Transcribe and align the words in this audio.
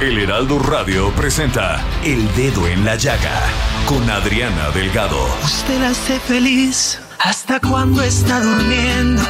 El 0.00 0.18
Heraldo 0.18 0.58
Radio 0.58 1.10
presenta 1.10 1.80
El 2.02 2.32
Dedo 2.34 2.66
en 2.66 2.84
la 2.84 2.96
Llaga 2.96 3.40
con 3.86 4.08
Adriana 4.10 4.70
Delgado. 4.70 5.28
Usted 5.44 5.80
la 5.80 5.90
hace 5.90 6.18
feliz 6.18 6.98
hasta 7.20 7.60
cuando 7.60 8.02
está 8.02 8.40
durmiendo. 8.40 9.22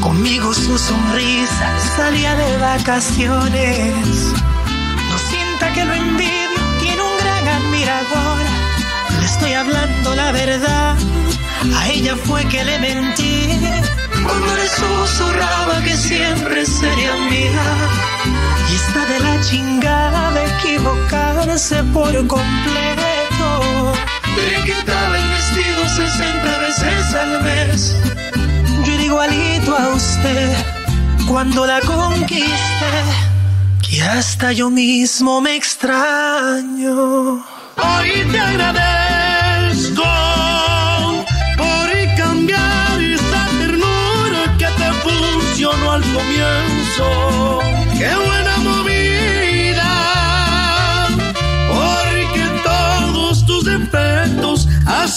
Conmigo 0.00 0.52
su 0.52 0.78
sonrisa 0.78 1.78
salía 1.96 2.34
de 2.34 2.56
vacaciones. 2.58 3.94
No 5.08 5.18
sienta 5.18 5.72
que 5.72 5.84
lo 5.84 5.94
envidio, 5.94 6.60
tiene 6.80 7.02
un 7.02 7.18
gran 7.18 7.48
admirador. 7.48 8.38
Le 9.18 9.26
estoy 9.26 9.52
hablando 9.54 10.14
la 10.14 10.32
verdad, 10.32 10.96
a 11.74 11.88
ella 11.88 12.16
fue 12.16 12.44
que 12.46 12.64
le 12.64 12.78
mentí. 12.78 13.58
Cuando 14.22 14.54
le 14.54 14.68
susurraba 14.68 15.82
que 15.82 15.96
siempre 15.96 16.66
sería 16.66 17.14
mía. 17.30 18.07
Y 18.70 18.74
está 18.74 19.06
de 19.06 19.20
la 19.20 19.40
chingada 19.40 20.30
de 20.32 20.44
equivocarse 20.46 21.82
por 21.94 22.12
completo. 22.26 23.92
Le 24.36 24.62
quitaba 24.64 25.18
el 25.18 25.28
vestido 25.28 25.88
60 25.88 26.58
veces 26.58 27.14
al 27.14 27.42
mes. 27.42 27.96
Yo 28.84 28.92
era 28.92 29.02
igualito 29.02 29.76
a 29.76 29.88
usted 29.88 30.56
cuando 31.26 31.66
la 31.66 31.80
conquisté. 31.80 32.94
Que 33.88 34.02
hasta 34.02 34.52
yo 34.52 34.70
mismo 34.70 35.40
me 35.40 35.56
extraño. 35.56 37.44
Hoy 37.76 38.10
te 38.30 38.38
agradezco 38.38 39.07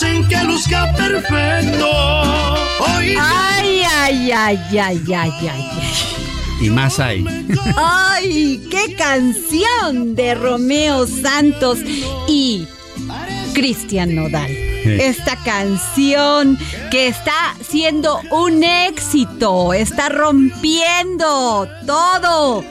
hacen 0.02 0.28
que 0.28 0.44
luzca 0.44 0.92
perfecto. 0.96 1.88
Hoy 2.80 3.16
Ay, 3.20 3.82
ay, 3.86 4.32
ay, 4.32 4.60
ay, 4.80 5.14
ay, 5.14 5.32
ay. 5.50 5.66
Y 6.60 6.70
más 6.70 7.00
hay. 7.00 7.26
¡Ay! 7.76 8.68
¡Qué 8.70 8.96
canción 8.96 10.16
de 10.16 10.36
Romeo 10.36 11.06
Santos 11.06 11.80
y 12.28 12.68
Cristian 13.54 14.16
Nodal! 14.16 14.52
Esta 14.52 15.36
canción 15.44 16.58
que 16.90 17.08
está 17.08 17.56
siendo 17.62 18.20
un 18.32 18.64
éxito, 18.64 19.74
está 19.74 20.10
rompiendo 20.10 21.68
todo. 21.86 22.64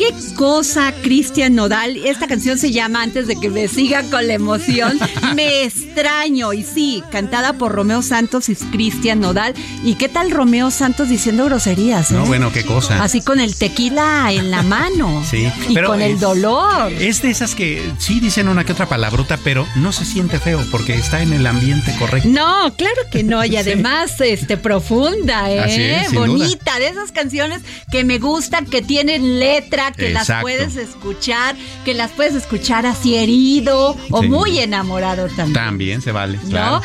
¿Qué 0.00 0.14
cosa, 0.34 0.94
Cristian 1.02 1.54
Nodal? 1.54 1.98
Esta 2.06 2.26
canción 2.26 2.56
se 2.56 2.72
llama, 2.72 3.02
antes 3.02 3.26
de 3.26 3.36
que 3.36 3.50
me 3.50 3.68
siga 3.68 4.02
con 4.04 4.26
la 4.26 4.32
emoción, 4.32 4.98
Me 5.34 5.64
extraño. 5.64 6.54
Y 6.54 6.62
sí, 6.62 7.04
cantada 7.10 7.52
por 7.52 7.72
Romeo 7.72 8.00
Santos 8.00 8.48
y 8.48 8.56
Cristian 8.56 9.20
Nodal. 9.20 9.52
¿Y 9.84 9.96
qué 9.96 10.08
tal 10.08 10.30
Romeo 10.30 10.70
Santos 10.70 11.10
diciendo 11.10 11.44
groserías? 11.44 12.10
No, 12.12 12.24
eh? 12.24 12.28
bueno, 12.28 12.50
qué 12.50 12.64
cosa. 12.64 13.02
Así 13.02 13.20
con 13.20 13.40
el 13.40 13.54
tequila 13.54 14.32
en 14.32 14.50
la 14.50 14.62
mano. 14.62 15.22
Sí, 15.28 15.46
Y 15.68 15.74
pero 15.74 15.88
con 15.88 16.00
el 16.00 16.18
dolor. 16.18 16.90
Es 16.92 17.20
de 17.20 17.30
esas 17.30 17.54
que 17.54 17.82
sí 17.98 18.20
dicen 18.20 18.48
una 18.48 18.64
que 18.64 18.72
otra 18.72 18.88
palabrota, 18.88 19.38
pero 19.44 19.66
no 19.76 19.92
se 19.92 20.06
siente 20.06 20.38
feo 20.38 20.64
porque 20.70 20.94
está 20.94 21.20
en 21.20 21.34
el 21.34 21.46
ambiente 21.46 21.94
correcto. 21.98 22.26
No, 22.30 22.74
claro 22.74 23.02
que 23.12 23.22
no. 23.22 23.44
Y 23.44 23.56
además, 23.58 24.18
este, 24.20 24.56
profunda, 24.56 25.50
¿eh? 25.50 25.60
Así 25.60 25.82
es, 25.82 26.08
sin 26.08 26.18
Bonita. 26.20 26.78
De 26.78 26.88
esas 26.88 27.12
canciones 27.12 27.60
que 27.92 28.02
me 28.04 28.18
gustan, 28.18 28.64
que 28.64 28.80
tienen 28.80 29.38
letra, 29.38 29.89
que 29.92 30.10
las 30.10 30.30
puedes 30.40 30.76
escuchar, 30.76 31.56
que 31.84 31.94
las 31.94 32.10
puedes 32.12 32.34
escuchar 32.34 32.86
así 32.86 33.16
herido 33.16 33.96
o 34.10 34.22
Sí. 34.22 34.28
muy 34.28 34.58
enamorado 34.58 35.26
también. 35.28 35.52
También 35.54 36.02
se 36.02 36.12
vale. 36.12 36.38
¿No? 36.44 36.50
Claro. 36.50 36.82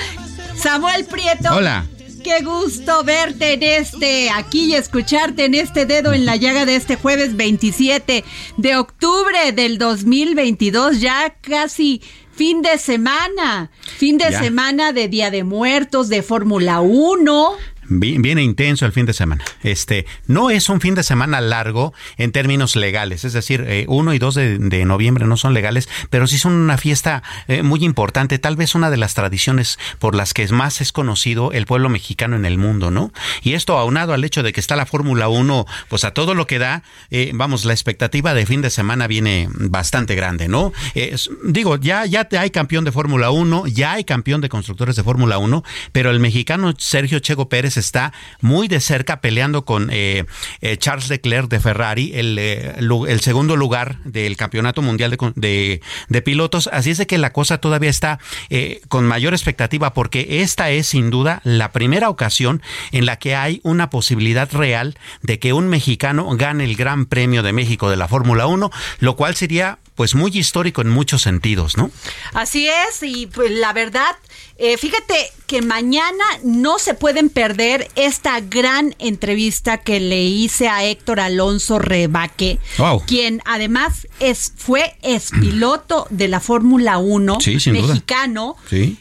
Samuel 0.57 1.05
Prieto. 1.05 1.53
Hola. 1.53 1.85
Qué 2.23 2.43
gusto 2.43 3.03
verte 3.03 3.53
en 3.53 3.61
este, 3.61 4.31
aquí 4.31 4.65
y 4.65 4.73
escucharte 4.73 5.45
en 5.45 5.53
este 5.53 5.85
dedo 5.85 6.11
en 6.11 6.25
la 6.25 6.35
llaga 6.37 6.65
de 6.65 6.75
este 6.75 6.95
jueves 6.95 7.35
27 7.35 8.23
de 8.57 8.75
octubre 8.77 9.51
del 9.51 9.77
2022, 9.77 11.01
ya 11.01 11.35
casi 11.41 12.01
fin 12.33 12.63
de 12.63 12.79
semana, 12.79 13.69
fin 13.97 14.17
de 14.17 14.31
Ya. 14.31 14.39
semana 14.41 14.91
de 14.91 15.07
Día 15.07 15.29
de 15.29 15.43
Muertos, 15.43 16.09
de 16.09 16.23
Fórmula 16.23 16.81
1. 16.81 17.51
Vi- 17.87 18.17
Viene 18.17 18.41
intenso 18.43 18.85
el 18.85 18.91
fin 18.91 19.05
de 19.05 19.13
semana. 19.13 19.43
Este 19.63 20.05
no 20.27 20.49
es 20.49 20.69
un 20.69 20.81
fin 20.81 20.95
de 20.95 21.03
semana 21.03 21.41
largo 21.41 21.93
en 22.17 22.31
términos 22.31 22.75
legales, 22.75 23.25
es 23.25 23.33
decir, 23.33 23.63
eh, 23.67 23.85
1 23.87 24.13
y 24.13 24.19
2 24.19 24.35
de, 24.35 24.85
noviembre 24.85 25.25
no 25.25 25.37
son 25.37 25.53
legales, 25.53 25.89
pero 26.09 26.27
sí 26.27 26.37
son 26.37 26.53
una 26.53 26.77
fiesta 26.77 27.23
eh, 27.47 27.63
muy 27.63 27.83
importante, 27.83 28.39
tal 28.39 28.55
vez 28.55 28.75
una 28.75 28.89
de 28.89 28.97
las 28.97 29.13
tradiciones 29.13 29.77
por 29.99 30.15
las 30.15 30.33
que 30.33 30.47
más 30.49 30.81
es 30.81 30.91
conocido 30.91 31.51
el 31.51 31.65
pueblo 31.65 31.89
mexicano 31.89 32.35
en 32.35 32.45
el 32.45 32.57
mundo, 32.57 32.91
¿no? 32.91 33.11
Y 33.41 33.53
esto 33.53 33.77
aunado 33.77 34.13
al 34.13 34.23
hecho 34.23 34.43
de 34.43 34.53
que 34.53 34.59
está 34.59 34.75
la 34.75 34.85
Fórmula 34.85 35.27
1, 35.27 35.65
pues 35.89 36.03
a 36.03 36.11
todo 36.11 36.33
lo 36.35 36.45
que 36.47 36.59
da, 36.59 36.83
eh, 37.11 37.31
vamos, 37.33 37.65
la 37.65 37.73
expectativa 37.73 38.33
de 38.33 38.45
fin 38.45 38.61
de 38.61 38.69
semana 38.69 39.07
viene 39.07 39.47
bastante 39.51 40.15
grande, 40.15 40.47
¿no? 40.47 40.71
Eh, 40.93 41.15
digo, 41.45 41.77
ya, 41.77 42.05
ya 42.05 42.27
hay 42.37 42.49
campeón 42.51 42.83
de 42.85 42.91
Fórmula 42.91 43.31
1, 43.31 43.67
ya 43.67 43.93
hay 43.93 44.03
campeón 44.03 44.41
de 44.41 44.49
constructores 44.49 44.95
de 44.95 45.03
Fórmula 45.03 45.37
1, 45.37 45.63
pero 45.91 46.11
el 46.11 46.19
mexicano 46.19 46.73
Sergio 46.77 47.19
Checo 47.19 47.49
Pérez 47.49 47.74
está 47.77 48.13
muy 48.41 48.67
de 48.67 48.79
cerca 48.79 49.21
peleando 49.21 49.65
con 49.65 49.89
eh, 49.91 50.25
eh, 50.61 50.77
Charles 50.77 51.09
Leclerc 51.09 51.49
de 51.49 51.59
Ferrari, 51.59 52.11
el, 52.15 52.37
eh, 52.39 52.75
el 52.77 53.19
segundo 53.21 53.55
lugar 53.55 53.97
del 54.03 54.37
campeonato 54.37 54.81
mundial 54.81 55.17
de- 55.35 55.81
de 56.09 56.21
pilotos. 56.21 56.69
Así 56.71 56.91
es 56.91 56.97
de 56.97 57.07
que 57.07 57.17
la 57.17 57.31
cosa 57.33 57.57
todavía 57.59 57.89
está 57.89 58.19
eh, 58.49 58.81
con 58.87 59.05
mayor 59.05 59.33
expectativa 59.33 59.93
porque 59.93 60.41
esta 60.41 60.69
es 60.71 60.87
sin 60.87 61.09
duda 61.09 61.41
la 61.43 61.71
primera 61.71 62.09
ocasión 62.09 62.61
en 62.91 63.05
la 63.05 63.17
que 63.17 63.35
hay 63.35 63.59
una 63.63 63.89
posibilidad 63.89 64.51
real 64.51 64.97
de 65.21 65.39
que 65.39 65.53
un 65.53 65.67
mexicano 65.67 66.27
gane 66.35 66.63
el 66.63 66.75
Gran 66.75 67.05
Premio 67.05 67.43
de 67.43 67.53
México 67.53 67.89
de 67.89 67.97
la 67.97 68.07
Fórmula 68.07 68.47
1, 68.47 68.71
lo 68.99 69.15
cual 69.15 69.35
sería 69.35 69.79
pues 69.95 70.13
muy 70.13 70.31
histórico 70.37 70.81
en 70.81 70.89
muchos 70.89 71.21
sentidos, 71.21 71.77
¿no? 71.77 71.89
Así 72.33 72.67
es, 72.67 73.01
y 73.01 73.27
pues 73.27 73.51
la 73.51 73.71
verdad, 73.73 74.15
eh, 74.57 74.77
fíjate 74.77 75.15
que 75.47 75.61
mañana 75.61 76.23
no 76.43 76.79
se 76.79 76.93
pueden 76.93 77.29
perder 77.29 77.89
esta 77.95 78.41
gran 78.41 78.95
entrevista 78.99 79.77
que 79.77 79.99
le 79.99 80.23
hice 80.23 80.67
a 80.67 80.83
Héctor 80.83 81.19
Alonso 81.19 81.79
Rebaque, 81.79 82.59
quien 83.07 83.41
además 83.45 84.07
es 84.19 84.53
fue 84.57 84.95
piloto 85.39 86.07
de 86.09 86.27
la 86.27 86.39
Fórmula 86.39 86.97
1 86.97 87.37
mexicano, 87.71 88.57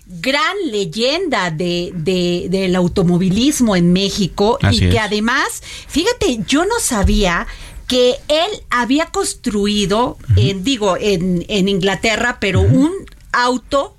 gran 0.07 0.57
leyenda 0.67 1.51
de, 1.51 1.93
del 2.49 2.77
automovilismo 2.77 3.75
en 3.75 3.93
México 3.93 4.59
y 4.71 4.91
que 4.91 4.99
además, 4.99 5.63
fíjate, 5.89 6.41
yo 6.47 6.65
no 6.65 6.79
sabía 6.79 7.47
que 7.87 8.17
él 8.29 8.63
había 8.71 9.07
construido, 9.07 10.19
digo, 10.37 10.97
en, 10.99 11.45
en 11.49 11.69
Inglaterra, 11.69 12.39
pero 12.41 12.61
un 12.61 12.93
auto 13.33 13.97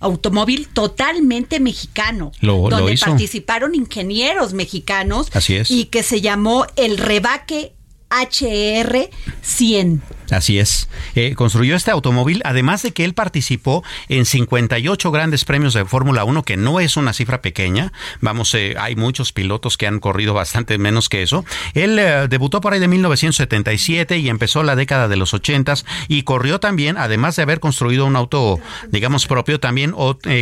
automóvil 0.00 0.68
totalmente 0.68 1.60
mexicano, 1.60 2.32
donde 2.40 2.98
participaron 2.98 3.74
ingenieros 3.74 4.52
mexicanos 4.52 5.28
y 5.68 5.86
que 5.86 6.02
se 6.02 6.20
llamó 6.20 6.66
el 6.76 6.98
Rebaque 6.98 7.72
HR 8.10 9.10
100. 9.42 10.02
Así 10.30 10.58
es. 10.58 10.88
Eh, 11.14 11.34
construyó 11.34 11.76
este 11.76 11.90
automóvil, 11.90 12.42
además 12.44 12.82
de 12.82 12.92
que 12.92 13.04
él 13.04 13.14
participó 13.14 13.84
en 14.08 14.24
58 14.24 15.10
grandes 15.10 15.44
premios 15.44 15.74
de 15.74 15.84
Fórmula 15.84 16.24
1, 16.24 16.42
que 16.42 16.56
no 16.56 16.80
es 16.80 16.96
una 16.96 17.12
cifra 17.12 17.42
pequeña. 17.42 17.92
Vamos, 18.20 18.54
eh, 18.54 18.74
hay 18.78 18.96
muchos 18.96 19.32
pilotos 19.32 19.76
que 19.76 19.86
han 19.86 20.00
corrido 20.00 20.34
bastante 20.34 20.78
menos 20.78 21.08
que 21.08 21.22
eso. 21.22 21.44
Él 21.74 21.98
eh, 21.98 22.26
debutó 22.28 22.60
por 22.60 22.72
ahí 22.72 22.80
de 22.80 22.88
1977 22.88 24.18
y 24.18 24.28
empezó 24.28 24.62
la 24.62 24.76
década 24.76 25.08
de 25.08 25.16
los 25.16 25.32
80 25.34 25.74
y 26.08 26.22
corrió 26.22 26.60
también, 26.60 26.96
además 26.96 27.36
de 27.36 27.42
haber 27.42 27.60
construido 27.60 28.06
un 28.06 28.16
auto, 28.16 28.60
digamos, 28.88 29.26
propio, 29.26 29.58
también 29.58 29.94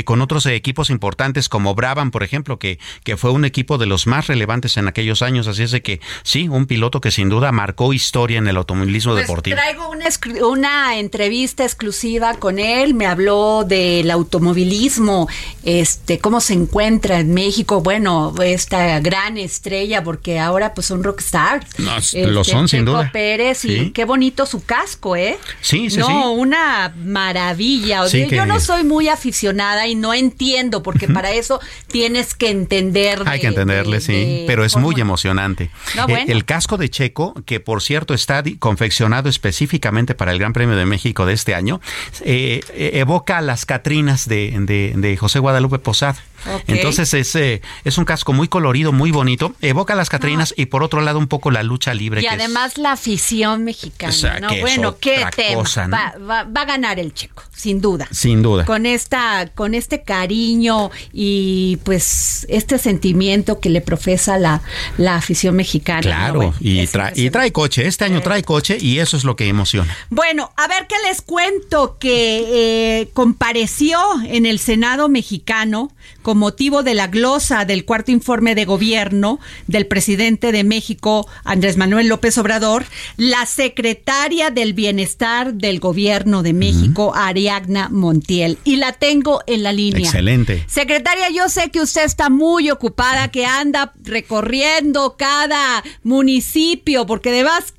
con 0.05 0.21
otros 0.21 0.47
equipos 0.47 0.91
importantes 0.91 1.49
como 1.49 1.75
Brabham, 1.75 2.11
por 2.11 2.23
ejemplo, 2.23 2.59
que, 2.59 2.79
que 3.05 3.17
fue 3.17 3.31
un 3.31 3.45
equipo 3.45 3.79
de 3.79 3.87
los 3.87 4.07
más 4.07 4.27
relevantes 4.27 4.77
en 4.77 4.89
aquellos 4.89 5.23
años. 5.23 5.47
Así 5.47 5.63
es 5.63 5.71
de 5.71 5.83
que 5.83 6.01
sí, 6.23 6.49
un 6.49 6.67
piloto 6.67 7.01
que 7.01 7.11
sin 7.11 7.29
duda 7.29 7.53
marcó 7.53 7.93
historia 7.93 8.39
en 8.39 8.47
el 8.49 8.57
automovilismo 8.57 9.13
pues 9.13 9.27
deportivo 9.27 9.57
una, 9.91 10.09
una 10.47 10.99
entrevista 10.99 11.65
exclusiva 11.65 12.35
con 12.35 12.59
él, 12.59 12.95
me 12.95 13.07
habló 13.07 13.65
del 13.67 14.11
automovilismo, 14.11 15.29
este, 15.65 16.19
cómo 16.19 16.41
se 16.41 16.55
encuentra 16.55 17.21
en 17.21 17.35
México, 17.35 17.81
bueno, 17.81 18.35
esta 18.43 19.01
gran 19.01 19.39
estrella, 19.39 20.05
porque 20.05 20.39
ahora 20.39 20.75
pues 20.75 20.87
son 20.87 21.03
rockstar. 21.03 21.67
lo 21.79 21.97
este, 21.97 22.45
son, 22.45 22.69
sin 22.69 22.85
duda. 22.85 23.11
Pérez, 23.13 23.65
y 23.65 23.91
qué 23.91 24.05
bonito 24.05 24.47
su 24.47 24.65
casco, 24.65 25.17
¿eh? 25.17 25.39
Sí, 25.61 25.91
sí, 25.91 25.99
no, 25.99 26.33
una 26.33 26.95
maravilla. 26.97 28.07
Yo 28.07 28.47
no 28.47 28.61
soy 28.61 28.85
muy 28.85 29.09
aficionada 29.09 29.87
y 29.87 29.95
no 29.95 30.15
entiendo, 30.15 30.83
porque 30.83 31.09
para 31.09 31.33
eso 31.33 31.61
tienes 31.89 32.35
que 32.35 32.51
entender. 32.51 33.23
Hay 33.27 33.41
que 33.41 33.49
entenderle, 33.49 34.01
sí, 34.01 34.45
pero 34.47 34.65
es 34.65 34.77
muy 34.77 35.01
emocionante. 35.01 35.71
Eh, 36.09 36.25
el 36.29 36.45
casco 36.45 36.77
de 36.77 36.89
Checo, 36.91 37.35
que 37.47 37.61
por 37.61 37.83
cierto 37.83 38.15
está 38.15 38.43
confeccionado 38.59 39.29
específicamente 39.29 39.64
específicamente 39.65 40.15
para 40.15 40.33
el 40.33 40.39
Gran 40.39 40.53
Premio 40.53 40.77
de 40.77 40.85
México 40.85 41.25
de 41.25 41.33
este 41.33 41.55
año, 41.55 41.81
eh, 42.21 42.61
evoca 42.95 43.39
a 43.39 43.41
las 43.41 43.65
Catrinas 43.65 44.29
de, 44.29 44.93
de 44.95 45.17
José 45.17 45.39
Guadalupe 45.39 45.79
Posada. 45.79 46.23
Entonces 46.67 47.15
es, 47.15 47.35
eh, 47.35 47.63
es 47.85 47.99
un 47.99 48.05
casco 48.05 48.33
muy 48.33 48.49
colorido, 48.49 48.93
muy 48.93 49.11
bonito, 49.11 49.55
evoca 49.61 49.95
las 49.95 50.09
Catrinas 50.09 50.55
y 50.57 50.67
por 50.67 50.83
otro 50.83 51.01
lado 51.01 51.19
un 51.19 51.27
poco 51.27 51.51
la 51.51 51.63
lucha 51.63 51.95
libre. 51.95 52.23
Y 52.23 52.27
además 52.27 52.79
la 52.79 52.93
afición 52.93 53.65
mexicana, 53.65 54.41
¿no? 54.41 54.49
bueno, 54.61 54.97
qué 54.99 55.25
tema. 55.35 56.15
va, 56.29 56.41
a 56.41 56.65
ganar 56.65 56.99
el 56.99 57.15
checo, 57.15 57.43
sin 57.55 57.81
duda. 57.81 58.09
Sin 58.11 58.43
duda. 58.43 58.65
Con 58.65 58.87
esta, 58.87 59.49
con 59.55 59.75
este 59.75 60.03
cariño 60.03 60.91
y 61.13 61.79
pues 61.85 62.47
este 62.49 62.79
sentimiento 62.79 63.61
que 63.61 63.71
le 63.71 63.81
profesa 63.81 64.39
la, 64.39 64.63
la 64.99 65.17
afición 65.17 65.57
mexicana. 65.57 66.01
Claro, 66.01 66.55
y, 66.61 66.87
trae, 66.87 67.13
y 67.17 67.31
trae 67.31 67.53
coche, 67.53 67.87
este 67.87 68.05
año 68.05 68.21
trae 68.21 68.43
coche 68.43 68.77
y 68.81 68.99
eso 68.99 69.17
es 69.17 69.25
lo 69.25 69.37
que 69.37 69.47
emociona. 69.55 69.97
Bueno, 70.11 70.53
a 70.57 70.69
ver 70.69 70.87
qué 70.89 70.97
les 71.09 71.23
cuento 71.23 71.97
que 71.99 73.01
eh, 73.01 73.09
compareció 73.15 73.99
en 74.27 74.47
el 74.47 74.59
Senado 74.59 75.09
mexicano 75.09 75.91
con 76.23 76.39
motivo 76.39 76.83
de 76.83 76.95
la 76.95 77.07
glosa 77.07 77.65
del 77.65 77.85
cuarto 77.85 78.11
informe 78.11 78.55
de 78.55 78.65
gobierno 78.65 79.39
del 79.67 79.87
presidente 79.87 80.53
de 80.53 80.65
México, 80.65 81.29
Andrés 81.45 81.77
Manuel 81.77 82.09
López 82.09 82.39
Obrador, 82.39 82.85
la 83.17 83.47
secretaria 83.47 84.51
del 84.51 84.73
Bienestar 84.73 85.55
del 85.55 85.81
Gobierno 85.81 86.43
de 86.43 86.55
México, 86.55 87.13
Ariagna 87.15 87.89
Montiel. 87.91 88.59
Y 88.65 88.77
la 88.77 88.93
tengo 88.93 89.43
en 89.47 89.63
la 89.63 89.73
línea. 89.73 90.01
Excelente. 90.01 90.65
Secretaria, 90.67 91.29
yo 91.31 91.49
sé 91.49 91.71
que 91.71 91.81
usted 91.81 92.05
está 92.05 92.31
muy 92.31 92.71
ocupada, 92.71 93.29
que 93.29 93.45
anda 93.45 93.93
recorriendo 94.03 95.17
cada 95.19 95.85
municipio, 96.03 97.07
porque 97.07 97.31
además 97.31 97.75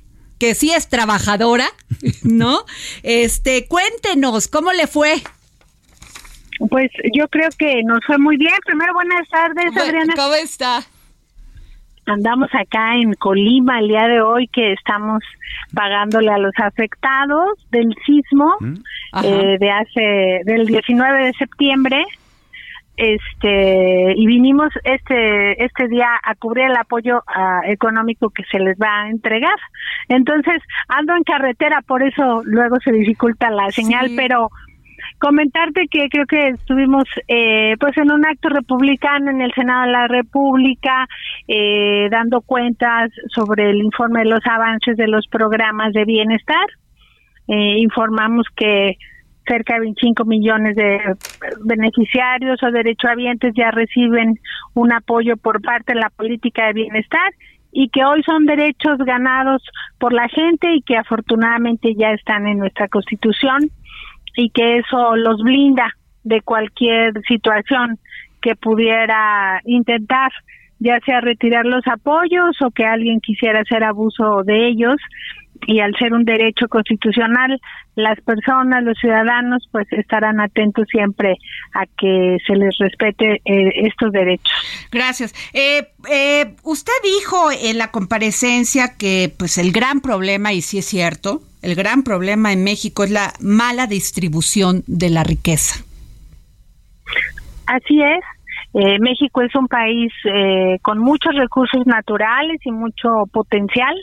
que 0.45 0.53
sí 0.53 0.71
es 0.71 0.87
trabajadora, 0.89 1.65
¿no? 2.23 2.59
Este, 3.01 3.67
cuéntenos, 3.67 4.47
¿cómo 4.47 4.71
le 4.73 4.85
fue? 4.85 5.15
Pues 6.69 6.91
yo 7.15 7.27
creo 7.29 7.49
que 7.57 7.81
nos 7.83 7.99
fue 8.05 8.19
muy 8.19 8.37
bien. 8.37 8.53
Primero, 8.63 8.93
buenas 8.93 9.27
tardes, 9.27 9.75
Adriana. 9.75 10.13
¿Cómo 10.15 10.35
está? 10.35 10.83
Andamos 12.05 12.49
acá 12.53 12.95
en 12.95 13.15
Colima 13.15 13.79
el 13.79 13.87
día 13.87 14.07
de 14.07 14.21
hoy 14.21 14.47
que 14.49 14.73
estamos 14.73 15.23
pagándole 15.73 16.29
a 16.29 16.37
los 16.37 16.53
afectados 16.57 17.49
del 17.71 17.91
sismo 18.05 18.55
mm. 18.59 18.75
eh, 19.23 19.57
de 19.59 19.71
hace 19.71 20.41
del 20.45 20.67
19 20.67 21.25
de 21.25 21.33
septiembre 21.33 22.05
este 22.97 24.13
y 24.15 24.25
vinimos 24.27 24.69
este 24.83 25.63
este 25.63 25.87
día 25.87 26.09
a 26.23 26.35
cubrir 26.35 26.65
el 26.65 26.77
apoyo 26.77 27.21
ah, 27.27 27.61
económico 27.65 28.29
que 28.29 28.43
se 28.51 28.59
les 28.59 28.77
va 28.77 29.03
a 29.03 29.09
entregar 29.09 29.57
entonces 30.09 30.61
ando 30.87 31.15
en 31.15 31.23
carretera 31.23 31.81
por 31.85 32.03
eso 32.03 32.41
luego 32.45 32.77
se 32.83 32.91
dificulta 32.91 33.49
la 33.49 33.71
señal 33.71 34.11
pero 34.15 34.49
comentarte 35.19 35.87
que 35.89 36.07
creo 36.09 36.25
que 36.25 36.49
estuvimos 36.49 37.05
eh, 37.27 37.75
pues 37.79 37.97
en 37.97 38.11
un 38.11 38.25
acto 38.25 38.49
republicano 38.49 39.31
en 39.31 39.41
el 39.41 39.51
Senado 39.53 39.85
de 39.85 39.91
la 39.91 40.07
República 40.07 41.07
eh, 41.47 42.07
dando 42.11 42.41
cuentas 42.41 43.11
sobre 43.33 43.69
el 43.69 43.77
informe 43.77 44.19
de 44.19 44.29
los 44.29 44.45
avances 44.45 44.97
de 44.97 45.07
los 45.07 45.27
programas 45.27 45.93
de 45.93 46.05
bienestar. 46.05 46.65
Eh, 47.47 47.77
informamos 47.77 48.47
que 48.55 48.97
cerca 49.47 49.75
de 49.75 49.81
25 49.81 50.25
millones 50.25 50.75
de 50.75 50.99
beneficiarios 51.63 52.61
o 52.63 52.71
derechohabientes 52.71 53.53
ya 53.55 53.71
reciben 53.71 54.39
un 54.73 54.91
apoyo 54.93 55.37
por 55.37 55.61
parte 55.61 55.93
de 55.93 55.99
la 55.99 56.09
política 56.09 56.67
de 56.67 56.73
bienestar 56.73 57.31
y 57.71 57.89
que 57.89 58.05
hoy 58.05 58.23
son 58.23 58.45
derechos 58.45 58.97
ganados 58.99 59.61
por 59.99 60.13
la 60.13 60.27
gente 60.29 60.73
y 60.73 60.81
que 60.81 60.97
afortunadamente 60.97 61.93
ya 61.95 62.11
están 62.11 62.47
en 62.47 62.59
nuestra 62.59 62.87
Constitución 62.87 63.69
y 64.35 64.49
que 64.49 64.77
eso 64.77 65.15
los 65.15 65.41
blinda 65.41 65.93
de 66.23 66.41
cualquier 66.41 67.13
situación 67.27 67.99
que 68.41 68.55
pudiera 68.55 69.61
intentar 69.65 70.31
ya 70.85 70.99
sea 71.05 71.19
retirar 71.19 71.65
los 71.65 71.85
apoyos 71.87 72.55
o 72.61 72.69
que 72.69 72.85
alguien 72.85 73.19
quisiera 73.19 73.61
hacer 73.61 73.83
abuso 73.83 74.43
de 74.45 74.67
ellos 74.67 74.95
y 75.67 75.79
al 75.79 75.95
ser 75.97 76.13
un 76.13 76.25
derecho 76.25 76.67
constitucional 76.67 77.59
las 77.95 78.19
personas 78.21 78.83
los 78.83 78.97
ciudadanos 78.99 79.67
pues 79.71 79.87
estarán 79.91 80.39
atentos 80.39 80.85
siempre 80.91 81.37
a 81.73 81.85
que 81.97 82.37
se 82.45 82.55
les 82.55 82.77
respete 82.77 83.41
eh, 83.45 83.87
estos 83.87 84.11
derechos 84.11 84.53
gracias 84.91 85.33
eh, 85.53 85.87
eh, 86.11 86.55
usted 86.63 86.93
dijo 87.03 87.49
en 87.51 87.77
la 87.77 87.89
comparecencia 87.89 88.95
que 88.97 89.33
pues 89.37 89.57
el 89.57 89.71
gran 89.71 90.01
problema 90.01 90.53
y 90.53 90.61
sí 90.61 90.77
es 90.77 90.85
cierto 90.85 91.41
el 91.65 91.73
gran 91.73 92.03
problema 92.03 92.53
en 92.53 92.63
México 92.63 93.03
es 93.03 93.09
la 93.09 93.33
mala 93.39 93.87
distribución 93.87 94.83
de 94.85 95.09
la 95.09 95.23
riqueza. 95.23 95.83
Así 97.65 97.99
es. 98.03 98.23
Eh, 98.77 98.99
México 98.99 99.41
es 99.41 99.55
un 99.55 99.67
país 99.67 100.11
eh, 100.25 100.79
con 100.81 100.99
muchos 100.99 101.33
recursos 101.33 101.87
naturales 101.87 102.59
y 102.65 102.71
mucho 102.71 103.23
potencial. 103.31 103.95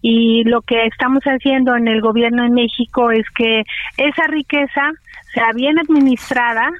Y 0.00 0.44
lo 0.44 0.62
que 0.62 0.86
estamos 0.86 1.22
haciendo 1.24 1.74
en 1.74 1.88
el 1.88 2.00
gobierno 2.00 2.44
de 2.44 2.50
México 2.50 3.10
es 3.10 3.28
que 3.34 3.64
esa 3.96 4.26
riqueza 4.28 4.92
sea 5.34 5.52
bien 5.54 5.78
administrada 5.80 6.70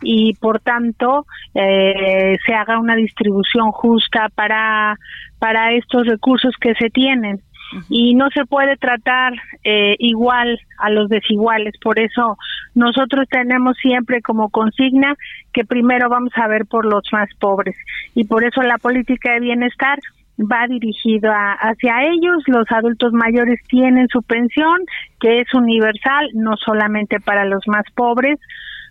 y 0.00 0.34
por 0.34 0.60
tanto 0.60 1.26
eh, 1.54 2.38
se 2.46 2.54
haga 2.54 2.78
una 2.78 2.94
distribución 2.94 3.70
justa 3.72 4.28
para 4.34 4.96
para 5.38 5.72
estos 5.72 6.06
recursos 6.06 6.54
que 6.60 6.74
se 6.74 6.88
tienen 6.90 7.40
y 7.88 8.14
no 8.14 8.28
se 8.30 8.44
puede 8.44 8.76
tratar 8.76 9.32
eh, 9.64 9.96
igual 9.98 10.58
a 10.78 10.90
los 10.90 11.08
desiguales. 11.08 11.74
Por 11.82 11.98
eso 11.98 12.36
nosotros 12.74 13.26
tenemos 13.28 13.76
siempre 13.78 14.22
como 14.22 14.48
consigna 14.50 15.14
que 15.52 15.64
primero 15.64 16.08
vamos 16.08 16.32
a 16.36 16.48
ver 16.48 16.66
por 16.66 16.86
los 16.86 17.02
más 17.12 17.28
pobres 17.38 17.76
y 18.14 18.24
por 18.24 18.44
eso 18.44 18.62
la 18.62 18.78
política 18.78 19.32
de 19.32 19.40
bienestar 19.40 19.98
va 20.40 20.66
dirigido 20.66 21.32
hacia 21.32 22.04
ellos. 22.04 22.42
Los 22.46 22.70
adultos 22.70 23.12
mayores 23.12 23.60
tienen 23.68 24.08
su 24.08 24.22
pensión, 24.22 24.78
que 25.20 25.40
es 25.40 25.52
universal, 25.54 26.30
no 26.34 26.56
solamente 26.56 27.20
para 27.20 27.44
los 27.44 27.66
más 27.66 27.84
pobres, 27.94 28.38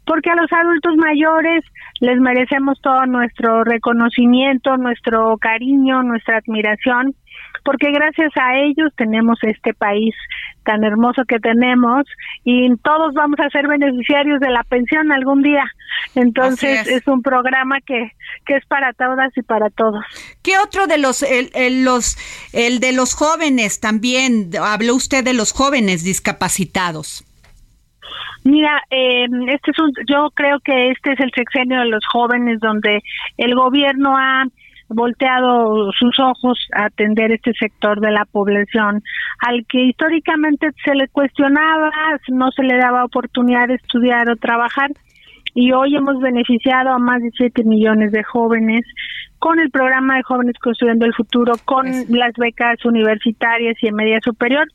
porque 0.05 0.29
a 0.29 0.35
los 0.35 0.51
adultos 0.51 0.95
mayores 0.97 1.63
les 2.01 2.19
merecemos 2.19 2.79
todo 2.81 3.05
nuestro 3.05 3.63
reconocimiento, 3.63 4.77
nuestro 4.77 5.37
cariño, 5.37 6.03
nuestra 6.03 6.37
admiración 6.37 7.15
porque 7.63 7.91
gracias 7.91 8.31
a 8.35 8.57
ellos 8.57 8.91
tenemos 8.95 9.37
este 9.43 9.73
país 9.73 10.15
tan 10.63 10.83
hermoso 10.83 11.23
que 11.27 11.39
tenemos 11.39 12.05
y 12.43 12.75
todos 12.77 13.13
vamos 13.13 13.39
a 13.39 13.49
ser 13.49 13.67
beneficiarios 13.67 14.39
de 14.39 14.49
la 14.49 14.63
pensión 14.63 15.11
algún 15.11 15.41
día. 15.41 15.63
Entonces 16.15 16.87
es. 16.87 17.07
un 17.07 17.21
programa 17.21 17.79
que, 17.81 18.11
que 18.45 18.55
es 18.55 18.65
para 18.65 18.93
todas 18.93 19.35
y 19.35 19.41
para 19.41 19.69
todos. 19.69 20.03
¿Qué 20.43 20.57
otro 20.57 20.87
de 20.87 20.97
los, 20.97 21.23
el, 21.23 21.83
los, 21.83 22.17
el 22.53 22.79
de 22.79 22.93
los 22.93 23.13
jóvenes 23.15 23.79
también? 23.79 24.51
Habló 24.61 24.95
usted 24.95 25.23
de 25.23 25.33
los 25.33 25.51
jóvenes 25.51 26.03
discapacitados. 26.03 27.25
Mira, 28.43 28.81
eh, 28.89 29.25
este 29.49 29.71
es 29.71 29.79
un, 29.79 29.91
yo 30.07 30.29
creo 30.33 30.59
que 30.61 30.91
este 30.91 31.13
es 31.13 31.19
el 31.19 31.31
sexenio 31.35 31.79
de 31.79 31.87
los 31.87 32.05
jóvenes 32.11 32.59
donde 32.59 33.01
el 33.37 33.53
gobierno 33.53 34.15
ha 34.17 34.45
volteado 34.89 35.91
sus 35.91 36.19
ojos 36.19 36.57
a 36.73 36.85
atender 36.85 37.31
este 37.31 37.53
sector 37.53 37.99
de 37.99 38.11
la 38.11 38.25
población 38.25 39.03
al 39.39 39.65
que 39.67 39.85
históricamente 39.85 40.69
se 40.83 40.95
le 40.95 41.07
cuestionaba, 41.07 41.91
no 42.29 42.51
se 42.51 42.63
le 42.63 42.77
daba 42.77 43.05
oportunidad 43.05 43.67
de 43.67 43.75
estudiar 43.75 44.29
o 44.29 44.35
trabajar 44.35 44.91
y 45.53 45.71
hoy 45.71 45.95
hemos 45.95 46.19
beneficiado 46.19 46.91
a 46.91 46.99
más 46.99 47.21
de 47.21 47.31
7 47.37 47.63
millones 47.63 48.11
de 48.11 48.23
jóvenes 48.23 48.85
con 49.39 49.59
el 49.59 49.69
programa 49.71 50.17
de 50.17 50.23
jóvenes 50.23 50.55
construyendo 50.61 51.05
el 51.05 51.13
futuro, 51.13 51.53
con 51.65 51.87
las 52.09 52.33
becas 52.37 52.83
universitarias 52.83 53.77
y 53.81 53.87
en 53.87 53.95
media 53.95 54.19
superior 54.21 54.67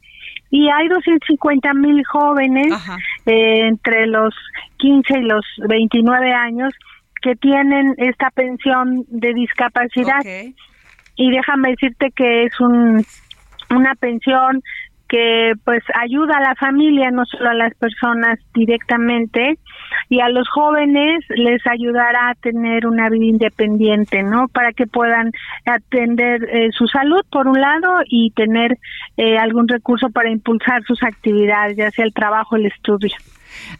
y 0.50 0.68
hay 0.68 0.88
250 0.88 1.74
mil 1.74 2.04
jóvenes 2.04 2.72
eh, 3.26 3.66
entre 3.66 4.06
los 4.06 4.34
15 4.76 5.18
y 5.18 5.22
los 5.22 5.44
29 5.68 6.32
años 6.32 6.72
que 7.24 7.36
tienen 7.36 7.94
esta 7.96 8.28
pensión 8.28 9.06
de 9.08 9.32
discapacidad. 9.32 10.20
Y 11.16 11.30
déjame 11.30 11.70
decirte 11.70 12.10
que 12.14 12.44
es 12.44 12.60
un, 12.60 13.02
una 13.70 13.94
pensión 13.94 14.60
que 15.08 15.52
pues 15.64 15.82
ayuda 15.98 16.36
a 16.36 16.42
la 16.42 16.54
familia, 16.56 17.10
no 17.10 17.24
solo 17.24 17.48
a 17.48 17.54
las 17.54 17.74
personas 17.76 18.38
directamente, 18.52 19.58
y 20.10 20.20
a 20.20 20.28
los 20.28 20.46
jóvenes 20.50 21.24
les 21.30 21.66
ayudará 21.66 22.28
a 22.28 22.34
tener 22.34 22.86
una 22.86 23.08
vida 23.08 23.24
independiente, 23.24 24.22
¿no? 24.22 24.48
Para 24.48 24.72
que 24.72 24.86
puedan 24.86 25.30
atender 25.64 26.44
eh, 26.44 26.68
su 26.72 26.86
salud, 26.88 27.22
por 27.30 27.48
un 27.48 27.58
lado, 27.58 28.00
y 28.06 28.32
tener 28.32 28.76
eh, 29.16 29.38
algún 29.38 29.66
recurso 29.66 30.10
para 30.10 30.30
impulsar 30.30 30.82
sus 30.82 31.02
actividades, 31.02 31.76
ya 31.78 31.90
sea 31.90 32.04
el 32.04 32.12
trabajo 32.12 32.56
el 32.56 32.66
estudio. 32.66 33.16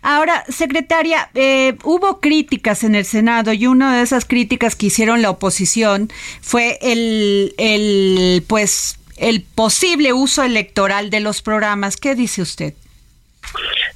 Ahora, 0.02 0.44
secretaria, 0.48 1.30
eh, 1.34 1.76
hubo 1.82 2.20
críticas 2.20 2.84
en 2.84 2.94
el 2.94 3.04
Senado 3.04 3.52
y 3.52 3.66
una 3.66 3.96
de 3.96 4.02
esas 4.02 4.24
críticas 4.24 4.76
que 4.76 4.86
hicieron 4.86 5.22
la 5.22 5.30
oposición 5.30 6.10
fue 6.40 6.78
el, 6.82 7.54
el, 7.58 8.44
pues, 8.46 8.98
el 9.16 9.42
posible 9.42 10.12
uso 10.12 10.42
electoral 10.42 11.10
de 11.10 11.20
los 11.20 11.42
programas. 11.42 11.96
¿Qué 11.96 12.14
dice 12.14 12.42
usted? 12.42 12.74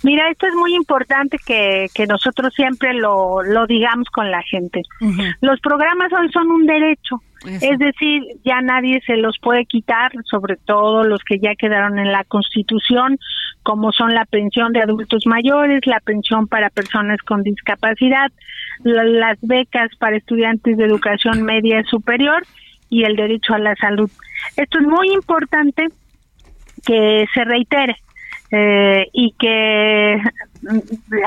Mira, 0.09 0.31
esto 0.31 0.47
es 0.47 0.55
muy 0.55 0.75
importante 0.75 1.37
que, 1.45 1.89
que 1.93 2.07
nosotros 2.07 2.55
siempre 2.55 2.95
lo, 2.95 3.43
lo 3.43 3.67
digamos 3.67 4.09
con 4.09 4.31
la 4.31 4.43
gente. 4.43 4.81
Los 5.43 5.61
programas 5.61 6.11
hoy 6.19 6.33
son 6.33 6.51
un 6.51 6.65
derecho, 6.65 7.21
es 7.45 7.79
decir, 7.79 8.23
ya 8.43 8.63
nadie 8.63 9.03
se 9.05 9.19
los 9.19 9.39
puede 9.39 9.67
quitar, 9.67 10.11
sobre 10.25 10.57
todo 10.57 11.05
los 11.05 11.23
que 11.25 11.39
ya 11.39 11.55
quedaron 11.57 11.99
en 11.99 12.11
la 12.11 12.25
Constitución, 12.25 13.19
como 13.63 13.93
son 13.93 14.15
la 14.15 14.25
pensión 14.25 14.73
de 14.73 14.81
adultos 14.81 15.25
mayores, 15.27 15.83
la 15.85 16.01
pensión 16.01 16.47
para 16.47 16.71
personas 16.71 17.19
con 17.21 17.43
discapacidad, 17.43 18.33
las 18.85 19.39
becas 19.43 19.91
para 19.99 20.17
estudiantes 20.17 20.79
de 20.79 20.87
educación 20.87 21.43
media 21.43 21.81
y 21.81 21.85
superior 21.85 22.47
y 22.89 23.05
el 23.05 23.15
derecho 23.15 23.53
a 23.53 23.59
la 23.59 23.75
salud. 23.77 24.11
Esto 24.57 24.79
es 24.79 24.87
muy 24.87 25.13
importante 25.13 25.89
que 26.87 27.27
se 27.35 27.45
reitere 27.45 27.99
eh, 28.51 29.07
y 29.13 29.35
que 29.39 30.23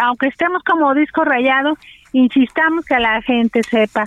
aunque 0.01 0.27
estemos 0.27 0.63
como 0.63 0.93
disco 0.93 1.23
rayado, 1.23 1.77
insistamos 2.13 2.85
que 2.85 2.99
la 2.99 3.21
gente 3.21 3.63
sepa 3.63 4.05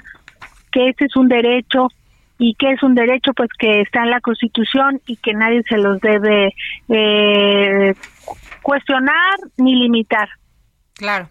que 0.73 0.89
este 0.89 1.07
es 1.07 1.17
un 1.17 1.29
derecho 1.29 1.89
y 2.39 2.55
que 2.55 2.73
es 2.73 2.83
un 2.83 2.95
derecho 2.95 3.33
pues 3.35 3.49
que 3.59 3.81
está 3.81 4.03
en 4.03 4.11
la 4.11 4.21
Constitución 4.21 5.01
y 5.07 5.17
que 5.17 5.33
nadie 5.35 5.63
se 5.69 5.79
los 5.79 6.01
debe 6.01 6.53
eh, 6.89 7.95
cuestionar 8.63 9.37
ni 9.57 9.77
limitar. 9.77 10.29
Claro. 10.95 11.29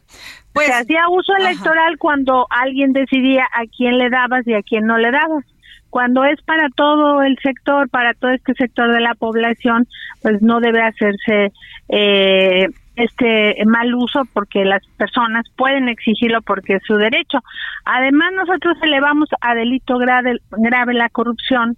Pues, 0.54 0.68
se 0.68 0.74
hacía 0.74 1.10
uso 1.10 1.36
electoral 1.36 1.98
cuando 1.98 2.46
alguien 2.50 2.94
decidía 2.94 3.44
a 3.52 3.64
quién 3.76 3.98
le 3.98 4.10
dabas 4.10 4.48
y 4.48 4.54
a 4.54 4.62
quién 4.62 4.86
no 4.86 4.98
le 4.98 5.12
dabas. 5.12 5.44
Cuando 5.90 6.24
es 6.24 6.42
para 6.42 6.70
todo 6.70 7.22
el 7.22 7.38
sector, 7.40 7.90
para 7.90 8.14
todo 8.14 8.32
este 8.32 8.54
sector 8.54 8.92
de 8.92 9.02
la 9.02 9.14
población, 9.14 9.88
pues 10.22 10.42
no 10.42 10.60
debe 10.60 10.82
hacerse 10.82 11.52
eh, 11.96 12.66
este 12.96 13.56
mal 13.66 13.94
uso 13.94 14.24
porque 14.34 14.66
las 14.66 14.82
personas 14.98 15.46
pueden 15.56 15.90
exigirlo 15.90 16.42
porque 16.42 16.76
es 16.76 16.84
su 16.88 16.96
derecho. 16.96 17.40
Además, 17.86 18.34
nosotros 18.34 18.78
elevamos 18.82 19.30
a 19.42 19.54
delito 19.54 19.98
grave, 19.98 20.38
grave 20.52 20.94
la 20.96 21.10
corrupción 21.10 21.78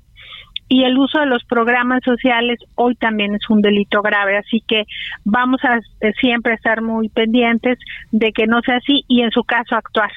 y 0.70 0.84
el 0.84 0.98
uso 0.98 1.20
de 1.20 1.26
los 1.26 1.44
programas 1.44 2.02
sociales 2.04 2.60
hoy 2.76 2.96
también 2.96 3.36
es 3.36 3.50
un 3.50 3.62
delito 3.62 4.02
grave, 4.02 4.38
así 4.38 4.64
que 4.68 4.84
vamos 5.26 5.60
a 5.64 5.78
eh, 5.78 6.14
siempre 6.20 6.54
estar 6.54 6.82
muy 6.82 7.10
pendientes 7.10 7.78
de 8.12 8.32
que 8.32 8.48
no 8.48 8.62
sea 8.62 8.78
así 8.78 9.04
y 9.08 9.22
en 9.22 9.32
su 9.32 9.44
caso 9.44 9.76
actuar. 9.76 10.12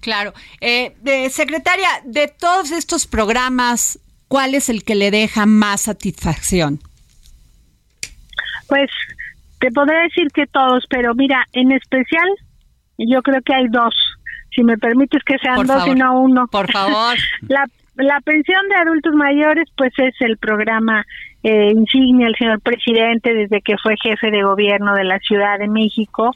Claro. 0.00 0.34
Eh, 0.60 0.94
de, 1.00 1.28
secretaria, 1.30 1.88
de 2.04 2.28
todos 2.28 2.70
estos 2.70 3.06
programas, 3.06 3.98
¿cuál 4.28 4.54
es 4.54 4.68
el 4.68 4.84
que 4.84 4.94
le 4.94 5.10
deja 5.10 5.46
más 5.46 5.82
satisfacción? 5.82 6.80
Pues 8.68 8.90
te 9.60 9.70
podría 9.70 10.00
decir 10.00 10.28
que 10.32 10.46
todos, 10.46 10.84
pero 10.88 11.14
mira, 11.14 11.44
en 11.52 11.72
especial 11.72 12.28
yo 12.98 13.22
creo 13.22 13.40
que 13.42 13.54
hay 13.54 13.68
dos. 13.68 13.94
Si 14.50 14.64
me 14.64 14.76
permites 14.76 15.22
que 15.24 15.38
sean 15.38 15.66
dos 15.66 15.86
y 15.86 15.94
no 15.94 16.20
uno. 16.20 16.46
Por 16.48 16.70
favor. 16.72 17.16
la, 17.48 17.64
la 17.96 18.20
pensión 18.20 18.68
de 18.68 18.76
adultos 18.76 19.14
mayores, 19.14 19.68
pues 19.76 19.92
es 19.98 20.14
el 20.20 20.36
programa 20.38 21.04
eh, 21.42 21.70
insignia 21.72 22.26
del 22.26 22.36
señor 22.36 22.60
presidente 22.60 23.32
desde 23.32 23.60
que 23.60 23.76
fue 23.78 23.94
jefe 24.02 24.30
de 24.30 24.42
gobierno 24.42 24.94
de 24.94 25.04
la 25.04 25.18
Ciudad 25.20 25.58
de 25.58 25.68
México. 25.68 26.32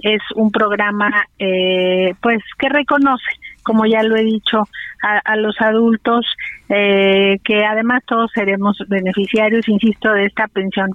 Es 0.00 0.20
un 0.34 0.52
programa, 0.52 1.10
eh, 1.38 2.14
pues, 2.20 2.38
que 2.58 2.68
reconoce, 2.68 3.30
como 3.62 3.86
ya 3.86 4.02
lo 4.02 4.16
he 4.16 4.22
dicho, 4.22 4.68
a, 5.02 5.36
los 5.36 5.60
adultos, 5.60 6.26
eh, 6.68 7.38
que 7.44 7.64
además 7.64 8.02
todos 8.06 8.30
seremos 8.34 8.76
beneficiarios, 8.88 9.68
insisto, 9.68 10.12
de 10.12 10.26
esta 10.26 10.48
pensión. 10.48 10.90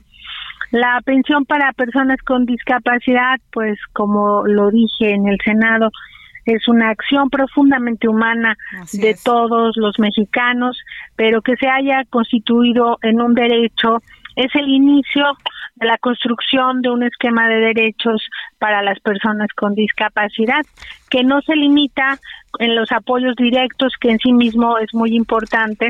La 0.72 1.02
pensión 1.04 1.46
para 1.46 1.74
personas 1.74 2.18
con 2.26 2.46
discapacidad, 2.46 3.40
pues 3.52 3.78
como 3.94 4.44
lo 4.48 4.72
dije 4.72 5.14
en 5.14 5.28
el 5.28 5.38
Senado, 5.44 5.90
es 6.46 6.68
una 6.68 6.90
acción 6.90 7.30
profundamente 7.30 8.08
humana 8.08 8.56
de 8.94 9.16
todos 9.24 9.76
los 9.78 10.00
mexicanos, 10.00 10.78
pero 11.16 11.42
que 11.42 11.56
se 11.58 11.68
haya 11.68 12.04
constituido 12.10 12.98
en 13.04 13.22
un 13.22 13.34
derecho 13.34 14.00
es 14.36 14.54
el 14.56 14.70
inicio 14.70 15.26
de 15.76 15.88
la 15.88 15.98
construcción 15.98 16.82
de 16.82 16.90
un 16.90 17.04
esquema 17.04 17.48
de 17.48 17.56
derechos 17.56 18.22
para 18.60 18.82
las 18.82 19.00
personas 19.00 19.48
con 19.56 19.74
discapacidad, 19.76 20.64
que 21.10 21.24
no 21.24 21.42
se 21.42 21.56
limita 21.56 22.20
en 22.60 22.76
los 22.76 22.92
apoyos 22.92 23.36
directos, 23.36 23.94
que 24.00 24.12
en 24.12 24.20
sí 24.20 24.32
mismo 24.32 24.78
es 24.78 24.94
muy 24.94 25.16
importante, 25.16 25.90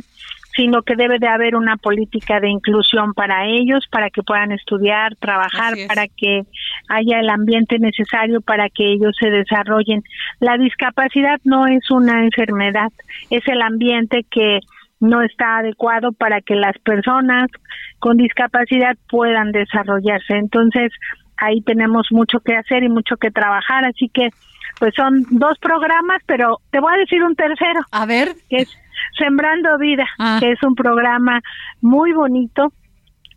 sino 0.61 0.83
que 0.83 0.95
debe 0.95 1.17
de 1.17 1.27
haber 1.27 1.55
una 1.55 1.75
política 1.75 2.39
de 2.39 2.47
inclusión 2.47 3.15
para 3.15 3.47
ellos, 3.47 3.87
para 3.91 4.11
que 4.11 4.21
puedan 4.21 4.51
estudiar, 4.51 5.15
trabajar, 5.15 5.73
para 5.87 6.05
que 6.07 6.43
haya 6.87 7.19
el 7.19 7.29
ambiente 7.31 7.79
necesario 7.79 8.41
para 8.41 8.69
que 8.69 8.93
ellos 8.93 9.15
se 9.19 9.31
desarrollen. 9.31 10.03
La 10.39 10.59
discapacidad 10.59 11.39
no 11.45 11.65
es 11.65 11.89
una 11.89 12.23
enfermedad, 12.23 12.89
es 13.31 13.41
el 13.47 13.59
ambiente 13.63 14.23
que 14.29 14.59
no 14.99 15.23
está 15.23 15.57
adecuado 15.57 16.11
para 16.11 16.41
que 16.41 16.53
las 16.53 16.77
personas 16.77 17.49
con 17.97 18.17
discapacidad 18.17 18.95
puedan 19.09 19.51
desarrollarse. 19.51 20.35
Entonces, 20.35 20.91
ahí 21.37 21.61
tenemos 21.61 22.05
mucho 22.11 22.39
que 22.41 22.55
hacer 22.55 22.83
y 22.83 22.89
mucho 22.89 23.17
que 23.17 23.31
trabajar, 23.31 23.83
así 23.83 24.09
que 24.13 24.29
pues 24.77 24.93
son 24.95 25.25
dos 25.31 25.57
programas, 25.59 26.21
pero 26.27 26.59
te 26.69 26.79
voy 26.79 26.93
a 26.93 26.97
decir 26.97 27.23
un 27.23 27.35
tercero. 27.35 27.81
A 27.91 28.05
ver. 28.05 28.35
Que 28.47 28.57
es 28.57 28.80
Sembrando 29.17 29.77
Vida, 29.77 30.05
ah. 30.19 30.37
que 30.39 30.51
es 30.51 30.63
un 30.63 30.75
programa 30.75 31.41
muy 31.81 32.13
bonito, 32.13 32.71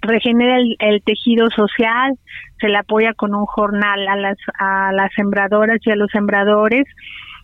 regenera 0.00 0.58
el, 0.58 1.02
tejido 1.02 1.48
social, 1.50 2.12
se 2.60 2.68
le 2.68 2.76
apoya 2.76 3.14
con 3.14 3.34
un 3.34 3.46
jornal 3.46 4.06
a 4.06 4.16
las, 4.16 4.38
a 4.58 4.92
las 4.92 5.12
sembradoras 5.14 5.78
y 5.84 5.90
a 5.90 5.96
los 5.96 6.10
sembradores 6.10 6.84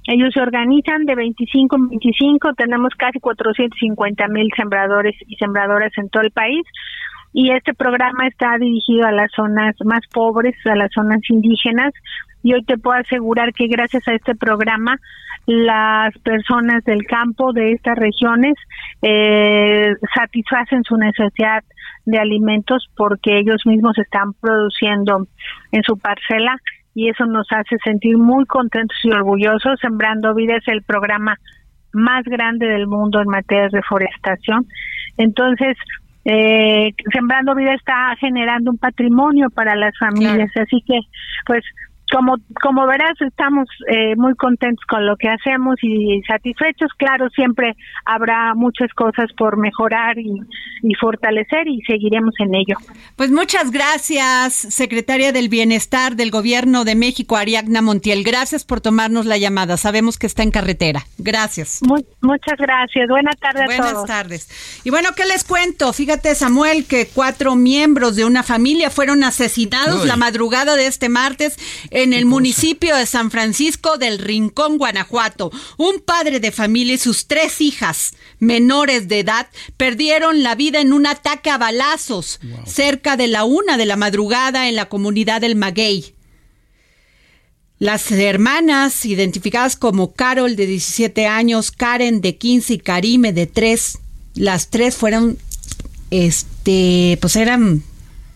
Ellos 0.06 0.30
se 0.32 0.40
organizan 0.40 1.04
de 1.04 1.14
25 1.14 1.76
en 1.76 1.88
25, 1.88 2.54
tenemos 2.54 2.90
casi 2.96 3.18
450 3.20 4.28
mil 4.28 4.48
sembradores 4.56 5.14
y 5.26 5.36
sembradoras 5.36 5.92
en 5.96 6.08
todo 6.10 6.22
el 6.22 6.30
país 6.32 6.62
y 7.32 7.52
este 7.52 7.74
programa 7.74 8.26
está 8.26 8.56
dirigido 8.58 9.06
a 9.06 9.12
las 9.12 9.30
zonas 9.32 9.76
más 9.84 10.00
pobres, 10.12 10.54
a 10.66 10.74
las 10.74 10.90
zonas 10.92 11.20
indígenas 11.28 11.92
y 12.42 12.54
hoy 12.54 12.64
te 12.64 12.78
puedo 12.78 12.98
asegurar 12.98 13.52
que 13.52 13.66
gracias 13.66 14.06
a 14.08 14.14
este 14.14 14.34
programa 14.34 14.96
las 15.46 16.16
personas 16.18 16.84
del 16.84 17.04
campo 17.06 17.52
de 17.52 17.72
estas 17.72 17.98
regiones 17.98 18.54
eh, 19.02 19.94
satisfacen 20.14 20.84
su 20.84 20.96
necesidad 20.96 21.62
de 22.04 22.18
alimentos 22.18 22.88
porque 22.96 23.38
ellos 23.38 23.62
mismos 23.66 23.98
están 23.98 24.32
produciendo 24.34 25.26
en 25.72 25.82
su 25.82 25.98
parcela 25.98 26.56
y 26.94 27.08
eso 27.08 27.24
nos 27.26 27.46
hace 27.50 27.76
sentir 27.84 28.16
muy 28.18 28.46
contentos 28.46 28.96
y 29.04 29.10
orgullosos. 29.10 29.78
Sembrando 29.80 30.34
Vida 30.34 30.56
es 30.56 30.68
el 30.68 30.82
programa 30.82 31.36
más 31.92 32.24
grande 32.24 32.66
del 32.66 32.86
mundo 32.86 33.20
en 33.20 33.28
materia 33.28 33.64
de 33.64 33.80
reforestación. 33.80 34.66
Entonces, 35.16 35.76
eh, 36.24 36.92
Sembrando 37.12 37.54
Vida 37.54 37.74
está 37.74 38.14
generando 38.18 38.70
un 38.70 38.78
patrimonio 38.78 39.48
para 39.50 39.74
las 39.74 39.96
familias, 39.98 40.50
así 40.56 40.82
que 40.86 41.00
pues 41.46 41.64
como, 42.10 42.36
como 42.60 42.86
verás, 42.86 43.20
estamos 43.20 43.68
eh, 43.88 44.14
muy 44.16 44.34
contentos 44.34 44.84
con 44.86 45.06
lo 45.06 45.16
que 45.16 45.28
hacemos 45.28 45.76
y 45.82 46.20
satisfechos. 46.26 46.90
Claro, 46.96 47.28
siempre 47.30 47.76
habrá 48.04 48.54
muchas 48.54 48.92
cosas 48.94 49.30
por 49.36 49.56
mejorar 49.56 50.18
y, 50.18 50.40
y, 50.82 50.94
fortalecer 50.94 51.68
y 51.68 51.80
seguiremos 51.82 52.34
en 52.38 52.54
ello. 52.54 52.76
Pues 53.16 53.30
muchas 53.30 53.70
gracias, 53.70 54.54
secretaria 54.54 55.32
del 55.32 55.48
Bienestar 55.48 56.16
del 56.16 56.30
Gobierno 56.30 56.84
de 56.84 56.94
México, 56.94 57.36
Ariadna 57.36 57.82
Montiel. 57.82 58.24
Gracias 58.24 58.64
por 58.64 58.80
tomarnos 58.80 59.26
la 59.26 59.38
llamada. 59.38 59.76
Sabemos 59.76 60.18
que 60.18 60.26
está 60.26 60.42
en 60.42 60.50
carretera. 60.50 61.02
Gracias. 61.18 61.80
muchas 62.20 62.58
gracias. 62.58 63.08
Buenas 63.08 63.38
tardes 63.38 63.66
Buenas 63.66 63.86
a 63.86 63.92
todos. 63.92 64.06
tardes. 64.06 64.80
Y 64.84 64.90
bueno, 64.90 65.10
¿qué 65.16 65.24
les 65.26 65.44
cuento? 65.44 65.92
Fíjate, 65.92 66.34
Samuel, 66.34 66.86
que 66.86 67.06
cuatro 67.06 67.54
miembros 67.56 68.16
de 68.16 68.24
una 68.24 68.42
familia 68.42 68.90
fueron 68.90 69.24
asesinados 69.24 70.06
la 70.06 70.16
madrugada 70.16 70.76
de 70.76 70.86
este 70.86 71.08
martes 71.08 71.58
en 72.02 72.12
el 72.12 72.24
municipio 72.24 72.96
de 72.96 73.06
San 73.06 73.30
Francisco 73.30 73.98
del 73.98 74.18
Rincón, 74.18 74.78
Guanajuato. 74.78 75.50
Un 75.76 76.00
padre 76.00 76.40
de 76.40 76.52
familia 76.52 76.94
y 76.94 76.98
sus 76.98 77.26
tres 77.26 77.60
hijas 77.60 78.14
menores 78.38 79.08
de 79.08 79.20
edad 79.20 79.48
perdieron 79.76 80.42
la 80.42 80.54
vida 80.54 80.80
en 80.80 80.92
un 80.92 81.06
ataque 81.06 81.50
a 81.50 81.58
balazos 81.58 82.40
cerca 82.66 83.16
de 83.16 83.28
la 83.28 83.44
una 83.44 83.76
de 83.76 83.86
la 83.86 83.96
madrugada 83.96 84.68
en 84.68 84.76
la 84.76 84.88
comunidad 84.88 85.40
del 85.42 85.56
Maguey. 85.56 86.14
Las 87.78 88.10
hermanas, 88.10 89.06
identificadas 89.06 89.76
como 89.76 90.12
Carol 90.12 90.56
de 90.56 90.66
17 90.66 91.26
años, 91.26 91.70
Karen 91.70 92.20
de 92.20 92.36
15 92.36 92.74
y 92.74 92.78
Karime 92.78 93.32
de 93.32 93.46
3, 93.46 93.98
las 94.34 94.68
tres 94.68 94.96
fueron, 94.96 95.38
este, 96.10 97.18
pues 97.20 97.36
eran 97.36 97.82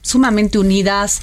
sumamente 0.05 0.59
unidas. 0.59 1.23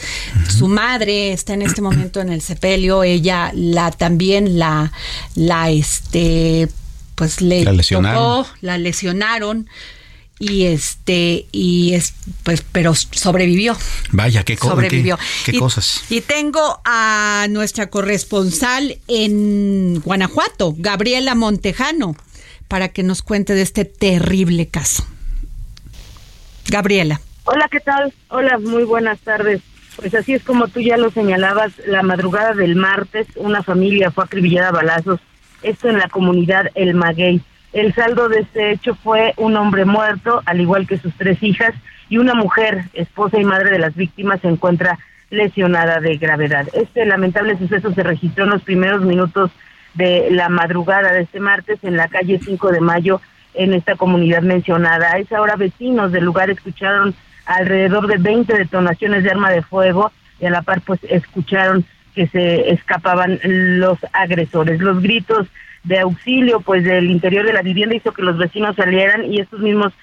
Su 0.49 0.67
madre 0.67 1.31
está 1.31 1.53
en 1.53 1.61
este 1.61 1.81
momento 1.81 2.19
en 2.19 2.29
el 2.29 2.41
sepelio, 2.41 3.03
ella 3.03 3.51
la 3.55 3.91
también 3.91 4.59
la 4.59 4.91
la 5.35 5.69
este 5.69 6.67
pues 7.15 7.41
le 7.41 7.63
la 7.63 7.71
lesionaron, 7.71 8.45
la 8.61 8.77
lesionaron 8.77 9.69
y 10.39 10.63
este 10.65 11.45
y 11.51 11.93
es 11.93 12.13
pues 12.43 12.63
pero 12.71 12.95
sobrevivió. 12.95 13.77
Vaya 14.11 14.43
qué, 14.43 14.57
sobrevivió. 14.57 15.17
qué, 15.45 15.57
cosas. 15.57 16.01
y 16.09 16.21
tengo 16.21 16.81
a 16.83 17.45
nuestra 17.49 17.89
corresponsal 17.89 18.97
en 19.07 20.01
Guanajuato 20.03 20.73
Gabriela 20.77 21.35
Montejano 21.35 22.15
para 22.67 22.89
que 22.89 23.03
nos 23.03 23.21
cuente 23.21 23.53
de 23.53 23.61
este 23.61 23.85
terrible 23.85 24.67
caso. 24.67 25.05
Gabriela 26.67 27.21
Hola, 27.43 27.67
¿qué 27.71 27.79
tal? 27.79 28.13
Hola, 28.27 28.59
muy 28.59 28.83
buenas 28.83 29.19
tardes. 29.19 29.61
Pues 29.95 30.13
así 30.13 30.33
es 30.33 30.43
como 30.43 30.67
tú 30.67 30.79
ya 30.79 30.95
lo 30.97 31.09
señalabas, 31.09 31.73
la 31.87 32.03
madrugada 32.03 32.53
del 32.53 32.75
martes 32.75 33.27
una 33.35 33.63
familia 33.63 34.11
fue 34.11 34.23
acribillada 34.23 34.69
a 34.69 34.73
balazos, 34.73 35.19
esto 35.63 35.89
en 35.89 35.97
la 35.97 36.07
comunidad 36.07 36.67
El 36.75 36.93
Maguey. 36.93 37.41
El 37.73 37.93
saldo 37.95 38.29
de 38.29 38.41
este 38.41 38.71
hecho 38.71 38.93
fue 38.93 39.33
un 39.37 39.57
hombre 39.57 39.85
muerto, 39.85 40.43
al 40.45 40.61
igual 40.61 40.87
que 40.87 40.99
sus 40.99 41.13
tres 41.15 41.41
hijas, 41.41 41.73
y 42.09 42.17
una 42.19 42.35
mujer, 42.35 42.85
esposa 42.93 43.39
y 43.39 43.43
madre 43.43 43.71
de 43.71 43.79
las 43.79 43.95
víctimas, 43.95 44.39
se 44.41 44.47
encuentra 44.47 44.99
lesionada 45.31 45.99
de 45.99 46.17
gravedad. 46.17 46.67
Este 46.73 47.05
lamentable 47.05 47.57
suceso 47.57 47.91
se 47.93 48.03
registró 48.03 48.43
en 48.43 48.51
los 48.51 48.61
primeros 48.61 49.01
minutos 49.01 49.49
de 49.95 50.29
la 50.29 50.47
madrugada 50.49 51.11
de 51.11 51.21
este 51.21 51.39
martes 51.39 51.79
en 51.83 51.97
la 51.97 52.07
calle 52.07 52.39
5 52.43 52.71
de 52.71 52.81
mayo 52.81 53.19
en 53.55 53.73
esta 53.73 53.95
comunidad 53.95 54.43
mencionada. 54.43 55.11
A 55.11 55.17
esa 55.17 55.41
hora 55.41 55.55
vecinos 55.55 56.11
del 56.11 56.25
lugar 56.25 56.49
escucharon 56.49 57.15
alrededor 57.55 58.07
de 58.07 58.17
20 58.17 58.53
detonaciones 58.57 59.23
de 59.23 59.31
arma 59.31 59.51
de 59.51 59.61
fuego 59.61 60.11
y 60.39 60.45
a 60.45 60.49
la 60.49 60.61
par 60.61 60.81
pues 60.81 60.99
escucharon 61.03 61.85
que 62.15 62.27
se 62.27 62.71
escapaban 62.71 63.39
los 63.43 63.97
agresores. 64.13 64.81
Los 64.81 65.01
gritos 65.01 65.47
de 65.83 65.99
auxilio 65.99 66.61
pues 66.61 66.83
del 66.83 67.09
interior 67.09 67.45
de 67.45 67.53
la 67.53 67.61
vivienda 67.61 67.95
hizo 67.95 68.13
que 68.13 68.21
los 68.21 68.37
vecinos 68.37 68.75
salieran 68.75 69.31
y 69.31 69.39
estos 69.39 69.59
mismos 69.59 69.93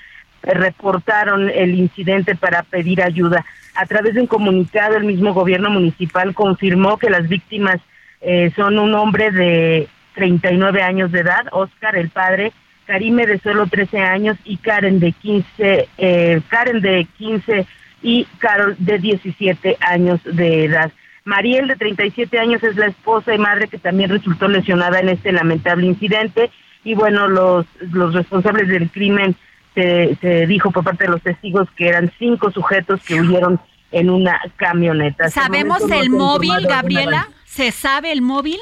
eh, 0.43 0.55
reportaron 0.55 1.51
el 1.51 1.75
incidente 1.75 2.35
para 2.35 2.63
pedir 2.63 3.03
ayuda. 3.03 3.45
A 3.75 3.87
través 3.87 4.15
de 4.15 4.21
un 4.21 4.27
comunicado 4.27 4.97
el 4.97 5.05
mismo 5.05 5.35
gobierno 5.35 5.71
municipal 5.71 6.35
confirmó 6.35 6.99
que 6.99 7.11
las 7.11 7.29
víctimas 7.29 7.79
eh, 8.21 8.51
son 8.57 8.79
un 8.79 8.95
hombre 8.95 9.31
de 9.31 9.89
39 10.15 10.83
años 10.83 11.13
de 11.13 11.21
edad, 11.21 11.47
Oscar 11.53 11.97
el 11.97 12.11
padre, 12.11 12.53
Karime 12.89 13.27
de 13.27 13.39
solo 13.41 13.67
13 13.67 13.99
años 13.99 14.39
y 14.45 14.57
Karen 14.57 14.99
de 14.99 15.13
15, 15.13 15.89
eh, 15.99 16.41
Karen 16.49 16.81
de 16.81 17.07
15 17.19 17.67
y 18.03 18.25
Carol 18.39 18.77
de 18.79 18.99
17 18.99 19.77
años 19.81 20.21
de 20.25 20.65
edad. 20.65 20.91
Mariel 21.27 21.69
de 21.69 21.77
37 21.77 22.39
años 22.39 22.65
es 22.65 22.77
la 22.77 22.87
esposa 22.87 23.35
y 23.35 23.39
madre 23.39 23.69
que 23.69 23.77
también 23.77 24.09
resultó 24.09 24.49
lesionada 24.49 25.01
en 25.01 25.11
este 25.11 25.33
lamentable 25.33 25.87
incidente 25.87 26.51
y 26.83 26.95
bueno, 26.95 27.29
los, 27.29 27.67
los 27.93 28.15
responsables 28.15 28.69
del 28.69 28.89
crimen 28.91 29.37
se, 29.75 30.17
se 30.23 30.47
dijo 30.47 30.71
por 30.71 30.83
parte 30.83 31.05
de 31.05 31.11
los 31.11 31.21
testigos 31.21 31.69
que 31.77 31.89
eran 31.89 32.11
cinco 32.19 32.51
sujetos 32.51 33.03
que 33.03 33.21
huyeron 33.21 33.61
en 33.93 34.09
una 34.09 34.41
camioneta. 34.57 35.29
¿Sabemos 35.29 35.83
el 35.91 36.09
móvil, 36.09 36.67
Gabriela? 36.67 37.29
¿Se 37.45 37.71
sabe 37.71 38.13
el 38.13 38.23
móvil? 38.23 38.59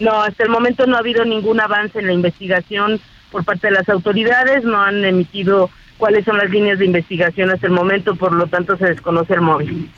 No, 0.00 0.22
hasta 0.22 0.44
el 0.44 0.50
momento 0.50 0.86
no 0.86 0.96
ha 0.96 1.00
habido 1.00 1.24
ningún 1.24 1.60
avance 1.60 1.98
en 1.98 2.06
la 2.06 2.12
investigación 2.12 3.00
por 3.30 3.44
parte 3.44 3.68
de 3.68 3.74
las 3.74 3.88
autoridades, 3.88 4.64
no 4.64 4.80
han 4.80 5.04
emitido 5.04 5.70
cuáles 5.98 6.24
son 6.24 6.38
las 6.38 6.50
líneas 6.50 6.78
de 6.78 6.86
investigación 6.86 7.50
hasta 7.50 7.66
el 7.66 7.72
momento, 7.72 8.14
por 8.16 8.32
lo 8.32 8.46
tanto 8.46 8.76
se 8.76 8.86
desconoce 8.86 9.34
el 9.34 9.40
móvil. 9.40 9.90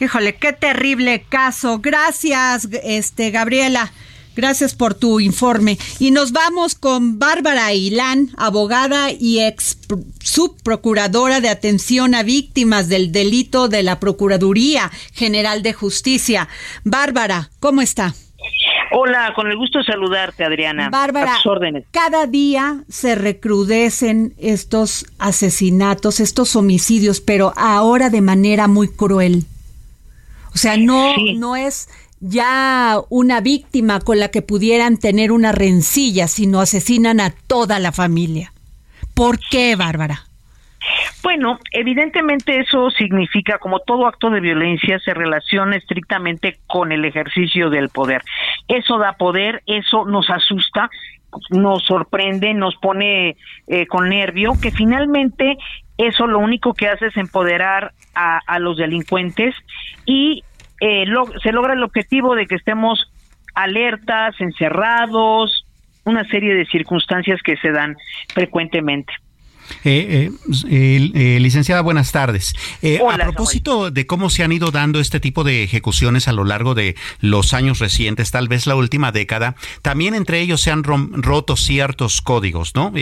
Híjole, 0.00 0.34
qué 0.36 0.52
terrible 0.52 1.24
caso. 1.28 1.78
Gracias, 1.78 2.68
este 2.82 3.30
Gabriela. 3.30 3.92
Gracias 4.34 4.74
por 4.74 4.94
tu 4.94 5.20
informe. 5.20 5.78
Y 5.98 6.10
nos 6.10 6.32
vamos 6.32 6.74
con 6.74 7.18
Bárbara 7.18 7.72
Ilán, 7.74 8.30
abogada 8.36 9.10
y 9.10 9.40
ex 9.40 9.78
subprocuradora 10.22 11.40
de 11.40 11.50
atención 11.50 12.14
a 12.14 12.22
víctimas 12.22 12.88
del 12.88 13.12
delito 13.12 13.68
de 13.68 13.82
la 13.82 14.00
Procuraduría 14.00 14.90
General 15.12 15.62
de 15.62 15.74
Justicia. 15.74 16.48
Bárbara, 16.82 17.50
¿cómo 17.60 17.82
está? 17.82 18.14
Hola, 18.94 19.32
con 19.34 19.50
el 19.50 19.56
gusto 19.56 19.78
de 19.78 19.84
saludarte, 19.84 20.44
Adriana. 20.44 20.90
Bárbara, 20.90 21.38
cada 21.90 22.26
día 22.26 22.84
se 22.88 23.14
recrudecen 23.14 24.34
estos 24.38 25.06
asesinatos, 25.18 26.20
estos 26.20 26.56
homicidios, 26.56 27.20
pero 27.20 27.52
ahora 27.56 28.10
de 28.10 28.20
manera 28.20 28.68
muy 28.68 28.88
cruel. 28.88 29.44
O 30.54 30.58
sea, 30.58 30.76
no, 30.76 31.14
no 31.36 31.56
es 31.56 31.88
ya 32.20 33.00
una 33.08 33.40
víctima 33.40 34.00
con 34.00 34.20
la 34.20 34.28
que 34.28 34.42
pudieran 34.42 34.98
tener 34.98 35.32
una 35.32 35.52
rencilla, 35.52 36.28
sino 36.28 36.60
asesinan 36.60 37.20
a 37.20 37.30
toda 37.30 37.78
la 37.78 37.92
familia. 37.92 38.52
¿Por 39.14 39.38
qué, 39.50 39.76
Bárbara? 39.76 40.26
Bueno, 41.22 41.58
evidentemente 41.70 42.58
eso 42.58 42.90
significa, 42.90 43.58
como 43.58 43.80
todo 43.80 44.06
acto 44.06 44.30
de 44.30 44.40
violencia, 44.40 44.98
se 44.98 45.14
relaciona 45.14 45.76
estrictamente 45.76 46.58
con 46.66 46.92
el 46.92 47.04
ejercicio 47.04 47.70
del 47.70 47.88
poder. 47.88 48.22
Eso 48.68 48.98
da 48.98 49.12
poder, 49.12 49.62
eso 49.66 50.04
nos 50.04 50.28
asusta, 50.30 50.90
nos 51.50 51.84
sorprende, 51.84 52.54
nos 52.54 52.76
pone 52.76 53.36
eh, 53.68 53.86
con 53.86 54.08
nervio, 54.08 54.52
que 54.60 54.70
finalmente 54.70 55.56
eso 55.98 56.26
lo 56.26 56.38
único 56.38 56.74
que 56.74 56.88
hace 56.88 57.06
es 57.06 57.16
empoderar 57.16 57.92
a, 58.14 58.58
los 58.58 58.76
delincuentes 58.76 59.54
y 60.04 60.42
eh, 60.80 61.04
se 61.42 61.52
logra 61.52 61.74
el 61.74 61.82
objetivo 61.82 62.34
de 62.34 62.46
que 62.46 62.56
estemos 62.56 63.10
alertas, 63.54 64.34
encerrados, 64.40 65.66
una 66.04 66.24
serie 66.24 66.54
de 66.54 66.66
circunstancias 66.66 67.40
que 67.42 67.56
se 67.56 67.70
dan 67.70 67.96
frecuentemente. 68.34 69.12
Eh, 69.84 70.30
eh, 70.68 71.10
eh, 71.14 71.38
licenciada, 71.40 71.80
buenas 71.80 72.12
tardes. 72.12 72.54
a 72.82 73.16
propósito 73.16 73.90
de 73.90 74.06
cómo 74.06 74.30
se 74.30 74.44
han 74.44 74.52
ido 74.52 74.70
dando 74.70 75.00
este 75.00 75.20
tipo 75.20 75.44
de 75.44 75.62
ejecuciones 75.62 76.28
a 76.28 76.32
lo 76.32 76.44
largo 76.44 76.74
de 76.74 76.94
los 77.20 77.52
años 77.52 77.78
recientes, 77.78 78.30
tal 78.30 78.48
vez 78.48 78.66
la 78.66 78.76
última 78.76 79.12
década, 79.12 79.56
también 79.82 80.14
entre 80.14 80.40
ellos 80.40 80.60
se 80.60 80.70
han 80.70 80.84
roto 80.84 81.56
ciertos 81.56 82.20
códigos, 82.20 82.74
¿no? 82.74 82.92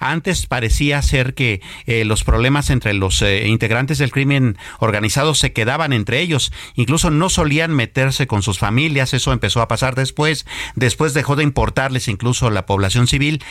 antes 0.00 0.46
parecía 0.46 1.00
ser 1.02 1.34
que 1.34 1.60
los 2.04 2.24
problemas 2.24 2.70
entre 2.70 2.92
los 2.94 3.22
integrantes 3.22 3.98
del 3.98 4.12
crimen 4.12 4.58
organizado 4.78 5.34
se 5.34 5.52
quedaban 5.52 5.92
entre 5.92 6.20
ellos, 6.20 6.52
incluso 6.74 7.10
no 7.10 7.28
solían 7.28 7.74
meterse 7.74 8.26
con 8.26 8.42
sus 8.42 8.58
familias, 8.58 9.14
eso 9.14 9.32
empezó 9.32 9.60
a 9.60 9.68
pasar 9.68 9.94
después, 9.94 10.46
después 10.74 11.14
dejó 11.14 11.36
de 11.36 11.44
importarles 11.44 12.08
incluso 12.08 12.50
la 12.50 12.66
población 12.66 13.06
civil. 13.06 13.42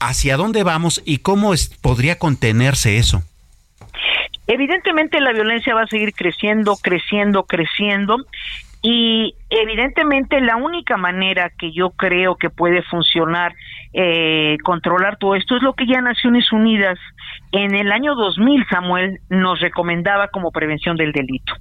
¿Hacia 0.00 0.36
dónde 0.36 0.64
vamos 0.64 1.02
y 1.06 1.18
cómo 1.18 1.54
podría 1.80 2.13
contenerse 2.18 2.98
eso? 2.98 3.22
Evidentemente 4.46 5.20
la 5.20 5.32
violencia 5.32 5.74
va 5.74 5.82
a 5.82 5.86
seguir 5.86 6.12
creciendo, 6.12 6.76
creciendo, 6.76 7.44
creciendo 7.44 8.16
y 8.82 9.34
evidentemente 9.48 10.40
la 10.42 10.56
única 10.56 10.98
manera 10.98 11.50
que 11.58 11.72
yo 11.72 11.90
creo 11.90 12.36
que 12.36 12.50
puede 12.50 12.82
funcionar 12.82 13.54
eh, 13.94 14.58
controlar 14.64 15.16
todo 15.18 15.36
esto 15.36 15.56
es 15.56 15.62
lo 15.62 15.72
que 15.72 15.86
ya 15.86 16.02
Naciones 16.02 16.52
Unidas 16.52 16.98
en 17.52 17.74
el 17.76 17.92
año 17.92 18.14
2000 18.16 18.66
Samuel 18.68 19.20
nos 19.30 19.60
recomendaba 19.60 20.28
como 20.28 20.50
prevención 20.50 20.96
del 20.96 21.12
delito. 21.12 21.54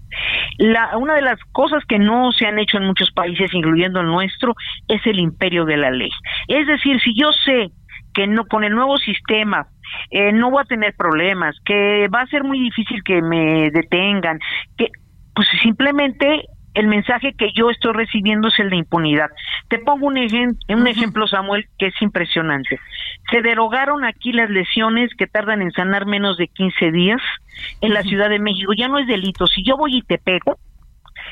La, 0.58 0.98
una 0.98 1.14
de 1.14 1.22
las 1.22 1.40
cosas 1.52 1.84
que 1.88 2.00
no 2.00 2.32
se 2.32 2.48
han 2.48 2.58
hecho 2.60 2.78
en 2.78 2.88
muchos 2.88 3.12
países, 3.12 3.54
incluyendo 3.54 4.02
el 4.02 4.08
nuestro, 4.08 4.56
es 4.88 5.06
el 5.06 5.20
imperio 5.20 5.64
de 5.64 5.78
la 5.78 5.92
ley. 5.92 6.10
Es 6.48 6.68
decir, 6.68 7.00
si 7.02 7.14
yo 7.16 7.32
sé 7.46 7.70
que 8.14 8.28
no 8.28 8.46
con 8.46 8.64
el 8.64 8.74
nuevo 8.74 8.98
sistema 8.98 9.68
eh, 10.12 10.32
no 10.32 10.52
voy 10.52 10.62
a 10.62 10.66
tener 10.66 10.94
problemas, 10.96 11.56
que 11.66 12.08
va 12.08 12.22
a 12.22 12.28
ser 12.28 12.44
muy 12.44 12.60
difícil 12.60 13.04
que 13.04 13.22
me 13.22 13.70
detengan, 13.72 14.40
que 14.78 14.90
pues 15.36 15.48
simplemente 15.62 16.46
el 16.74 16.88
mensaje 16.88 17.34
que 17.34 17.52
yo 17.54 17.70
estoy 17.70 17.94
recibiendo 17.94 18.48
es 18.48 18.58
el 18.60 18.70
de 18.70 18.78
impunidad. 18.78 19.30
Te 19.68 19.80
pongo 19.80 20.08
un, 20.08 20.18
un 20.18 20.88
ejemplo, 20.88 21.28
Samuel, 21.28 21.68
que 21.78 21.88
es 21.88 22.02
impresionante. 22.02 22.80
Se 23.32 23.42
derogaron 23.42 24.04
aquí 24.06 24.32
las 24.32 24.50
lesiones 24.50 25.12
que 25.16 25.28
tardan 25.28 25.62
en 25.62 25.72
sanar 25.72 26.06
menos 26.06 26.38
de 26.38 26.48
15 26.48 26.92
días 26.92 27.22
en 27.82 27.94
la 27.94 28.02
Ciudad 28.02 28.30
de 28.30 28.40
México. 28.40 28.74
Ya 28.76 28.88
no 28.88 28.98
es 28.98 29.08
delito. 29.08 29.46
Si 29.48 29.64
yo 29.64 29.78
voy 29.78 29.98
y 29.98 30.02
te 30.02 30.18
pego 30.18 30.58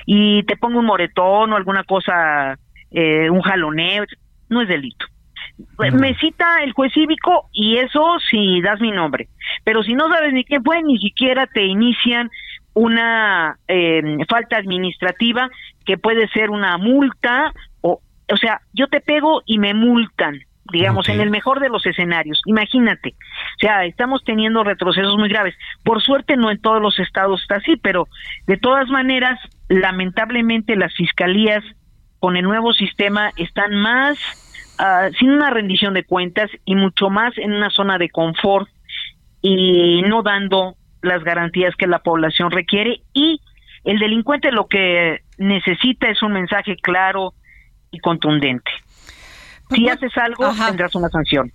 y 0.05 0.43
te 0.43 0.57
pongo 0.57 0.79
un 0.79 0.85
moretón 0.85 1.53
o 1.53 1.55
alguna 1.55 1.83
cosa, 1.83 2.57
eh, 2.91 3.29
un 3.29 3.41
jaloneo, 3.41 4.05
no 4.49 4.61
es 4.61 4.67
delito 4.67 5.05
me 5.93 6.15
cita 6.15 6.63
el 6.63 6.73
juez 6.73 6.93
cívico 6.93 7.49
y 7.51 7.77
eso 7.77 8.17
si 8.29 8.61
das 8.61 8.79
mi 8.79 8.91
nombre. 8.91 9.27
Pero 9.63 9.83
si 9.83 9.93
no 9.93 10.09
sabes 10.09 10.33
ni 10.33 10.43
qué 10.43 10.59
fue, 10.59 10.81
ni 10.83 10.97
siquiera 10.97 11.47
te 11.47 11.65
inician 11.65 12.29
una 12.73 13.57
eh, 13.67 14.01
falta 14.29 14.57
administrativa 14.57 15.49
que 15.85 15.97
puede 15.97 16.27
ser 16.29 16.49
una 16.49 16.77
multa 16.77 17.51
o 17.81 17.99
o 18.31 18.37
sea 18.37 18.61
yo 18.73 18.87
te 18.87 19.01
pego 19.01 19.41
y 19.45 19.59
me 19.59 19.73
multan 19.73 20.39
digamos 20.71 21.09
en 21.09 21.19
el 21.19 21.29
mejor 21.31 21.59
de 21.59 21.67
los 21.67 21.85
escenarios. 21.85 22.41
Imagínate. 22.45 23.09
O 23.09 23.59
sea 23.59 23.83
estamos 23.83 24.23
teniendo 24.23 24.63
retrocesos 24.63 25.17
muy 25.17 25.27
graves. 25.27 25.55
Por 25.83 26.01
suerte 26.01 26.37
no 26.37 26.49
en 26.49 26.61
todos 26.61 26.81
los 26.81 26.97
estados 26.99 27.41
está 27.41 27.55
así 27.55 27.75
pero 27.75 28.07
de 28.47 28.57
todas 28.57 28.87
maneras 28.89 29.37
lamentablemente 29.67 30.77
las 30.77 30.95
fiscalías 30.95 31.63
con 32.19 32.37
el 32.37 32.43
nuevo 32.43 32.71
sistema 32.71 33.31
están 33.35 33.75
más 33.75 34.17
Ah, 34.83 35.11
sin 35.19 35.29
una 35.29 35.51
rendición 35.51 35.93
de 35.93 36.03
cuentas 36.03 36.49
y 36.65 36.73
mucho 36.73 37.11
más 37.11 37.37
en 37.37 37.53
una 37.53 37.69
zona 37.69 37.99
de 37.99 38.09
confort 38.09 38.67
y 39.39 40.01
no 40.01 40.23
dando 40.23 40.75
las 41.03 41.23
garantías 41.23 41.75
que 41.75 41.85
la 41.85 41.99
población 41.99 42.49
requiere 42.49 43.03
y 43.13 43.39
el 43.83 43.99
delincuente 43.99 44.51
lo 44.51 44.65
que 44.65 45.19
necesita 45.37 46.09
es 46.09 46.23
un 46.23 46.33
mensaje 46.33 46.77
claro 46.77 47.35
y 47.91 47.99
contundente. 47.99 48.71
Si 49.69 49.87
haces 49.87 50.17
algo, 50.17 50.51
tendrás 50.65 50.95
una 50.95 51.09
sanción. 51.09 51.51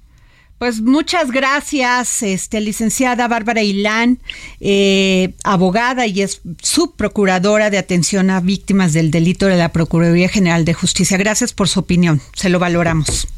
Pues 0.59 0.81
muchas 0.81 1.31
gracias, 1.33 2.23
este, 2.23 2.63
licenciada 2.63 3.29
Bárbara 3.29 3.63
Ilán, 3.63 4.19
eh, 4.61 5.35
abogada 5.45 6.07
y 6.07 6.23
es 6.23 6.41
subprocuradora 6.63 7.69
de 7.69 7.77
atención 7.77 8.31
a 8.31 8.41
víctimas 8.41 8.95
del 8.95 9.11
delito 9.11 9.47
de 9.47 9.57
la 9.57 9.69
Procuraduría 9.69 10.31
General 10.31 10.65
de 10.65 10.73
Justicia. 10.73 11.19
Gracias 11.19 11.53
por 11.53 11.69
su 11.69 11.81
opinión, 11.81 12.23
se 12.35 12.49
lo 12.49 12.59
valoramos. 12.59 13.29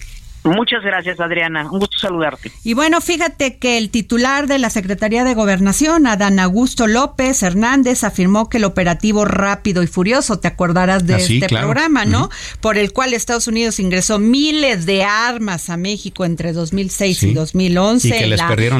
Muchas 0.53 0.83
gracias, 0.83 1.21
Adriana. 1.21 1.71
Un 1.71 1.81
gusto 1.81 1.99
saludarte. 1.99 2.51
Y 2.65 2.75
bueno, 2.75 3.01
fíjate 3.01 3.57
que 3.59 3.79
el 3.79 3.91
titular 3.91 4.47
de 4.47 4.59
la 4.59 4.71
Secretaría 4.71 5.25
de 5.25 5.35
Gobernación, 5.35 6.07
Adán 6.07 6.39
Augusto 6.39 6.87
López 6.87 7.43
Hernández, 7.43 8.05
afirmó 8.05 8.49
que 8.49 8.59
el 8.59 8.65
operativo 8.65 9.25
rápido 9.25 9.83
y 9.83 9.87
furioso, 9.87 10.39
te 10.39 10.49
acordarás 10.49 11.07
de 11.07 11.15
ah, 11.15 11.19
este 11.19 11.49
programa, 11.49 12.05
¿no? 12.05 12.31
Por 12.61 12.79
el 12.79 12.93
cual 12.93 13.15
Estados 13.15 13.49
Unidos 13.49 13.81
ingresó 13.81 14.19
miles 14.19 14.87
de 14.87 15.05
armas 15.05 15.71
a 15.71 15.77
México 15.77 16.25
entre 16.25 16.53
2006 16.53 17.23
y 17.23 17.35
2011 17.35 18.25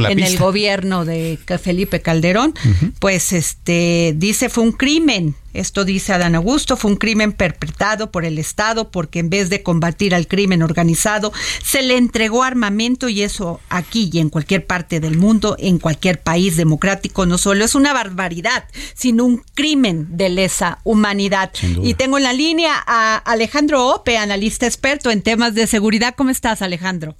en 0.09 0.21
el 0.21 0.39
gobierno 0.39 1.05
de 1.05 1.39
Felipe 1.63 2.01
Calderón, 2.01 2.55
pues 2.99 3.33
este 3.33 4.15
dice 4.17 4.49
fue 4.49 4.65
un 4.65 4.73
crimen 4.73 5.35
esto 5.59 5.85
dice 5.85 6.13
Adán 6.13 6.35
Augusto, 6.35 6.77
fue 6.77 6.91
un 6.91 6.97
crimen 6.97 7.33
perpetrado 7.33 8.11
por 8.11 8.25
el 8.25 8.39
Estado 8.39 8.91
porque 8.91 9.19
en 9.19 9.31
vez 9.31 9.51
de 9.51 9.63
combatir 9.63 10.15
al 10.15 10.27
crimen 10.27 10.63
organizado, 10.63 11.33
se 11.63 11.83
le 11.83 11.97
entregó 11.97 12.43
armamento 12.43 13.09
y 13.09 13.23
eso 13.23 13.61
aquí 13.69 14.11
y 14.13 14.19
en 14.19 14.29
cualquier 14.29 14.67
parte 14.67 15.01
del 15.01 15.17
mundo, 15.17 15.57
en 15.59 15.79
cualquier 15.79 16.21
país 16.21 16.57
democrático, 16.57 17.27
no 17.27 17.39
solo 17.39 17.65
es 17.65 17.75
una 17.75 17.93
barbaridad, 17.93 18.65
sino 18.95 19.25
un 19.25 19.43
crimen 19.55 20.07
de 20.17 20.29
lesa 20.29 20.79
humanidad. 20.85 21.51
Y 21.83 21.95
tengo 21.95 22.19
en 22.19 22.25
la 22.25 22.33
línea 22.33 22.75
a 22.87 23.17
Alejandro 23.17 23.89
Ope, 23.89 24.19
analista 24.19 24.67
experto 24.67 25.11
en 25.11 25.23
temas 25.23 25.55
de 25.55 25.67
seguridad. 25.67 26.15
¿Cómo 26.17 26.31
estás, 26.31 26.63
Alejandro? 26.63 27.17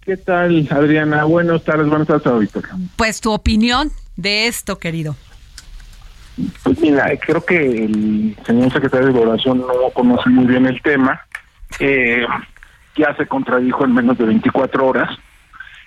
¿Qué 0.00 0.16
tal, 0.16 0.66
Adriana? 0.70 1.24
Buenas 1.24 1.62
tardes, 1.64 1.88
buenas 1.88 2.08
tardes, 2.08 2.40
Víctor. 2.40 2.68
Pues 2.96 3.20
tu 3.20 3.32
opinión 3.32 3.92
de 4.16 4.46
esto, 4.46 4.78
querido. 4.78 5.16
Pues 6.62 6.80
mira, 6.80 7.10
creo 7.20 7.44
que 7.44 7.84
el 7.84 8.36
señor 8.44 8.72
secretario 8.72 9.08
de 9.08 9.12
Gobernación 9.12 9.58
no 9.60 9.90
conoce 9.92 10.28
muy 10.30 10.46
bien 10.46 10.66
el 10.66 10.80
tema. 10.82 11.20
Eh, 11.78 12.26
ya 12.96 13.14
se 13.16 13.26
contradijo 13.26 13.84
en 13.84 13.94
menos 13.94 14.18
de 14.18 14.24
24 14.24 14.86
horas. 14.86 15.10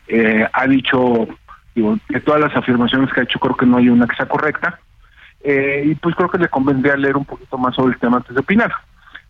Eh, 0.07 0.47
ha 0.51 0.67
dicho, 0.67 1.27
digo, 1.75 1.97
de 2.09 2.19
todas 2.21 2.41
las 2.41 2.55
afirmaciones 2.55 3.11
que 3.13 3.21
ha 3.21 3.23
hecho, 3.23 3.39
creo 3.39 3.55
que 3.55 3.65
no 3.65 3.77
hay 3.77 3.89
una 3.89 4.07
que 4.07 4.15
sea 4.15 4.27
correcta. 4.27 4.79
Eh, 5.43 5.83
y 5.85 5.95
pues 5.95 6.15
creo 6.15 6.29
que 6.29 6.37
le 6.37 6.47
convendría 6.47 6.95
leer 6.95 7.17
un 7.17 7.25
poquito 7.25 7.57
más 7.57 7.75
sobre 7.75 7.93
el 7.93 7.99
tema 7.99 8.17
antes 8.17 8.33
de 8.33 8.41
opinar. 8.41 8.71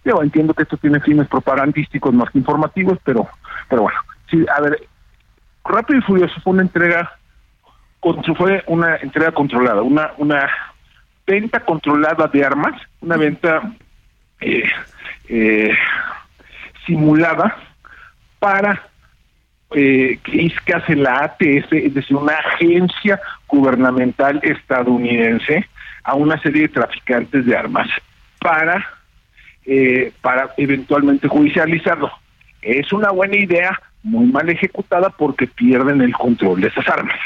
Yo 0.06 0.22
entiendo 0.22 0.54
que 0.54 0.64
esto 0.64 0.78
tiene 0.78 1.00
fines 1.00 1.28
propagandísticos 1.28 2.14
más 2.14 2.30
que 2.30 2.38
informativos, 2.38 3.00
pero, 3.04 3.28
pero 3.70 3.84
bueno, 3.84 4.00
sí, 4.30 4.46
a 4.56 4.62
ver, 4.62 4.88
Rápido 5.64 6.00
y 6.00 6.02
Furioso 6.02 6.42
fue 6.42 6.54
una 6.54 6.62
entrega, 6.62 7.14
fue 8.38 8.64
una 8.68 8.98
entrega 8.98 9.32
controlada, 9.32 9.82
una, 9.82 10.12
una 10.18 10.50
venta 11.26 11.60
controlada 11.62 12.28
de 12.28 12.44
armas, 12.44 12.80
una 13.02 13.18
venta 13.18 13.74
eh, 14.42 14.64
eh, 15.30 15.76
simulada 16.86 17.56
para 18.40 18.82
eh, 19.76 20.20
que, 20.24 20.54
que 20.66 20.74
hace 20.74 20.96
la 20.96 21.24
ATF, 21.24 21.74
es 21.74 21.94
decir, 21.94 22.16
una 22.16 22.34
agencia 22.34 23.20
gubernamental 23.48 24.40
estadounidense, 24.44 25.68
a 26.04 26.16
una 26.16 26.40
serie 26.42 26.64
de 26.64 26.70
traficantes 26.70 27.46
de 27.46 27.56
armas 27.56 27.88
para, 28.40 28.86
eh, 29.66 30.12
para 30.22 30.54
eventualmente 30.58 31.28
judicializarlo. 31.28 32.12
Es 32.62 32.92
una 32.94 33.12
buena 33.12 33.38
idea, 33.38 33.82
muy 34.04 34.26
mal 34.28 34.50
ejecutada 34.50 35.10
porque 35.10 35.48
pierden 35.48 36.02
el 36.02 36.14
control 36.14 36.62
de 36.62 36.68
esas 36.68 36.88
armas. 36.88 37.20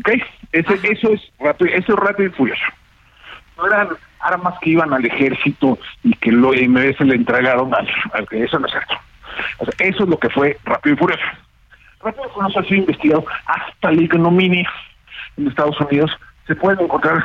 ¿Ok? 0.00 0.22
eso 0.52 1.12
es 1.12 1.32
rápido, 1.38 1.70
eso 1.72 1.92
es 1.92 1.98
rápido 1.98 2.28
y 2.28 2.32
furioso. 2.32 2.62
No 3.56 3.66
eran 3.66 3.88
armas 4.20 4.54
que 4.60 4.70
iban 4.70 4.92
al 4.92 5.04
ejército 5.04 5.78
y 6.02 6.14
que 6.14 6.32
lo 6.32 6.52
se 6.52 7.04
le 7.04 7.14
entregaron 7.14 7.72
al, 7.74 7.88
al 8.12 8.26
eso 8.30 8.58
no 8.58 8.66
es 8.66 8.72
cierto. 8.72 8.94
eso 9.78 10.04
es 10.04 10.08
lo 10.08 10.18
que 10.18 10.30
fue 10.30 10.58
rápido 10.64 10.94
y 10.94 10.98
furioso. 10.98 11.22
Rápido 12.02 12.24
y 12.26 12.30
furioso 12.30 12.58
ha 12.58 12.64
sido 12.64 12.76
investigado 12.76 13.24
hasta 13.46 13.92
la 13.92 14.02
ignominia 14.02 14.70
en 15.36 15.48
Estados 15.48 15.80
Unidos. 15.80 16.10
Se 16.46 16.54
pueden 16.54 16.84
encontrar 16.84 17.24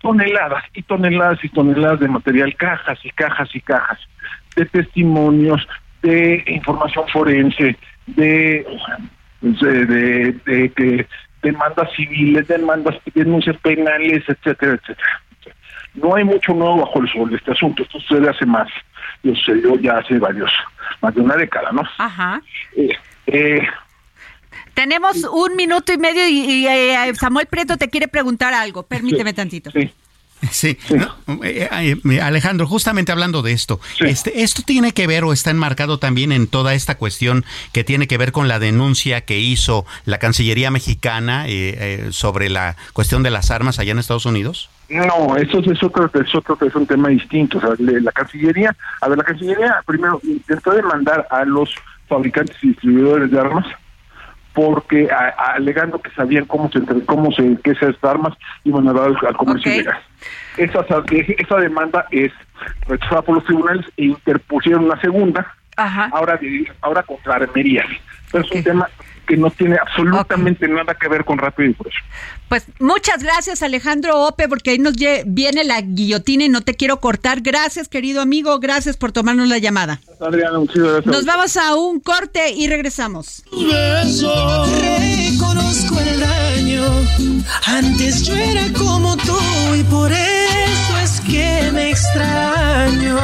toneladas 0.00 0.64
y 0.74 0.82
toneladas 0.82 1.42
y 1.42 1.48
toneladas 1.48 2.00
de 2.00 2.08
material, 2.08 2.54
cajas 2.56 2.98
y 3.04 3.10
cajas 3.10 3.48
y 3.54 3.60
cajas 3.60 3.98
de 4.56 4.66
testimonios, 4.66 5.66
de 6.02 6.44
información 6.46 7.04
forense, 7.08 7.76
de, 8.06 8.66
de, 9.40 10.32
de 10.44 10.72
que 10.72 11.06
demandas 11.44 11.88
civiles, 11.94 12.48
demandas, 12.48 12.96
denuncias 13.14 13.56
penales, 13.58 14.24
etcétera, 14.26 14.74
etcétera. 14.74 15.20
No 15.94 16.16
hay 16.16 16.24
mucho 16.24 16.52
nuevo 16.52 16.78
bajo 16.78 17.00
el 17.00 17.08
sol 17.12 17.30
de 17.30 17.36
este 17.36 17.52
asunto. 17.52 17.84
Esto 17.84 18.00
sucede 18.00 18.28
hace 18.28 18.44
más, 18.44 18.68
sucedió 19.22 19.78
ya 19.78 19.98
hace 19.98 20.18
varios, 20.18 20.50
más 21.00 21.14
de 21.14 21.20
una 21.20 21.36
década, 21.36 21.70
¿no? 21.70 21.82
Ajá. 21.98 22.42
Eh, 22.76 22.88
eh, 23.28 23.62
Tenemos 24.74 25.22
un 25.32 25.54
minuto 25.54 25.92
y 25.92 25.98
medio 25.98 26.26
y, 26.28 26.66
eh, 26.66 27.14
Samuel 27.14 27.46
Prieto 27.46 27.76
te 27.76 27.88
quiere 27.88 28.08
preguntar 28.08 28.52
algo. 28.54 28.82
Permíteme 28.82 29.32
tantito. 29.32 29.70
Sí. 29.70 29.92
Sí, 30.50 30.78
eh, 31.42 31.68
eh, 32.04 32.20
Alejandro, 32.20 32.66
justamente 32.66 33.12
hablando 33.12 33.42
de 33.42 33.52
esto, 33.52 33.80
este, 34.00 34.42
¿esto 34.42 34.62
tiene 34.64 34.92
que 34.92 35.06
ver 35.06 35.24
o 35.24 35.32
está 35.32 35.50
enmarcado 35.50 35.98
también 35.98 36.32
en 36.32 36.46
toda 36.46 36.74
esta 36.74 36.96
cuestión 36.96 37.44
que 37.72 37.84
tiene 37.84 38.06
que 38.06 38.18
ver 38.18 38.32
con 38.32 38.48
la 38.48 38.58
denuncia 38.58 39.22
que 39.22 39.38
hizo 39.38 39.86
la 40.04 40.18
Cancillería 40.18 40.70
mexicana 40.70 41.46
sobre 42.10 42.48
la 42.48 42.76
cuestión 42.92 43.22
de 43.22 43.30
las 43.30 43.50
armas 43.50 43.78
allá 43.78 43.92
en 43.92 43.98
Estados 43.98 44.26
Unidos? 44.26 44.70
No, 44.88 45.36
eso 45.36 45.58
es 45.60 45.82
otro, 45.82 46.10
es 46.12 46.34
otro 46.34 46.58
es 46.60 46.74
un 46.74 46.86
tema 46.86 47.08
distinto. 47.08 47.58
O 47.58 47.60
sea, 47.60 47.70
la 47.78 48.12
Cancillería, 48.12 48.76
a 49.00 49.08
ver, 49.08 49.18
la 49.18 49.24
Cancillería 49.24 49.82
primero 49.86 50.20
intentó 50.22 50.72
demandar 50.72 51.26
a 51.30 51.44
los 51.44 51.74
fabricantes 52.08 52.56
y 52.62 52.68
distribuidores 52.68 53.30
de 53.30 53.40
armas 53.40 53.66
porque 54.54 55.08
alegando 55.36 56.00
que 56.00 56.10
sabían 56.12 56.44
cómo 56.46 56.70
se 56.70 56.80
cómo 57.04 57.32
se 57.32 57.58
qué 57.62 57.72
esas 57.72 57.96
armas 58.02 58.34
iban 58.62 58.88
a 58.88 58.92
dar 58.92 59.08
al, 59.26 59.36
comercio 59.36 59.72
ilegal. 59.72 59.98
Esa, 60.56 60.86
esa 61.38 61.56
demanda 61.56 62.06
es 62.12 62.32
rechazada 62.86 63.22
por 63.22 63.34
los 63.34 63.44
tribunales 63.44 63.84
e 63.96 64.04
interpusieron 64.04 64.84
una 64.84 65.00
segunda, 65.00 65.52
ahora 65.76 66.38
ahora 66.80 67.02
contra 67.02 67.34
armerías. 67.34 67.86
Pero 68.30 68.44
es 68.44 68.50
un 68.52 68.62
tema 68.62 68.88
que 69.24 69.36
no 69.36 69.50
tiene 69.50 69.76
absolutamente 69.76 70.68
nada 70.68 70.94
que 70.94 71.08
ver 71.08 71.24
con 71.24 71.38
Rápido 71.38 71.70
y 71.70 71.74
Furioso. 71.74 71.98
Pues 72.48 72.66
muchas 72.78 73.22
gracias 73.22 73.62
Alejandro 73.62 74.20
Ope, 74.26 74.48
porque 74.48 74.70
ahí 74.70 74.78
nos 74.78 74.94
viene 75.26 75.64
la 75.64 75.80
guillotina 75.80 76.44
y 76.44 76.48
no 76.48 76.60
te 76.60 76.74
quiero 76.74 77.00
cortar. 77.00 77.40
Gracias 77.40 77.88
querido 77.88 78.20
amigo, 78.20 78.58
gracias 78.60 78.96
por 78.96 79.12
tomarnos 79.12 79.48
la 79.48 79.58
llamada. 79.58 80.00
Adriana, 80.20 80.58
gracias. 80.72 81.06
Nos 81.06 81.24
vamos 81.24 81.56
a 81.56 81.74
un 81.74 82.00
corte 82.00 82.52
y 82.52 82.68
regresamos. 82.68 83.42
reconozco 84.80 85.98
el 86.00 86.20
daño, 86.20 86.84
antes 87.66 88.22
yo 88.26 88.36
era 88.36 88.72
como 88.76 89.16
tú 89.16 89.38
y 89.78 89.82
por 89.84 90.12
eso 90.12 90.98
es 91.02 91.20
que 91.20 91.70
me 91.72 91.90
extraño. 91.90 93.18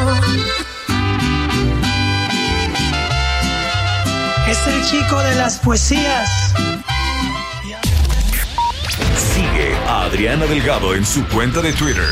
Es 4.50 4.66
el 4.66 4.84
chico 4.84 5.16
de 5.22 5.36
las 5.36 5.60
poesías. 5.60 6.52
Sigue 9.32 9.76
a 9.86 10.02
Adriana 10.02 10.44
Delgado 10.46 10.96
en 10.96 11.06
su 11.06 11.24
cuenta 11.28 11.62
de 11.62 11.72
Twitter. 11.72 12.08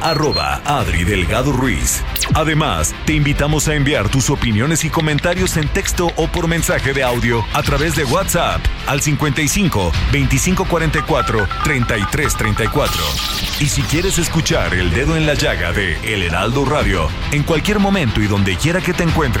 Arroba 0.00 0.60
Adri 0.64 1.04
Delgado 1.04 1.52
Ruiz. 1.52 2.02
Además, 2.34 2.92
te 3.04 3.12
invitamos 3.12 3.68
a 3.68 3.74
enviar 3.74 4.08
tus 4.08 4.30
opiniones 4.30 4.84
y 4.84 4.90
comentarios 4.90 5.56
en 5.58 5.68
texto 5.68 6.10
o 6.16 6.26
por 6.26 6.48
mensaje 6.48 6.92
de 6.92 7.04
audio 7.04 7.44
a 7.52 7.62
través 7.62 7.94
de 7.94 8.02
WhatsApp 8.02 8.60
al 8.88 9.00
55 9.00 9.92
2544 10.10 11.46
3334. 11.62 13.02
Y 13.60 13.66
si 13.66 13.82
quieres 13.82 14.18
escuchar 14.18 14.74
El 14.74 14.90
Dedo 14.90 15.16
en 15.16 15.24
la 15.24 15.34
Llaga 15.34 15.70
de 15.70 15.98
El 16.12 16.24
Heraldo 16.24 16.64
Radio 16.64 17.08
en 17.30 17.44
cualquier 17.44 17.78
momento 17.78 18.20
y 18.20 18.26
donde 18.26 18.56
quiera 18.56 18.80
que 18.80 18.92
te 18.92 19.04
encuentres, 19.04 19.40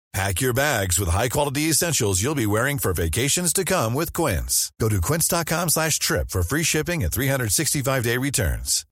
Pack 0.13 0.41
your 0.41 0.53
bags 0.53 0.99
with 0.99 1.07
high-quality 1.07 1.69
essentials 1.69 2.21
you'll 2.21 2.35
be 2.35 2.45
wearing 2.45 2.77
for 2.77 2.91
vacations 2.91 3.53
to 3.53 3.63
come 3.63 3.93
with 3.93 4.11
Quince. 4.11 4.69
Go 4.77 4.89
to 4.89 4.99
quince.com 4.99 5.69
slash 5.69 5.99
trip 5.99 6.29
for 6.29 6.43
free 6.43 6.63
shipping 6.63 7.01
and 7.03 7.11
365-day 7.13 8.17
returns. 8.17 8.85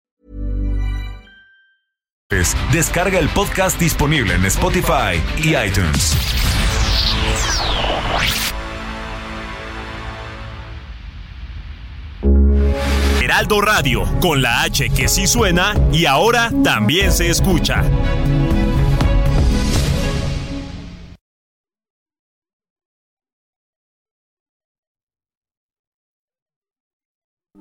Descarga 2.72 3.20
el 3.20 3.28
podcast 3.30 3.80
disponible 3.80 4.34
en 4.34 4.46
Spotify 4.46 5.20
y 5.44 5.56
iTunes. 5.58 6.16
Heraldo 13.22 13.62
Radio, 13.62 14.04
con 14.22 14.42
la 14.42 14.62
H 14.62 14.90
que 14.92 15.08
sí 15.08 15.28
suena 15.28 15.74
y 15.92 16.06
ahora 16.06 16.52
también 16.64 17.12
se 17.12 17.30
escucha. 17.30 17.84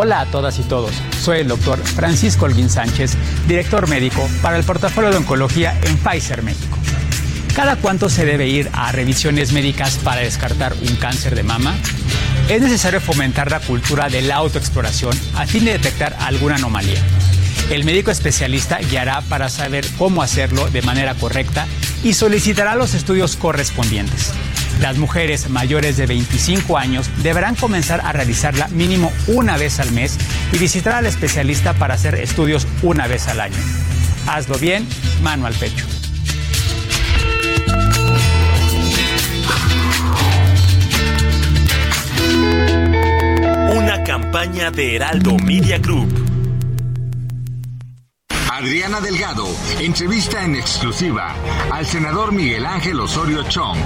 Hola 0.00 0.20
a 0.20 0.26
todas 0.26 0.60
y 0.60 0.62
todos, 0.62 0.92
soy 1.20 1.40
el 1.40 1.48
doctor 1.48 1.76
Francisco 1.80 2.44
Olguín 2.44 2.70
Sánchez, 2.70 3.16
director 3.48 3.88
médico 3.88 4.30
para 4.42 4.56
el 4.56 4.62
portafolio 4.62 5.10
de 5.10 5.16
oncología 5.16 5.76
en 5.82 5.96
Pfizer 5.96 6.44
México. 6.44 6.78
¿Cada 7.52 7.74
cuánto 7.74 8.08
se 8.08 8.24
debe 8.24 8.46
ir 8.46 8.70
a 8.74 8.92
revisiones 8.92 9.50
médicas 9.50 9.98
para 10.04 10.20
descartar 10.20 10.72
un 10.74 10.94
cáncer 10.98 11.34
de 11.34 11.42
mama? 11.42 11.74
Es 12.48 12.62
necesario 12.62 13.00
fomentar 13.00 13.50
la 13.50 13.58
cultura 13.58 14.08
de 14.08 14.22
la 14.22 14.36
autoexploración 14.36 15.18
a 15.34 15.46
fin 15.46 15.64
de 15.64 15.72
detectar 15.72 16.14
alguna 16.20 16.54
anomalía. 16.54 17.02
El 17.68 17.82
médico 17.82 18.12
especialista 18.12 18.78
guiará 18.78 19.22
para 19.22 19.48
saber 19.48 19.84
cómo 19.98 20.22
hacerlo 20.22 20.70
de 20.70 20.82
manera 20.82 21.14
correcta 21.14 21.66
y 22.02 22.14
solicitará 22.14 22.74
los 22.74 22.94
estudios 22.94 23.36
correspondientes. 23.36 24.32
Las 24.80 24.96
mujeres 24.96 25.50
mayores 25.50 25.96
de 25.96 26.06
25 26.06 26.78
años 26.78 27.10
deberán 27.22 27.56
comenzar 27.56 28.00
a 28.04 28.12
realizarla 28.12 28.68
mínimo 28.68 29.12
una 29.26 29.56
vez 29.56 29.80
al 29.80 29.90
mes 29.90 30.16
y 30.52 30.58
visitar 30.58 30.94
al 30.94 31.06
especialista 31.06 31.74
para 31.74 31.94
hacer 31.94 32.14
estudios 32.14 32.66
una 32.82 33.06
vez 33.08 33.26
al 33.28 33.40
año. 33.40 33.56
Hazlo 34.26 34.56
bien, 34.58 34.86
mano 35.22 35.46
al 35.46 35.54
pecho. 35.54 35.84
Una 43.74 44.04
campaña 44.04 44.70
de 44.70 44.96
Heraldo 44.96 45.36
Media 45.38 45.78
Group 45.78 46.17
Adriana 48.58 49.00
Delgado 49.00 49.46
entrevista 49.78 50.44
en 50.44 50.56
exclusiva 50.56 51.32
al 51.70 51.86
senador 51.86 52.32
Miguel 52.32 52.66
Ángel 52.66 52.98
Osorio 52.98 53.44
Chong, 53.44 53.78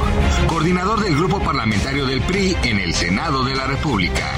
coordinador 0.47 1.05
del 1.05 1.15
grupo 1.15 1.41
parlamentario 1.41 2.07
del 2.07 2.23
PRI 2.23 2.57
en 2.63 2.81
el 2.81 2.95
Senado 2.95 3.45
de 3.45 3.55
la 3.55 3.67
República. 3.67 4.31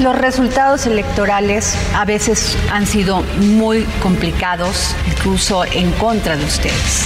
Los 0.00 0.16
resultados 0.16 0.86
electorales 0.86 1.76
a 1.94 2.06
veces 2.06 2.56
han 2.72 2.86
sido 2.86 3.20
muy 3.40 3.84
complicados, 4.02 4.96
incluso 5.06 5.66
en 5.66 5.92
contra 5.92 6.38
de 6.38 6.46
ustedes. 6.46 7.04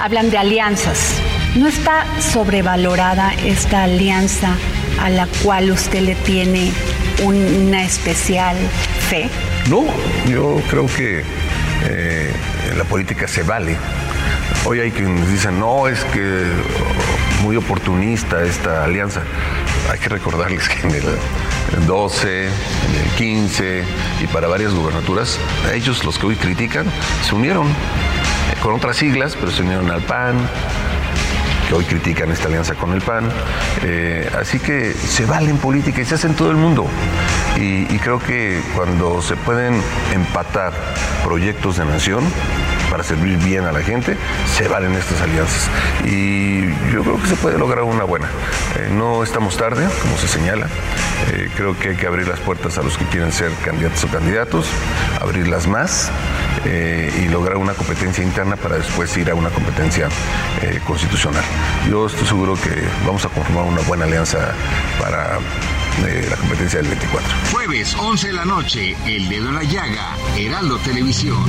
Hablan 0.00 0.30
de 0.30 0.38
alianzas. 0.38 1.16
¿No 1.56 1.66
está 1.66 2.06
sobrevalorada 2.20 3.34
esta 3.44 3.82
alianza 3.82 4.56
a 5.00 5.10
la 5.10 5.26
cual 5.42 5.68
usted 5.72 6.02
le 6.02 6.14
tiene 6.14 6.72
una 7.24 7.82
especial 7.82 8.56
fe? 9.08 9.28
No, 9.68 9.84
yo 10.28 10.60
creo 10.70 10.86
que 10.86 11.24
eh, 11.82 12.32
la 12.76 12.84
política 12.84 13.28
se 13.28 13.42
vale. 13.42 13.76
Hoy 14.64 14.80
hay 14.80 14.90
quienes 14.90 15.30
dicen, 15.30 15.58
no, 15.58 15.88
es 15.88 16.04
que 16.06 16.46
muy 17.42 17.56
oportunista 17.56 18.42
esta 18.42 18.84
alianza. 18.84 19.22
Hay 19.90 19.98
que 19.98 20.08
recordarles 20.08 20.68
que 20.68 20.86
en 20.86 20.94
el 20.94 21.86
12, 21.86 22.46
en 22.46 22.50
el 23.04 23.10
15 23.16 23.84
y 24.22 24.26
para 24.28 24.48
varias 24.48 24.72
gubernaturas, 24.72 25.38
ellos 25.72 26.04
los 26.04 26.18
que 26.18 26.26
hoy 26.26 26.36
critican 26.36 26.86
se 27.22 27.34
unieron 27.34 27.66
eh, 27.66 28.56
con 28.62 28.74
otras 28.74 28.96
siglas, 28.96 29.36
pero 29.38 29.50
se 29.50 29.62
unieron 29.62 29.90
al 29.90 30.02
PAN, 30.02 30.36
que 31.68 31.74
hoy 31.74 31.84
critican 31.84 32.30
esta 32.30 32.48
alianza 32.48 32.74
con 32.74 32.92
el 32.92 33.00
PAN. 33.00 33.28
Eh, 33.82 34.30
así 34.38 34.58
que 34.58 34.92
se 34.92 35.26
vale 35.26 35.50
en 35.50 35.58
política 35.58 36.00
y 36.00 36.04
se 36.04 36.14
hace 36.14 36.26
en 36.26 36.34
todo 36.34 36.50
el 36.50 36.56
mundo. 36.56 36.86
Y, 37.56 37.84
creo 38.04 38.18
que 38.18 38.60
cuando 38.74 39.22
se 39.22 39.34
pueden 39.34 39.80
empatar 40.12 40.72
proyectos 41.24 41.78
de 41.78 41.86
nación, 41.86 42.24
para 42.90 43.02
servir 43.02 43.38
bien 43.38 43.64
a 43.64 43.72
la 43.72 43.80
gente, 43.80 44.16
se 44.54 44.68
valen 44.68 44.92
estas 44.94 45.22
alianzas. 45.22 45.70
Y 46.04 46.66
yo 46.92 47.02
creo 47.02 47.22
que 47.22 47.28
se 47.28 47.36
puede 47.36 47.58
lograr 47.58 47.84
una 47.84 48.04
buena. 48.04 48.26
Eh, 48.76 48.90
no 48.92 49.22
estamos 49.22 49.56
tarde, 49.56 49.86
como 50.02 50.18
se 50.18 50.28
señala. 50.28 50.66
Eh, 51.32 51.48
creo 51.56 51.78
que 51.78 51.90
hay 51.90 51.96
que 51.96 52.06
abrir 52.06 52.28
las 52.28 52.40
puertas 52.40 52.76
a 52.76 52.82
los 52.82 52.98
que 52.98 53.06
quieren 53.06 53.32
ser 53.32 53.50
candidatos 53.64 54.04
o 54.04 54.08
candidatos, 54.08 54.66
abrirlas 55.20 55.66
más 55.66 56.10
eh, 56.64 57.22
y 57.22 57.28
lograr 57.28 57.56
una 57.56 57.74
competencia 57.74 58.24
interna 58.24 58.56
para 58.56 58.76
después 58.76 59.16
ir 59.16 59.30
a 59.30 59.34
una 59.34 59.50
competencia 59.50 60.08
constitucional. 60.86 61.44
Yo 61.90 62.06
estoy 62.06 62.26
seguro 62.26 62.54
que 62.54 62.70
vamos 63.06 63.24
a 63.24 63.28
conformar 63.28 63.64
una 63.64 63.80
buena 63.82 64.04
alianza 64.04 64.54
para 64.98 65.38
la 66.00 66.36
competencia 66.36 66.80
del 66.80 66.88
24. 66.88 67.28
Jueves 67.52 67.94
11 67.94 68.26
de 68.28 68.32
la 68.32 68.44
noche, 68.44 68.96
El 69.06 69.28
Dedo 69.28 69.48
en 69.48 69.54
la 69.54 69.62
Llaga, 69.62 70.16
Heraldo 70.36 70.78
Televisión. 70.78 71.44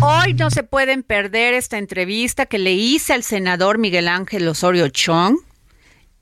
Hoy 0.00 0.34
no 0.34 0.50
se 0.50 0.62
pueden 0.62 1.02
perder 1.02 1.54
esta 1.54 1.76
entrevista 1.76 2.46
que 2.46 2.58
le 2.58 2.72
hice 2.72 3.14
al 3.14 3.24
senador 3.24 3.78
Miguel 3.78 4.06
Ángel 4.06 4.46
Osorio 4.46 4.88
Chong 4.90 5.38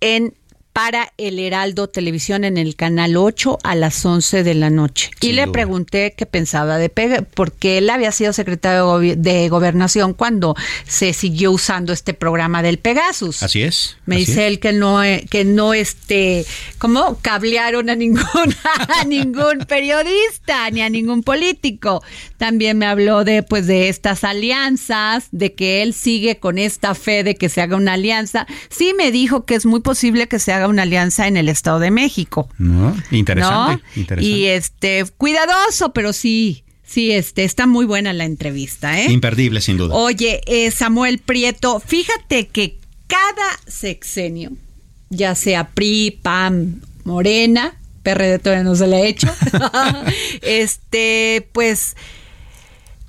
en 0.00 0.34
para 0.76 1.10
el 1.16 1.38
Heraldo 1.38 1.88
Televisión 1.88 2.44
en 2.44 2.58
el 2.58 2.76
canal 2.76 3.16
8 3.16 3.60
a 3.62 3.74
las 3.74 4.04
11 4.04 4.42
de 4.42 4.54
la 4.54 4.68
noche. 4.68 5.10
y 5.22 5.32
le 5.32 5.48
pregunté 5.48 6.12
qué 6.14 6.26
pensaba 6.26 6.76
de 6.76 6.90
Pega, 6.90 7.22
porque 7.22 7.78
él 7.78 7.88
había 7.88 8.12
sido 8.12 8.34
secretario 8.34 8.98
de 8.98 9.48
Gobernación 9.48 10.12
cuando 10.12 10.54
se 10.86 11.14
siguió 11.14 11.52
usando 11.52 11.94
este 11.94 12.12
programa 12.12 12.62
del 12.62 12.76
Pegasus. 12.76 13.42
Así 13.42 13.62
es. 13.62 13.96
Me 14.04 14.16
dice 14.18 14.48
él 14.48 14.60
que 14.60 14.74
no 14.74 15.02
eh, 15.02 15.24
que 15.30 15.46
no 15.46 15.72
este, 15.72 16.44
¿cómo 16.76 17.20
cablearon 17.22 17.88
a 17.88 17.96
ningún 17.96 18.20
a 19.00 19.04
ningún 19.04 19.60
periodista 19.66 20.70
ni 20.70 20.82
a 20.82 20.90
ningún 20.90 21.22
político. 21.22 22.02
También 22.36 22.76
me 22.76 22.84
habló 22.84 23.24
de 23.24 23.42
pues 23.42 23.66
de 23.66 23.88
estas 23.88 24.24
alianzas, 24.24 25.28
de 25.32 25.54
que 25.54 25.80
él 25.80 25.94
sigue 25.94 26.38
con 26.38 26.58
esta 26.58 26.94
fe 26.94 27.24
de 27.24 27.34
que 27.34 27.48
se 27.48 27.62
haga 27.62 27.76
una 27.76 27.94
alianza. 27.94 28.46
Sí 28.68 28.92
me 28.94 29.10
dijo 29.10 29.46
que 29.46 29.54
es 29.54 29.64
muy 29.64 29.80
posible 29.80 30.28
que 30.28 30.38
se 30.38 30.52
haga 30.52 30.65
una 30.68 30.82
alianza 30.82 31.26
en 31.26 31.36
el 31.36 31.48
Estado 31.48 31.78
de 31.78 31.90
México. 31.90 32.48
Interesante, 33.10 33.82
Y 34.20 34.46
este, 34.46 35.04
cuidadoso, 35.16 35.92
pero 35.92 36.12
sí, 36.12 36.64
sí, 36.84 37.12
este, 37.12 37.44
está 37.44 37.66
muy 37.66 37.86
buena 37.86 38.12
la 38.12 38.24
entrevista, 38.24 39.00
¿eh? 39.00 39.10
Imperdible, 39.10 39.60
sin 39.60 39.76
duda. 39.76 39.94
Oye, 39.94 40.40
eh, 40.46 40.70
Samuel 40.70 41.18
Prieto, 41.18 41.80
fíjate 41.80 42.48
que 42.48 42.78
cada 43.06 43.58
sexenio, 43.66 44.52
ya 45.10 45.34
sea 45.34 45.68
PRI, 45.68 46.18
PAM, 46.22 46.80
Morena, 47.04 47.78
PRD 48.02 48.38
todavía 48.38 48.64
no 48.64 48.74
se 48.76 48.86
le 48.86 48.96
ha 48.96 49.00
hecho, 49.00 49.28
este, 50.42 51.48
pues 51.52 51.96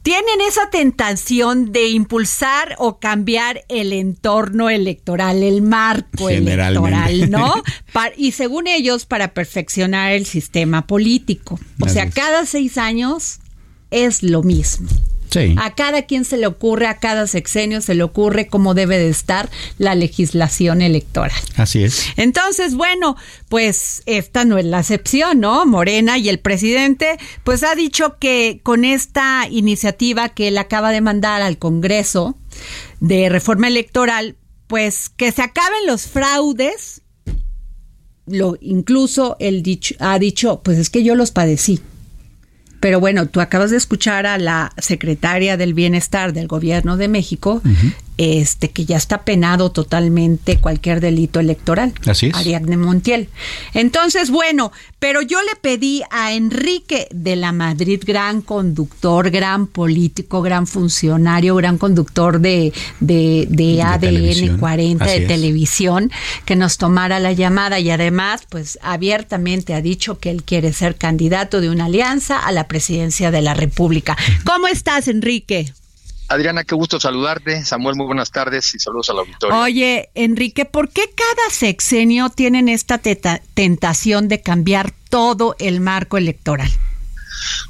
tienen 0.03 0.41
esa 0.47 0.69
tentación 0.69 1.71
de 1.71 1.89
impulsar 1.89 2.75
o 2.77 2.99
cambiar 2.99 3.65
el 3.67 3.91
entorno 3.91 4.69
electoral, 4.69 5.43
el 5.43 5.61
marco 5.61 6.29
electoral, 6.29 7.29
¿no? 7.29 7.61
y 8.17 8.31
según 8.31 8.67
ellos, 8.67 9.05
para 9.05 9.33
perfeccionar 9.33 10.13
el 10.13 10.25
sistema 10.25 10.87
político. 10.87 11.59
O 11.81 11.89
sea, 11.89 12.09
cada 12.09 12.45
seis 12.45 12.77
años 12.77 13.39
es 13.91 14.23
lo 14.23 14.43
mismo. 14.43 14.87
A 15.57 15.75
cada 15.75 16.03
quien 16.03 16.25
se 16.25 16.37
le 16.37 16.47
ocurre, 16.47 16.87
a 16.87 16.99
cada 16.99 17.27
sexenio 17.27 17.81
se 17.81 17.95
le 17.95 18.03
ocurre 18.03 18.47
cómo 18.47 18.73
debe 18.73 18.97
de 18.97 19.09
estar 19.09 19.49
la 19.77 19.95
legislación 19.95 20.81
electoral. 20.81 21.39
Así 21.55 21.83
es. 21.83 22.05
Entonces, 22.15 22.75
bueno, 22.75 23.15
pues 23.49 24.03
esta 24.05 24.45
no 24.45 24.57
es 24.57 24.65
la 24.65 24.79
excepción, 24.79 25.39
¿no? 25.39 25.65
Morena 25.65 26.17
y 26.17 26.29
el 26.29 26.39
presidente, 26.39 27.17
pues 27.43 27.63
ha 27.63 27.75
dicho 27.75 28.17
que 28.19 28.59
con 28.63 28.85
esta 28.85 29.47
iniciativa 29.49 30.29
que 30.29 30.47
él 30.47 30.57
acaba 30.57 30.91
de 30.91 31.01
mandar 31.01 31.41
al 31.41 31.57
Congreso 31.57 32.37
de 32.99 33.29
reforma 33.29 33.67
electoral, 33.67 34.35
pues 34.67 35.09
que 35.09 35.31
se 35.31 35.41
acaben 35.41 35.85
los 35.85 36.07
fraudes. 36.07 37.01
Lo, 38.25 38.57
incluso 38.59 39.37
él 39.39 39.63
dicho, 39.63 39.95
ha 39.99 40.19
dicho, 40.19 40.61
pues 40.61 40.77
es 40.77 40.89
que 40.89 41.03
yo 41.03 41.15
los 41.15 41.31
padecí. 41.31 41.79
Pero 42.79 42.99
bueno, 42.99 43.25
tú 43.27 43.41
acabas 43.41 43.71
de 43.71 43.77
escuchar 43.77 44.25
a 44.25 44.37
la 44.37 44.71
secretaria 44.77 45.57
del 45.57 45.73
Bienestar 45.73 46.33
del 46.33 46.47
Gobierno 46.47 46.97
de 46.97 47.07
México 47.07 47.61
este 48.17 48.69
que 48.69 48.85
ya 48.85 48.97
está 48.97 49.23
penado 49.23 49.71
totalmente 49.71 50.57
cualquier 50.57 50.99
delito 51.01 51.39
electoral. 51.39 51.93
Así 52.05 52.27
es. 52.27 52.35
Ariadne 52.35 52.77
Montiel. 52.77 53.29
Entonces, 53.73 54.29
bueno, 54.31 54.71
pero 54.99 55.21
yo 55.21 55.41
le 55.43 55.55
pedí 55.55 56.01
a 56.09 56.33
Enrique 56.33 57.07
de 57.11 57.35
la 57.35 57.51
Madrid, 57.51 58.01
gran 58.05 58.41
conductor, 58.41 59.29
gran 59.29 59.67
político, 59.67 60.41
gran 60.41 60.65
funcionario, 60.65 61.55
gran 61.55 61.77
conductor 61.77 62.39
de, 62.39 62.73
de, 62.99 63.81
ADN 63.83 64.57
40 64.57 65.05
de 65.05 65.21
televisión, 65.21 66.11
que 66.45 66.55
nos 66.55 66.77
tomara 66.77 67.19
la 67.19 67.31
llamada 67.31 67.79
y 67.79 67.91
además, 67.91 68.41
pues 68.49 68.79
abiertamente 68.81 69.73
ha 69.73 69.81
dicho 69.81 70.19
que 70.19 70.31
él 70.31 70.43
quiere 70.43 70.73
ser 70.73 70.95
candidato 70.95 71.61
de 71.61 71.69
una 71.69 71.85
alianza 71.85 72.39
a 72.39 72.51
la 72.51 72.67
presidencia 72.67 73.31
de 73.31 73.41
la 73.41 73.53
República. 73.53 74.17
¿Cómo 74.43 74.67
estás, 74.67 75.07
Enrique? 75.07 75.71
Adriana, 76.29 76.63
qué 76.63 76.75
gusto 76.75 76.99
saludarte. 76.99 77.63
Samuel, 77.63 77.95
muy 77.95 78.05
buenas 78.05 78.31
tardes 78.31 78.75
y 78.75 78.79
saludos 78.79 79.09
a 79.09 79.13
la 79.13 79.19
auditorio. 79.21 79.57
Oye, 79.59 80.09
Enrique, 80.13 80.65
¿por 80.65 80.89
qué 80.89 81.09
cada 81.15 81.49
sexenio 81.49 82.29
tienen 82.29 82.67
esta 82.67 82.99
tentación 82.99 84.27
de 84.27 84.41
cambiar 84.41 84.91
todo 85.09 85.55
el 85.59 85.79
marco 85.79 86.17
electoral? 86.17 86.69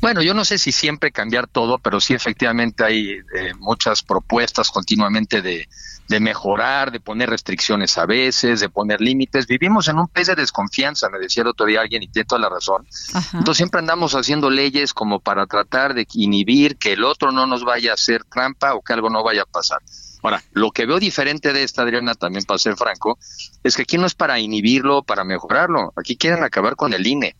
Bueno, 0.02 0.22
yo 0.22 0.34
no 0.34 0.46
sé 0.46 0.58
si 0.58 0.72
siempre 0.72 1.12
cambiar 1.12 1.48
todo, 1.48 1.78
pero 1.78 2.00
sí 2.00 2.14
efectivamente 2.14 2.84
hay 2.84 3.10
eh, 3.12 3.54
muchas 3.60 4.02
propuestas 4.02 4.72
continuamente 4.72 5.42
de, 5.42 5.68
de 6.08 6.20
mejorar, 6.20 6.92
de 6.92 7.00
poner 7.00 7.30
restricciones 7.30 7.98
a 7.98 8.06
veces, 8.06 8.60
de 8.60 8.70
poner 8.70 9.02
límites. 9.02 9.48
Vivimos 9.48 9.88
en 9.88 10.00
un 10.00 10.08
país 10.08 10.28
de 10.28 10.36
desconfianza, 10.36 11.10
me 11.10 11.20
decía 11.20 11.42
el 11.42 11.50
otro 11.50 11.66
día 11.66 11.82
alguien 11.82 12.04
y 12.04 12.08
tiene 12.08 12.26
toda 12.26 12.42
la 12.42 12.50
razón. 12.50 12.88
Entonces 13.34 13.58
siempre 13.58 13.80
andamos 13.80 14.16
haciendo 14.16 14.50
leyes 14.50 14.94
como 14.94 15.20
para 15.20 15.46
tratar 15.46 15.94
de 15.94 16.08
inhibir 16.14 16.78
que 16.78 16.94
el 16.94 17.04
otro 17.04 17.32
no 17.32 17.46
nos 17.46 17.64
vaya 17.64 17.92
a 17.92 17.96
hacer 17.96 18.24
trampa 18.24 18.74
o 18.74 18.82
que 18.82 18.94
algo 18.94 19.10
no 19.10 19.24
vaya 19.24 19.44
a 19.44 19.46
pasar. 19.46 19.80
Ahora, 20.24 20.44
lo 20.52 20.72
que 20.72 20.86
veo 20.86 21.00
diferente 21.00 21.54
de 21.54 21.64
esta, 21.64 21.84
Adriana, 21.84 22.16
también 22.16 22.44
para 22.44 22.58
ser 22.58 22.76
franco, 22.76 23.18
es 23.64 23.76
que 23.76 23.84
aquí 23.84 23.98
no 23.98 24.08
es 24.08 24.16
para 24.16 24.40
inhibirlo, 24.40 25.04
para 25.04 25.24
mejorarlo. 25.24 25.94
Aquí 25.96 26.18
quieren 26.18 26.44
acabar 26.44 26.76
con 26.76 26.94
el 26.94 27.06
INE. 27.06 27.36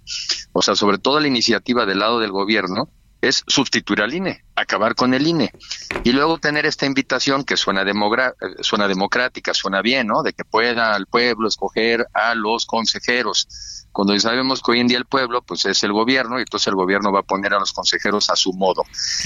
O 0.54 0.62
sea, 0.62 0.76
sobre 0.76 0.98
todo 0.98 1.20
la 1.20 1.28
iniciativa 1.28 1.86
del 1.86 2.00
lado 2.00 2.20
del 2.20 2.32
gobierno 2.32 2.90
es 3.28 3.44
sustituir 3.48 4.02
al 4.02 4.14
INE, 4.14 4.44
acabar 4.56 4.96
con 4.96 5.14
el 5.14 5.28
INE. 5.28 5.52
Y 6.04 6.12
luego 6.12 6.38
tener 6.38 6.66
esta 6.66 6.86
invitación 6.86 7.44
que 7.44 7.58
suena, 7.58 7.84
suena 8.62 8.88
democrática, 8.88 9.54
suena 9.54 9.82
bien, 9.82 10.08
¿no? 10.08 10.24
De 10.24 10.34
que 10.34 10.44
pueda 10.46 10.96
el 10.96 11.06
pueblo 11.06 11.48
escoger 11.48 12.08
a 12.14 12.36
los 12.36 12.66
consejeros. 12.66 13.48
Cuando 13.92 14.18
sabemos 14.20 14.62
que 14.62 14.72
hoy 14.72 14.80
en 14.80 14.88
día 14.88 14.98
el 14.98 15.06
pueblo, 15.06 15.42
pues 15.42 15.66
es 15.66 15.84
el 15.84 15.92
gobierno, 15.92 16.38
y 16.38 16.42
entonces 16.42 16.68
el 16.68 16.76
gobierno 16.76 17.12
va 17.12 17.22
a 17.22 17.24
poner 17.24 17.54
a 17.54 17.60
los 17.60 17.74
consejeros 17.74 18.30
a 18.30 18.36
su 18.36 18.54
modo. 18.54 18.84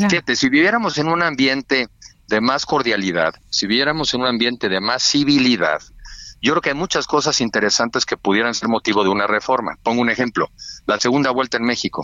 Fíjate, 0.10 0.36
si 0.36 0.50
viviéramos 0.50 0.98
en 0.98 1.08
un 1.08 1.22
ambiente 1.22 1.90
de 2.28 2.42
más 2.42 2.66
cordialidad, 2.66 3.36
si 3.50 3.68
viviéramos 3.68 4.14
en 4.14 4.22
un 4.22 4.28
ambiente 4.28 4.70
de 4.70 4.80
más 4.80 5.04
civilidad, 5.04 5.82
yo 6.42 6.54
creo 6.54 6.62
que 6.62 6.70
hay 6.70 6.76
muchas 6.76 7.06
cosas 7.06 7.42
interesantes 7.42 8.06
que 8.06 8.18
pudieran 8.18 8.56
ser 8.56 8.70
motivo 8.70 9.04
de 9.04 9.10
una 9.10 9.28
reforma. 9.28 9.78
Pongo 9.84 10.02
un 10.02 10.10
ejemplo, 10.10 10.50
la 10.88 11.00
segunda 11.00 11.30
vuelta 11.32 11.58
en 11.58 11.64
México 11.64 12.02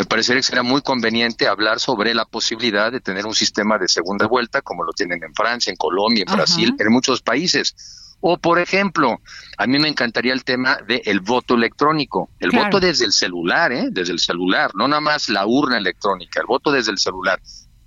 me 0.00 0.06
parecería 0.06 0.38
que 0.38 0.46
sería 0.46 0.62
muy 0.62 0.80
conveniente 0.80 1.46
hablar 1.46 1.78
sobre 1.78 2.14
la 2.14 2.24
posibilidad 2.24 2.90
de 2.90 3.00
tener 3.00 3.26
un 3.26 3.34
sistema 3.34 3.76
de 3.76 3.86
segunda 3.86 4.26
vuelta 4.26 4.62
como 4.62 4.82
lo 4.82 4.92
tienen 4.92 5.22
en 5.22 5.34
Francia, 5.34 5.70
en 5.70 5.76
Colombia, 5.76 6.24
en 6.26 6.34
Brasil, 6.34 6.74
en 6.78 6.90
muchos 6.90 7.20
países. 7.20 8.16
O, 8.22 8.38
por 8.38 8.58
ejemplo, 8.58 9.20
a 9.58 9.66
mí 9.66 9.78
me 9.78 9.88
encantaría 9.88 10.32
el 10.32 10.42
tema 10.42 10.78
del 10.88 11.20
voto 11.20 11.54
electrónico. 11.54 12.30
El 12.38 12.50
voto 12.50 12.80
desde 12.80 13.04
el 13.04 13.12
celular, 13.12 13.72
¿eh? 13.72 13.88
Desde 13.90 14.12
el 14.12 14.20
celular, 14.20 14.70
no 14.74 14.88
nada 14.88 15.02
más 15.02 15.28
la 15.28 15.46
urna 15.46 15.76
electrónica, 15.76 16.40
el 16.40 16.46
voto 16.46 16.72
desde 16.72 16.92
el 16.92 16.98
celular. 16.98 17.38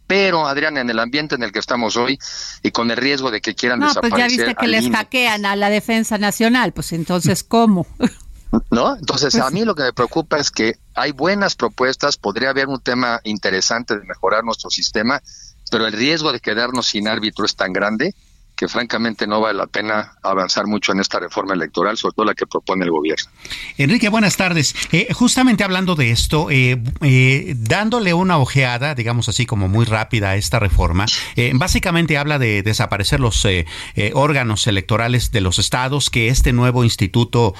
Pero, 0.05 0.45
Adrián, 0.45 0.77
en 0.77 0.91
el 0.91 0.99
ambiente 0.99 1.33
en 1.33 1.41
el 1.41 1.51
que 1.51 1.59
estamos 1.59 1.97
hoy 1.97 2.19
y 2.61 2.69
con 2.69 2.91
el 2.91 2.97
riesgo 2.97 3.31
de 3.31 3.41
que 3.41 3.55
quieran 3.55 3.79
no, 3.79 3.87
desaparecer. 3.87 4.19
Pues 4.19 4.31
ya 4.31 4.43
viste 4.43 4.55
que 4.55 4.67
les 4.67 4.87
hackean 4.91 5.47
a 5.47 5.55
la 5.55 5.71
defensa 5.71 6.19
nacional, 6.19 6.73
pues 6.73 6.93
entonces, 6.93 7.43
¿cómo? 7.43 7.87
¿No? 8.69 8.95
Entonces, 8.95 9.33
a 9.33 9.41
pues 9.41 9.53
mí 9.53 9.65
lo 9.65 9.73
que 9.73 9.81
me 9.81 9.93
preocupa 9.93 10.37
es 10.37 10.51
que 10.51 10.75
hay 10.95 11.11
buenas 11.11 11.55
propuestas, 11.55 12.17
podría 12.17 12.49
haber 12.49 12.67
un 12.67 12.81
tema 12.81 13.19
interesante 13.23 13.97
de 13.97 14.05
mejorar 14.05 14.43
nuestro 14.43 14.69
sistema, 14.69 15.21
pero 15.71 15.85
el 15.87 15.93
riesgo 15.93 16.31
de 16.31 16.39
quedarnos 16.39 16.87
sin 16.87 17.07
árbitro 17.07 17.45
es 17.45 17.55
tan 17.55 17.73
grande 17.73 18.13
que 18.55 18.67
francamente 18.67 19.25
no 19.25 19.41
vale 19.41 19.57
la 19.57 19.67
pena 19.67 20.13
avanzar 20.21 20.67
mucho 20.67 20.91
en 20.91 20.99
esta 20.99 21.19
reforma 21.19 21.53
electoral, 21.53 21.97
sobre 21.97 22.13
todo 22.13 22.25
la 22.25 22.35
que 22.35 22.45
propone 22.45 22.85
el 22.85 22.91
gobierno. 22.91 23.25
Enrique, 23.77 24.09
buenas 24.09 24.37
tardes. 24.37 24.75
Eh, 24.91 25.07
justamente 25.13 25.63
hablando 25.63 25.95
de 25.95 26.11
esto, 26.11 26.49
eh, 26.51 26.81
eh, 27.01 27.55
dándole 27.57 28.13
una 28.13 28.37
ojeada, 28.37 28.93
digamos 28.93 29.27
así 29.27 29.45
como 29.45 29.67
muy 29.67 29.85
rápida 29.85 30.31
a 30.31 30.35
esta 30.35 30.59
reforma, 30.59 31.05
básicamente 31.53 32.17
habla 32.17 32.39
de 32.39 32.61
desaparecer 32.63 33.19
los 33.19 33.45
órganos 34.13 34.67
electorales 34.67 35.31
de 35.31 35.41
los 35.41 35.59
estados, 35.59 36.09
que 36.09 36.27
este 36.27 36.53
nuevo 36.53 36.83
instituto 36.83 37.53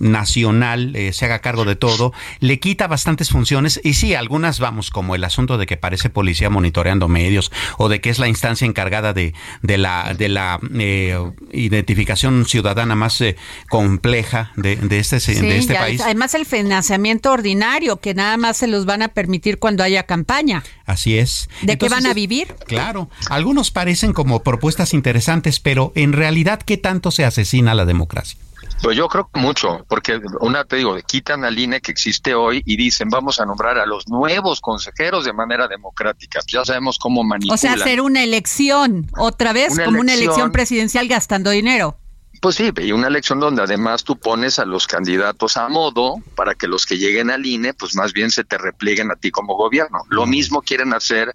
nacional 0.00 0.96
se 1.12 1.24
haga 1.24 1.40
cargo 1.40 1.64
de 1.64 1.76
todo, 1.76 2.12
le 2.40 2.58
quita 2.58 2.86
bastantes 2.86 3.30
funciones 3.30 3.80
y 3.82 3.94
sí, 3.94 4.14
algunas 4.14 4.60
vamos, 4.60 4.90
como 4.90 5.14
el 5.14 5.24
asunto 5.24 5.58
de 5.58 5.66
que 5.66 5.76
parece 5.76 6.10
policía 6.10 6.50
monitoreando 6.50 7.08
medios 7.08 7.52
o 7.78 7.88
de 7.88 8.00
que 8.00 8.10
es 8.10 8.18
la 8.18 8.28
instancia 8.28 8.66
encargada 8.66 9.12
de 9.12 9.32
la 9.62 9.89
de 10.16 10.28
la 10.28 10.58
eh, 10.78 11.16
identificación 11.52 12.46
ciudadana 12.46 12.94
más 12.94 13.20
eh, 13.20 13.36
compleja 13.68 14.52
de, 14.56 14.72
este, 14.90 15.18
de 15.18 15.58
este 15.58 15.74
país. 15.74 16.00
Además 16.00 16.34
el 16.34 16.46
financiamiento 16.46 17.32
ordinario, 17.32 18.00
que 18.00 18.14
nada 18.14 18.36
más 18.36 18.58
se 18.58 18.66
los 18.66 18.86
van 18.86 19.02
a 19.02 19.08
permitir 19.08 19.58
cuando 19.58 19.82
haya 19.82 20.04
campaña. 20.04 20.62
Así 20.86 21.18
es. 21.18 21.48
¿De 21.62 21.78
qué 21.78 21.88
van 21.88 22.06
a 22.06 22.14
vivir? 22.14 22.54
Claro, 22.66 23.10
algunos 23.28 23.70
parecen 23.70 24.12
como 24.12 24.42
propuestas 24.42 24.94
interesantes, 24.94 25.60
pero 25.60 25.92
en 25.94 26.12
realidad, 26.12 26.60
¿qué 26.60 26.76
tanto 26.76 27.10
se 27.10 27.24
asesina 27.24 27.74
la 27.74 27.84
democracia? 27.84 28.38
Pues 28.82 28.96
yo 28.96 29.08
creo 29.08 29.28
que 29.32 29.40
mucho, 29.40 29.84
porque 29.88 30.20
una 30.40 30.64
te 30.64 30.76
digo, 30.76 30.96
quitan 31.06 31.44
al 31.44 31.58
INE 31.58 31.80
que 31.80 31.92
existe 31.92 32.34
hoy 32.34 32.62
y 32.64 32.76
dicen 32.76 33.08
vamos 33.10 33.38
a 33.38 33.44
nombrar 33.44 33.78
a 33.78 33.84
los 33.84 34.08
nuevos 34.08 34.60
consejeros 34.60 35.24
de 35.26 35.34
manera 35.34 35.68
democrática. 35.68 36.40
Ya 36.46 36.64
sabemos 36.64 36.98
cómo 36.98 37.22
manipulan. 37.22 37.54
O 37.54 37.58
sea, 37.58 37.74
hacer 37.74 38.00
una 38.00 38.24
elección 38.24 39.10
otra 39.18 39.52
vez, 39.52 39.78
como 39.78 40.00
una 40.00 40.14
elección 40.14 40.50
presidencial 40.50 41.08
gastando 41.08 41.50
dinero. 41.50 41.98
Pues 42.40 42.56
sí, 42.56 42.70
y 42.74 42.92
una 42.92 43.08
elección 43.08 43.38
donde 43.38 43.62
además 43.62 44.02
tú 44.02 44.16
pones 44.16 44.58
a 44.58 44.64
los 44.64 44.86
candidatos 44.86 45.58
a 45.58 45.68
modo 45.68 46.14
para 46.34 46.54
que 46.54 46.68
los 46.68 46.86
que 46.86 46.96
lleguen 46.96 47.30
al 47.30 47.44
INE, 47.44 47.74
pues 47.74 47.94
más 47.94 48.14
bien 48.14 48.30
se 48.30 48.44
te 48.44 48.56
replieguen 48.56 49.10
a 49.10 49.16
ti 49.16 49.30
como 49.30 49.56
gobierno. 49.56 49.98
Lo 50.08 50.24
mismo 50.24 50.62
quieren 50.62 50.94
hacer 50.94 51.34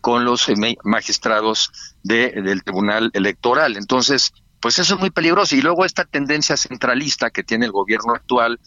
con 0.00 0.24
los 0.24 0.46
magistrados 0.82 1.70
del 2.02 2.62
Tribunal 2.64 3.10
Electoral. 3.12 3.76
Entonces, 3.76 4.32
pues 4.66 4.80
eso 4.80 4.94
es 4.94 5.00
muy 5.00 5.10
peligroso. 5.10 5.54
Y 5.54 5.60
luego 5.60 5.84
esta 5.84 6.04
tendencia 6.04 6.56
centralista 6.56 7.30
que 7.30 7.44
tiene 7.44 7.66
el 7.66 7.70
gobierno 7.70 8.14
actual, 8.14 8.58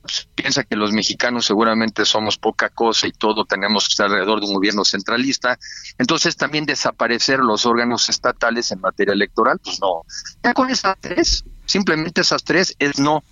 pues, 0.00 0.26
piensa 0.34 0.64
que 0.64 0.76
los 0.76 0.92
mexicanos 0.92 1.44
seguramente 1.44 2.06
somos 2.06 2.38
poca 2.38 2.70
cosa 2.70 3.06
y 3.06 3.12
todo 3.12 3.44
tenemos 3.44 3.84
que 3.84 3.90
estar 3.90 4.06
alrededor 4.06 4.40
de 4.40 4.46
un 4.46 4.54
gobierno 4.54 4.82
centralista. 4.82 5.58
Entonces 5.98 6.38
también 6.38 6.64
desaparecer 6.64 7.40
los 7.40 7.66
órganos 7.66 8.08
estatales 8.08 8.72
en 8.72 8.80
materia 8.80 9.12
electoral, 9.12 9.58
pues 9.62 9.78
no. 9.78 10.06
Ya 10.42 10.54
con 10.54 10.70
esas 10.70 10.96
tres, 10.98 11.44
simplemente 11.66 12.22
esas 12.22 12.42
tres 12.44 12.74
es 12.78 12.98
no. 12.98 13.22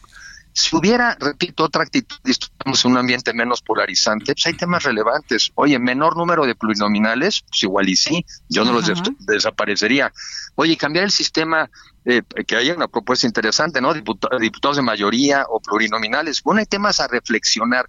Si 0.53 0.75
hubiera, 0.77 1.17
repito, 1.19 1.65
otra 1.65 1.85
actitud 1.85 2.19
estamos 2.25 2.85
en 2.85 2.91
un 2.91 2.99
ambiente 2.99 3.33
menos 3.33 3.63
polarizante, 3.63 4.35
pues 4.35 4.47
hay 4.47 4.55
temas 4.55 4.83
relevantes. 4.83 5.53
Oye, 5.55 5.79
menor 5.79 6.17
número 6.17 6.45
de 6.45 6.57
plurinominales, 6.57 7.43
pues 7.49 7.63
igual 7.63 7.89
y 7.89 7.97
sí, 7.97 8.27
yo 8.49 8.65
no 8.65 8.73
los 8.73 8.91
desaparecería. 9.21 10.13
Oye, 10.57 10.77
cambiar 10.77 11.05
el 11.05 11.13
sistema, 11.13 11.71
eh, 12.05 12.23
que 12.47 12.57
haya 12.57 12.75
una 12.75 12.89
propuesta 12.89 13.27
interesante, 13.27 13.81
¿no? 13.81 13.93
diputados 13.93 14.77
de 14.77 14.83
mayoría 14.83 15.45
o 15.49 15.61
plurinominales. 15.61 16.43
Bueno, 16.43 16.61
hay 16.61 16.67
temas 16.67 17.01
a 17.01 17.09
reflexionar. 17.09 17.89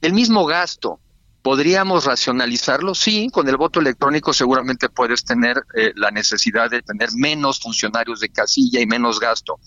El 0.00 0.12
mismo 0.12 0.46
gasto, 0.46 1.00
¿Podríamos 1.42 2.04
racionalizarlo? 2.04 2.94
Sí, 2.94 3.30
con 3.32 3.48
el 3.48 3.56
voto 3.56 3.80
electrónico 3.80 4.32
seguramente 4.32 4.88
puedes 4.88 5.24
tener 5.24 5.56
eh, 5.74 5.92
la 5.94 6.10
necesidad 6.10 6.68
de 6.68 6.82
tener 6.82 7.10
menos 7.14 7.60
funcionarios 7.60 8.20
de 8.20 8.28
casilla 8.28 8.80
y 8.80 8.86
menos 8.86 9.20
gasto. 9.20 9.58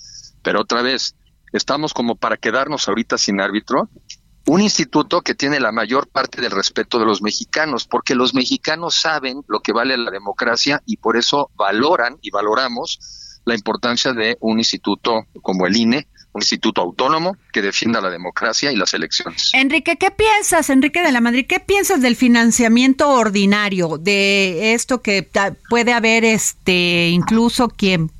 Pero 0.43 0.61
otra 0.61 0.81
vez, 0.81 1.15
estamos 1.53 1.93
como 1.93 2.15
para 2.15 2.37
quedarnos 2.37 2.87
ahorita 2.87 3.17
sin 3.17 3.39
árbitro. 3.39 3.89
Un 4.47 4.61
instituto 4.61 5.21
que 5.21 5.33
tiene 5.33 5.59
la 5.59 5.71
mayor 5.71 6.07
parte 6.07 6.41
del 6.41 6.51
respeto 6.51 6.99
de 6.99 7.05
los 7.05 7.21
mexicanos, 7.21 7.87
porque 7.87 8.15
los 8.15 8.33
mexicanos 8.33 8.95
saben 8.95 9.41
lo 9.47 9.61
que 9.61 9.71
vale 9.71 9.97
la 9.97 10.11
democracia 10.11 10.83
y 10.85 10.97
por 10.97 11.15
eso 11.15 11.51
valoran 11.55 12.17
y 12.21 12.31
valoramos 12.31 12.99
la 13.45 13.55
importancia 13.55 14.13
de 14.13 14.37
un 14.39 14.59
instituto 14.59 15.25
como 15.41 15.65
el 15.67 15.75
INE, 15.75 16.07
un 16.33 16.41
instituto 16.41 16.81
autónomo 16.81 17.35
que 17.51 17.61
defienda 17.61 17.99
la 17.99 18.09
democracia 18.09 18.71
y 18.71 18.75
las 18.75 18.93
elecciones. 18.93 19.51
Enrique, 19.53 19.97
¿qué 19.97 20.11
piensas, 20.11 20.69
Enrique 20.69 21.01
de 21.01 21.11
la 21.11 21.21
Madrid, 21.21 21.45
qué 21.47 21.59
piensas 21.59 22.01
del 22.01 22.15
financiamiento 22.15 23.09
ordinario, 23.09 23.97
de 23.97 24.73
esto 24.73 25.01
que 25.01 25.29
puede 25.69 25.93
haber 25.93 26.23
este 26.23 27.09
incluso 27.09 27.67
quien 27.67 28.11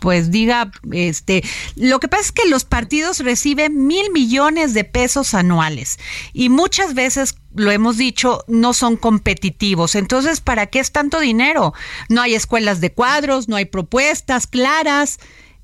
pues 0.00 0.30
diga, 0.30 0.70
este, 0.92 1.42
lo 1.76 2.00
que 2.00 2.08
pasa 2.08 2.22
es 2.22 2.32
que 2.32 2.48
los 2.48 2.64
partidos 2.64 3.20
reciben 3.20 3.86
mil 3.86 4.10
millones 4.12 4.72
de 4.72 4.84
pesos 4.84 5.34
anuales 5.34 5.98
y 6.32 6.48
muchas 6.48 6.94
veces 6.94 7.34
lo 7.54 7.70
hemos 7.70 7.96
dicho, 7.96 8.44
no 8.46 8.72
son 8.72 8.96
competitivos. 8.96 9.94
Entonces, 9.94 10.40
¿para 10.40 10.66
qué 10.66 10.80
es 10.80 10.92
tanto 10.92 11.20
dinero? 11.20 11.74
No 12.08 12.22
hay 12.22 12.34
escuelas 12.34 12.80
de 12.80 12.92
cuadros, 12.92 13.48
no 13.48 13.56
hay 13.56 13.64
propuestas 13.64 14.46
claras. 14.46 15.18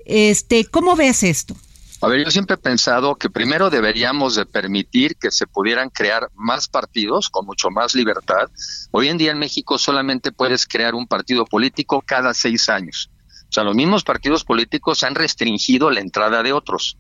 Este, 0.05 0.64
¿cómo 0.64 0.97
ves 0.97 1.22
esto? 1.22 1.57
A 2.03 2.09
ver, 2.09 2.24
yo 2.24 2.30
siempre 2.30 2.55
he 2.55 2.59
pensado 2.59 3.16
que 3.16 3.30
primero 3.30 3.70
deberíamos 3.70 4.34
de 4.34 4.45
permitir 4.45 5.16
que 5.16 5.30
se 5.30 5.47
pudieran 5.47 5.89
crear 5.89 6.28
más 6.34 6.68
partidos 6.68 7.30
con 7.30 7.47
mucho 7.47 7.70
más 7.70 7.95
libertad. 7.95 8.51
Hoy 8.91 9.09
en 9.09 9.16
día 9.16 9.32
en 9.32 9.39
México 9.39 9.78
solamente 9.78 10.30
puedes 10.30 10.66
crear 10.66 10.95
un 10.95 11.07
partido 11.07 11.47
político 11.47 12.03
cada 12.05 12.34
seis 12.34 12.68
años. 12.68 13.11
O 13.49 13.53
sea, 13.53 13.64
los 13.64 13.74
mismos 13.74 14.03
partidos 14.03 14.44
políticos 14.44 15.03
han 15.03 15.14
restringido 15.14 15.90
la 15.90 16.01
entrada 16.01 16.42
de 16.42 16.53
otros. 16.53 16.99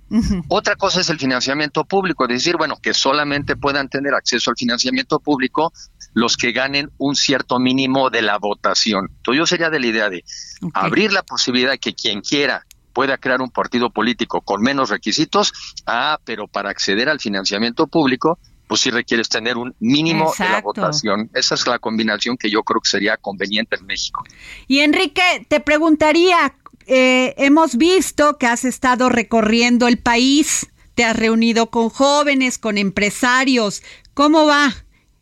Otra 0.48 0.76
cosa 0.76 1.00
es 1.00 1.10
el 1.10 1.18
financiamiento 1.18 1.84
público, 1.84 2.24
es 2.24 2.30
decir, 2.30 2.56
bueno, 2.56 2.76
que 2.80 2.94
solamente 2.94 3.56
puedan 3.56 3.88
tener 3.88 4.14
acceso 4.14 4.50
al 4.50 4.56
financiamiento 4.56 5.18
público 5.18 5.72
los 6.14 6.36
que 6.36 6.52
ganen 6.52 6.90
un 6.98 7.14
cierto 7.14 7.58
mínimo 7.58 8.10
de 8.10 8.22
la 8.22 8.38
votación. 8.38 9.08
Entonces 9.16 9.38
yo 9.38 9.46
sería 9.46 9.70
de 9.70 9.80
la 9.80 9.86
idea 9.86 10.08
de 10.08 10.24
abrir 10.72 11.12
la 11.12 11.22
posibilidad 11.22 11.72
de 11.72 11.78
que 11.78 11.94
quien 11.94 12.20
quiera 12.20 12.64
pueda 12.94 13.18
crear 13.18 13.42
un 13.42 13.50
partido 13.50 13.90
político 13.90 14.40
con 14.40 14.62
menos 14.62 14.88
requisitos, 14.88 15.52
ah, 15.84 16.18
pero 16.24 16.48
para 16.48 16.70
acceder 16.70 17.10
al 17.10 17.20
financiamiento 17.20 17.86
público 17.86 18.38
pues 18.66 18.80
sí 18.80 18.90
requieres 18.90 19.28
tener 19.28 19.56
un 19.56 19.74
mínimo 19.80 20.32
de 20.38 20.44
la 20.44 20.60
votación. 20.60 21.30
Esa 21.34 21.54
es 21.54 21.66
la 21.66 21.78
combinación 21.78 22.36
que 22.36 22.50
yo 22.50 22.62
creo 22.62 22.80
que 22.80 22.88
sería 22.88 23.16
conveniente 23.16 23.76
en 23.76 23.86
México. 23.86 24.24
Y 24.66 24.80
Enrique, 24.80 25.46
te 25.48 25.60
preguntaría, 25.60 26.54
eh, 26.86 27.34
hemos 27.36 27.76
visto 27.76 28.38
que 28.38 28.46
has 28.46 28.64
estado 28.64 29.08
recorriendo 29.08 29.88
el 29.88 29.98
país, 29.98 30.68
te 30.94 31.04
has 31.04 31.16
reunido 31.16 31.70
con 31.70 31.90
jóvenes, 31.90 32.58
con 32.58 32.78
empresarios. 32.78 33.82
¿Cómo 34.14 34.46
va? 34.46 34.74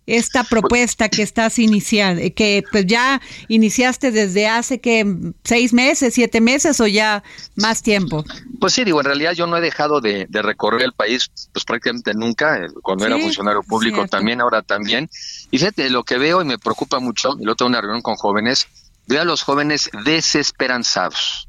Esta 0.07 0.45
propuesta 0.45 1.09
que 1.09 1.23
estás 1.23 1.59
iniciando, 1.59 2.23
que 2.35 2.63
pues 2.71 2.87
ya 2.87 3.21
iniciaste 3.49 4.11
desde 4.11 4.47
hace 4.47 4.81
que 4.81 5.33
seis 5.45 5.73
meses, 5.73 6.15
siete 6.15 6.41
meses 6.41 6.81
o 6.81 6.87
ya 6.87 7.23
más 7.57 7.83
tiempo? 7.83 8.25
Pues 8.61 8.75
sí, 8.75 8.85
digo, 8.85 9.01
en 9.01 9.07
realidad 9.07 9.33
yo 9.33 9.47
no 9.47 9.57
he 9.57 9.61
dejado 9.61 10.01
de, 10.01 10.27
recorrer 10.31 10.83
el 10.83 10.93
país 10.93 11.31
pues 11.53 11.65
prácticamente 11.65 12.13
nunca, 12.15 12.59
eh, 12.59 12.69
cuando 12.83 13.07
era 13.07 13.19
funcionario 13.19 13.63
público 13.63 14.07
también, 14.07 14.41
ahora 14.41 14.63
también. 14.63 15.09
Y 15.51 15.59
fíjate, 15.59 15.89
lo 15.91 16.05
que 16.05 16.19
veo 16.19 16.43
y 16.43 16.45
me 16.45 16.59
preocupa 16.59 16.99
mucho, 16.99 17.37
y 17.41 17.45
lo 17.45 17.55
tengo 17.55 17.71
una 17.71 17.81
reunión 17.81 18.03
con 18.03 18.17
jóvenes, 18.17 18.69
veo 19.07 19.23
a 19.23 19.25
los 19.25 19.43
jóvenes 19.43 19.91
desesperanzados, 20.05 21.47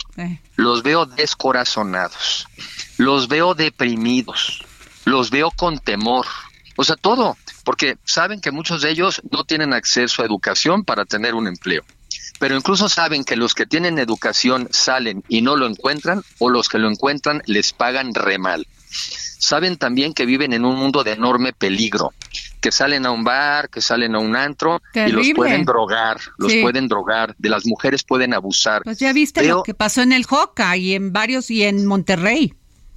los 0.56 0.84
veo 0.84 1.06
descorazonados, 1.06 2.48
los 2.98 3.28
veo 3.28 3.54
deprimidos, 3.54 4.64
los 5.06 5.30
veo 5.30 5.52
con 5.52 5.80
temor, 5.80 6.26
o 6.78 6.84
sea, 6.84 6.96
todo 6.96 7.38
porque 7.66 7.98
saben 8.06 8.40
que 8.40 8.52
muchos 8.52 8.84
de 8.84 8.92
ellos 8.92 9.22
no 9.30 9.44
tienen 9.44 9.74
acceso 9.74 10.22
a 10.22 10.26
educación 10.26 10.86
para 10.86 11.04
tener 11.04 11.36
un 11.36 11.48
empleo. 11.48 11.84
Pero 12.40 12.56
incluso 12.56 12.88
saben 12.88 13.24
que 13.24 13.36
los 13.36 13.54
que 13.54 13.66
tienen 13.66 13.98
educación 13.98 14.68
salen 14.72 15.24
y 15.28 15.42
no 15.42 15.56
lo 15.56 15.68
encuentran 15.68 16.24
o 16.40 16.50
los 16.50 16.70
que 16.70 16.78
lo 16.78 16.90
encuentran 16.90 17.42
les 17.46 17.74
pagan 17.74 18.14
re 18.14 18.38
mal. 18.38 18.68
Saben 19.40 19.78
también 19.78 20.14
que 20.14 20.26
viven 20.26 20.54
en 20.54 20.66
un 20.66 20.76
mundo 20.76 21.04
de 21.04 21.12
enorme 21.12 21.54
peligro, 21.54 22.14
que 22.62 22.72
salen 22.72 23.06
a 23.06 23.12
un 23.12 23.24
bar, 23.24 23.70
que 23.70 23.82
salen 23.82 24.16
a 24.16 24.20
un 24.20 24.36
antro 24.36 24.82
y 24.94 25.12
los 25.12 25.28
pueden 25.36 25.66
drogar, 25.66 26.20
los 26.38 26.54
pueden 26.62 26.88
drogar, 26.88 27.36
de 27.38 27.50
las 27.50 27.66
mujeres 27.66 28.04
pueden 28.04 28.34
abusar. 28.34 28.84
Pues 28.84 29.00
ya 29.00 29.14
viste 29.14 29.44
lo 29.44 29.64
que 29.64 29.74
pasó 29.74 30.02
en 30.02 30.14
el 30.14 30.26
Joca 30.26 30.76
y 30.78 30.94
en 30.94 31.14
varios 31.14 31.52
y 31.52 31.64
en 31.64 31.86
Monterrey. 31.86 32.54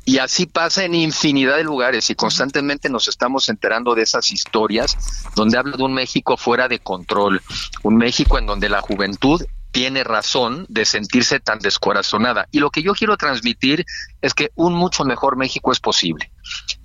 Y 0.09 0.21
así 0.21 0.47
pasa 0.47 0.85
en 0.85 0.95
infinidad 0.95 1.59
de 1.59 1.65
lugares 1.65 2.09
y 2.09 2.15
constantemente 2.15 2.89
nos 2.89 3.09
estamos 3.09 3.51
enterando 3.51 3.95
de 3.95 4.05
esas 4.05 4.33
historias 4.33 4.97
donde 5.37 5.59
habla 5.59 5.77
de 5.77 5.83
un 5.83 5.93
México 5.93 6.39
fuera 6.39 6.67
de 6.67 6.79
control, 6.79 7.43
un 7.83 7.99
México 7.99 8.39
en 8.39 8.47
donde 8.47 8.71
la 8.71 8.81
juventud 8.81 9.45
tiene 9.71 10.05
razón 10.05 10.65
de 10.71 10.87
sentirse 10.87 11.41
tan 11.41 11.59
descorazonada. 11.59 12.49
Y 12.51 12.61
lo 12.61 12.71
que 12.71 12.83
yo 12.83 12.95
quiero 12.95 13.19
transmitir 13.19 13.85
es 14.23 14.33
que 14.33 14.51
un 14.55 14.73
mucho 14.73 15.05
mejor 15.05 15.37
México 15.37 15.73
es 15.73 15.79
posible 15.79 16.33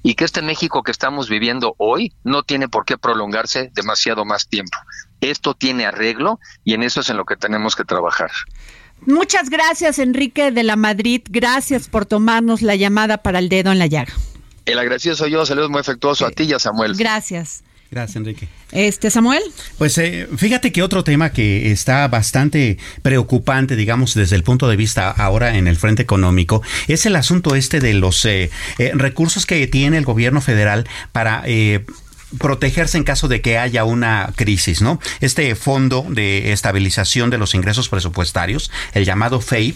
y 0.04 0.16
que 0.16 0.26
este 0.26 0.42
México 0.42 0.84
que 0.84 0.92
estamos 0.92 1.30
viviendo 1.30 1.76
hoy 1.78 2.14
no 2.26 2.44
tiene 2.44 2.68
por 2.68 2.84
qué 2.84 2.98
prolongarse 2.98 3.72
demasiado 3.74 4.26
más 4.26 4.50
tiempo. 4.50 4.78
Esto 5.22 5.54
tiene 5.54 5.86
arreglo 5.86 6.42
y 6.66 6.74
en 6.74 6.84
eso 6.84 7.00
es 7.00 7.10
en 7.10 7.16
lo 7.16 7.24
que 7.24 7.38
tenemos 7.38 7.78
que 7.78 7.86
trabajar. 7.86 8.32
Muchas 9.06 9.50
gracias, 9.50 10.00
Enrique 10.00 10.52
de 10.52 10.64
la 10.64 10.76
Madrid. 10.76 11.22
Gracias 11.30 11.88
por 11.88 12.06
tomarnos 12.06 12.62
la 12.62 12.76
llamada 12.76 13.18
para 13.18 13.40
el 13.40 13.50
dedo 13.50 13.72
en 13.72 13.80
la 13.80 13.88
llaga. 13.88 14.14
El 14.66 14.80
agradecido 14.80 15.16
soy 15.16 15.32
yo. 15.32 15.46
Saludos 15.46 15.70
muy 15.70 15.82
afectuoso 15.82 16.26
a 16.26 16.32
ti 16.32 16.44
y 16.44 16.54
a 16.54 16.60
Samuel. 16.60 16.96
Gracias. 16.96 17.64
Gracias, 17.94 18.16
Enrique. 18.16 18.48
Este, 18.72 19.12
Samuel. 19.12 19.44
Pues 19.78 20.00
eh, 20.00 20.28
fíjate 20.36 20.72
que 20.72 20.82
otro 20.82 21.04
tema 21.04 21.32
que 21.32 21.72
está 21.72 22.08
bastante 22.08 22.80
preocupante, 23.04 23.76
digamos, 23.76 24.16
desde 24.16 24.36
el 24.36 24.42
punto 24.42 24.68
de 24.68 24.76
vista 24.76 25.12
ahora 25.12 25.58
en 25.58 25.68
el 25.68 25.76
frente 25.76 26.02
económico, 26.02 26.64
es 26.88 27.06
el 27.06 27.16
asunto 27.16 27.56
este 27.56 27.80
de 27.80 27.94
los 27.94 28.26
eh, 28.26 28.50
eh, 28.80 28.92
recursos 28.96 29.46
que 29.46 29.68
tiene 29.68 30.00
el 30.00 30.06
gobierno 30.06 30.42
federal 30.42 30.88
para 31.12 31.44
protegerse 32.40 32.98
en 32.98 33.04
caso 33.04 33.28
de 33.28 33.42
que 33.42 33.58
haya 33.58 33.84
una 33.84 34.32
crisis, 34.36 34.82
¿no? 34.82 35.00
Este 35.20 35.56
fondo 35.56 36.06
de 36.10 36.52
estabilización 36.52 37.30
de 37.30 37.38
los 37.38 37.54
ingresos 37.54 37.90
presupuestarios, 37.90 38.72
el 38.94 39.06
llamado 39.06 39.42
FAPE, 39.42 39.76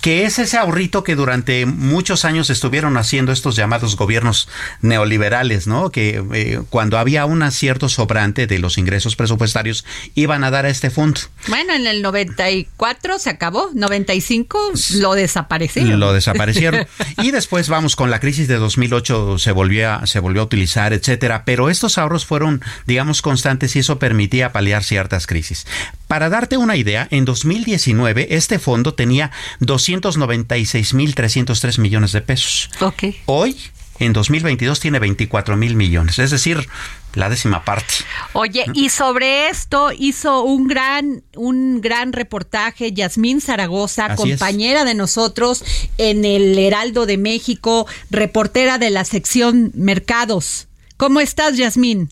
que 0.00 0.24
es 0.24 0.38
ese 0.38 0.58
ahorrito 0.58 1.04
que 1.04 1.14
durante 1.14 1.66
muchos 1.66 2.24
años 2.24 2.50
estuvieron 2.50 2.96
haciendo 2.96 3.32
estos 3.32 3.56
llamados 3.56 3.96
gobiernos 3.96 4.48
neoliberales, 4.80 5.66
¿no? 5.66 5.90
Que 5.90 6.22
eh, 6.32 6.60
cuando 6.70 6.98
había 6.98 7.26
un 7.26 7.42
acierto 7.42 7.88
sobrante 7.88 8.46
de 8.46 8.58
los 8.58 8.78
ingresos 8.78 9.16
presupuestarios 9.16 9.84
iban 10.14 10.44
a 10.44 10.50
dar 10.50 10.66
a 10.66 10.68
este 10.68 10.90
fondo. 10.90 11.20
Bueno, 11.48 11.74
en 11.74 11.86
el 11.86 12.02
94 12.02 13.18
se 13.18 13.30
acabó, 13.30 13.70
95 13.74 14.72
lo 14.96 15.14
desaparecieron. 15.14 16.00
Lo 16.00 16.12
desaparecieron. 16.12 16.86
y 17.22 17.30
después 17.30 17.68
vamos 17.68 17.96
con 17.96 18.10
la 18.10 18.20
crisis 18.20 18.48
de 18.48 18.56
2008 18.56 19.38
se 19.38 19.52
volvió 19.52 19.90
a, 19.90 20.06
se 20.06 20.20
volvió 20.20 20.42
a 20.42 20.44
utilizar, 20.44 20.92
etcétera, 20.92 21.44
pero 21.44 21.70
estos 21.70 21.91
ahorros 21.98 22.26
fueron, 22.26 22.62
digamos, 22.86 23.22
constantes 23.22 23.76
y 23.76 23.78
eso 23.80 23.98
permitía 23.98 24.52
paliar 24.52 24.84
ciertas 24.84 25.26
crisis. 25.26 25.66
Para 26.08 26.28
darte 26.28 26.56
una 26.56 26.76
idea, 26.76 27.08
en 27.10 27.24
2019 27.24 28.28
este 28.30 28.58
fondo 28.58 28.94
tenía 28.94 29.30
296.303 29.60 31.78
millones 31.78 32.12
de 32.12 32.22
pesos. 32.22 32.70
Ok. 32.80 33.04
Hoy 33.26 33.56
en 33.98 34.12
2022 34.12 34.80
tiene 34.80 34.98
24 34.98 35.56
mil 35.56 35.76
millones, 35.76 36.18
es 36.18 36.30
decir, 36.30 36.66
la 37.14 37.28
décima 37.28 37.64
parte. 37.64 37.94
Oye, 38.32 38.64
y 38.74 38.88
sobre 38.88 39.48
esto 39.48 39.90
hizo 39.96 40.42
un 40.42 40.66
gran, 40.66 41.22
un 41.36 41.80
gran 41.80 42.12
reportaje 42.12 42.92
Yasmín 42.92 43.40
Zaragoza, 43.40 44.16
compañera 44.16 44.84
de 44.84 44.94
nosotros 44.94 45.64
en 45.98 46.24
el 46.24 46.58
Heraldo 46.58 47.06
de 47.06 47.18
México, 47.18 47.86
reportera 48.10 48.78
de 48.78 48.90
la 48.90 49.04
sección 49.04 49.70
Mercados. 49.74 50.68
¿Cómo 50.96 51.20
estás, 51.20 51.56
Yasmín? 51.56 52.08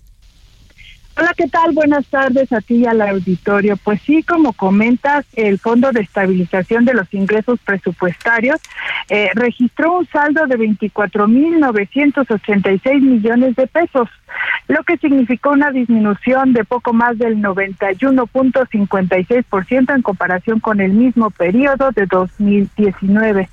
Hola, 1.20 1.35
¿qué 1.37 1.47
tal? 1.49 1.72
Buenas 1.72 2.07
tardes 2.07 2.53
a 2.53 2.61
ti 2.62 2.76
y 2.76 2.87
al 2.87 3.03
auditorio. 3.03 3.76
Pues 3.76 4.01
sí, 4.07 4.22
como 4.22 4.55
comentas, 4.55 5.26
el 5.35 5.59
Fondo 5.59 5.93
de 5.93 6.01
Estabilización 6.01 6.87
de 6.87 6.95
los 6.95 7.12
Ingresos 7.12 7.61
Presupuestarios 7.61 8.59
eh, 9.11 9.28
registró 9.35 9.99
un 9.99 10.07
saldo 10.07 10.47
de 10.47 10.57
24.986 10.57 13.03
millones 13.03 13.55
de 13.57 13.66
pesos, 13.66 14.09
lo 14.68 14.83
que 14.85 14.97
significó 14.97 15.51
una 15.51 15.72
disminución 15.72 16.55
de 16.55 16.64
poco 16.64 16.95
más 16.95 17.18
del 17.18 17.37
91.56% 17.43 19.95
en 19.95 20.03
comparación 20.03 20.61
con 20.61 20.81
el 20.81 20.93
mismo 20.93 21.31
periodo 21.31 21.91
de 21.91 22.07
2019. 22.07 23.51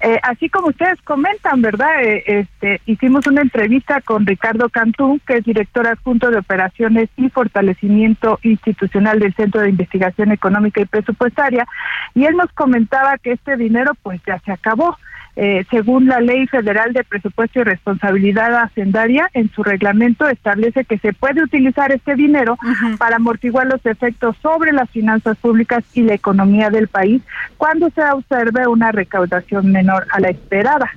Eh, 0.00 0.18
así 0.22 0.50
como 0.50 0.68
ustedes 0.68 1.00
comentan, 1.02 1.62
¿verdad? 1.62 2.02
Eh, 2.02 2.22
este, 2.26 2.80
hicimos 2.84 3.26
una 3.26 3.40
entrevista 3.40 4.00
con 4.02 4.26
Ricardo 4.26 4.68
Cantú, 4.68 5.20
que 5.26 5.38
es 5.38 5.44
director 5.44 5.86
adjunto 5.86 6.30
de 6.30 6.38
operaciones 6.38 7.08
y 7.16 7.30
fortalecimiento 7.30 8.38
institucional 8.42 9.18
del 9.18 9.34
Centro 9.34 9.62
de 9.62 9.70
Investigación 9.70 10.32
Económica 10.32 10.80
y 10.80 10.86
Presupuestaria, 10.86 11.66
y 12.14 12.24
él 12.26 12.36
nos 12.36 12.52
comentaba 12.52 13.16
que 13.18 13.32
este 13.32 13.56
dinero 13.56 13.92
pues 14.02 14.20
ya 14.26 14.38
se 14.40 14.52
acabó. 14.52 14.96
Eh, 15.38 15.66
según 15.70 16.06
la 16.06 16.20
Ley 16.20 16.46
Federal 16.46 16.94
de 16.94 17.04
Presupuesto 17.04 17.60
y 17.60 17.64
Responsabilidad 17.64 18.54
Hacendaria, 18.54 19.28
en 19.34 19.50
su 19.50 19.62
reglamento 19.62 20.26
establece 20.26 20.86
que 20.86 20.96
se 20.96 21.12
puede 21.12 21.42
utilizar 21.42 21.92
este 21.92 22.14
dinero 22.14 22.56
para 22.96 23.16
amortiguar 23.16 23.66
los 23.66 23.84
efectos 23.84 24.34
sobre 24.40 24.72
las 24.72 24.88
finanzas 24.88 25.36
públicas 25.36 25.84
y 25.92 26.02
la 26.02 26.14
economía 26.14 26.70
del 26.70 26.88
país 26.88 27.20
cuando 27.58 27.90
se 27.90 28.02
observe 28.02 28.66
una 28.66 28.92
recaudación 28.92 29.70
menor 29.72 30.06
a 30.10 30.20
la 30.20 30.30
esperada. 30.30 30.90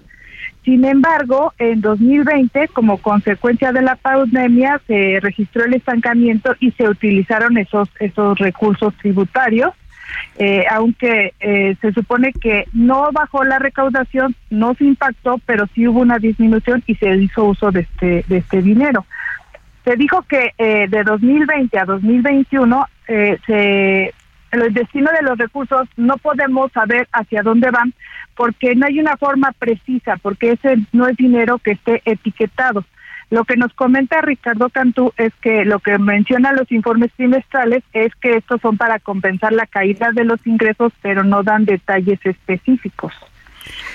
Sin 0.64 0.86
embargo, 0.86 1.54
en 1.58 1.82
2020, 1.82 2.70
como 2.70 2.98
consecuencia 3.00 3.74
de 3.74 3.82
la 3.82 3.98
pandemia, 3.98 4.80
se 4.88 5.20
registró 5.22 5.66
el 5.66 5.74
estancamiento 5.74 6.56
y 6.62 6.72
se 6.72 6.88
utilizaron 6.88 7.58
esos, 7.58 7.90
esos 8.00 8.40
recursos 8.40 8.94
tributarios 9.02 9.74
eh, 10.38 10.66
aunque 10.72 11.34
eh, 11.39 11.76
se 11.82 11.91
supone 11.91 12.32
que 12.34 12.66
no 12.74 13.10
bajó 13.12 13.43
la 13.43 13.60
recaudación, 13.60 14.36
no 14.49 14.74
se 14.76 14.86
impactó, 14.86 15.39
pero 15.45 15.68
sí 15.74 15.88
hubo 15.88 15.99
una 15.99 16.18
disminución 16.18 16.84
y 16.88 16.95
se 16.95 17.16
hizo 17.16 17.45
uso 17.45 17.72
de 17.72 17.82
este, 17.82 18.24
de 18.28 18.38
este 18.38 18.62
dinero. 18.62 19.05
Se 19.84 19.95
dijo 19.95 20.22
que 20.24 20.53
eh, 20.57 20.88
de 20.89 21.03
2020 21.03 21.80
a 21.80 21.86
2021 21.86 22.86
se, 23.45 24.14
el 24.51 24.74
destino 24.74 25.10
de 25.12 25.24
los 25.24 25.38
recursos 25.38 25.88
no 25.97 26.18
podemos 26.18 26.72
saber 26.72 27.07
hacia 27.12 27.41
dónde 27.41 27.72
van 27.72 27.93
porque 28.36 28.76
no 28.76 28.86
hay 28.86 28.99
una 28.99 29.18
forma 29.18 29.51
precisa, 29.51 30.18
porque 30.22 30.53
ese 30.53 30.78
no 30.91 31.07
es 31.07 31.18
dinero 31.18 31.57
que 31.60 31.72
esté 31.72 32.01
etiquetado. 32.05 32.86
Lo 33.30 33.46
que 33.46 33.58
nos 33.58 33.74
comenta 33.74 34.22
Ricardo 34.22 34.70
Cantú 34.70 35.14
es 35.16 35.34
que 35.42 35.64
lo 35.64 35.80
que 35.80 35.98
mencionan 36.00 36.56
los 36.56 36.72
informes 36.72 37.12
trimestrales 37.14 37.84
es 37.94 38.14
que 38.16 38.38
estos 38.38 38.60
son 38.62 38.78
para 38.78 39.00
compensar 39.00 39.54
la 39.54 39.68
caída 39.68 40.12
de 40.12 40.24
los 40.24 40.46
ingresos, 40.48 40.92
pero 41.02 41.24
no 41.24 41.44
dan 41.44 41.66
detalles 41.66 42.20
específicos. 42.26 43.14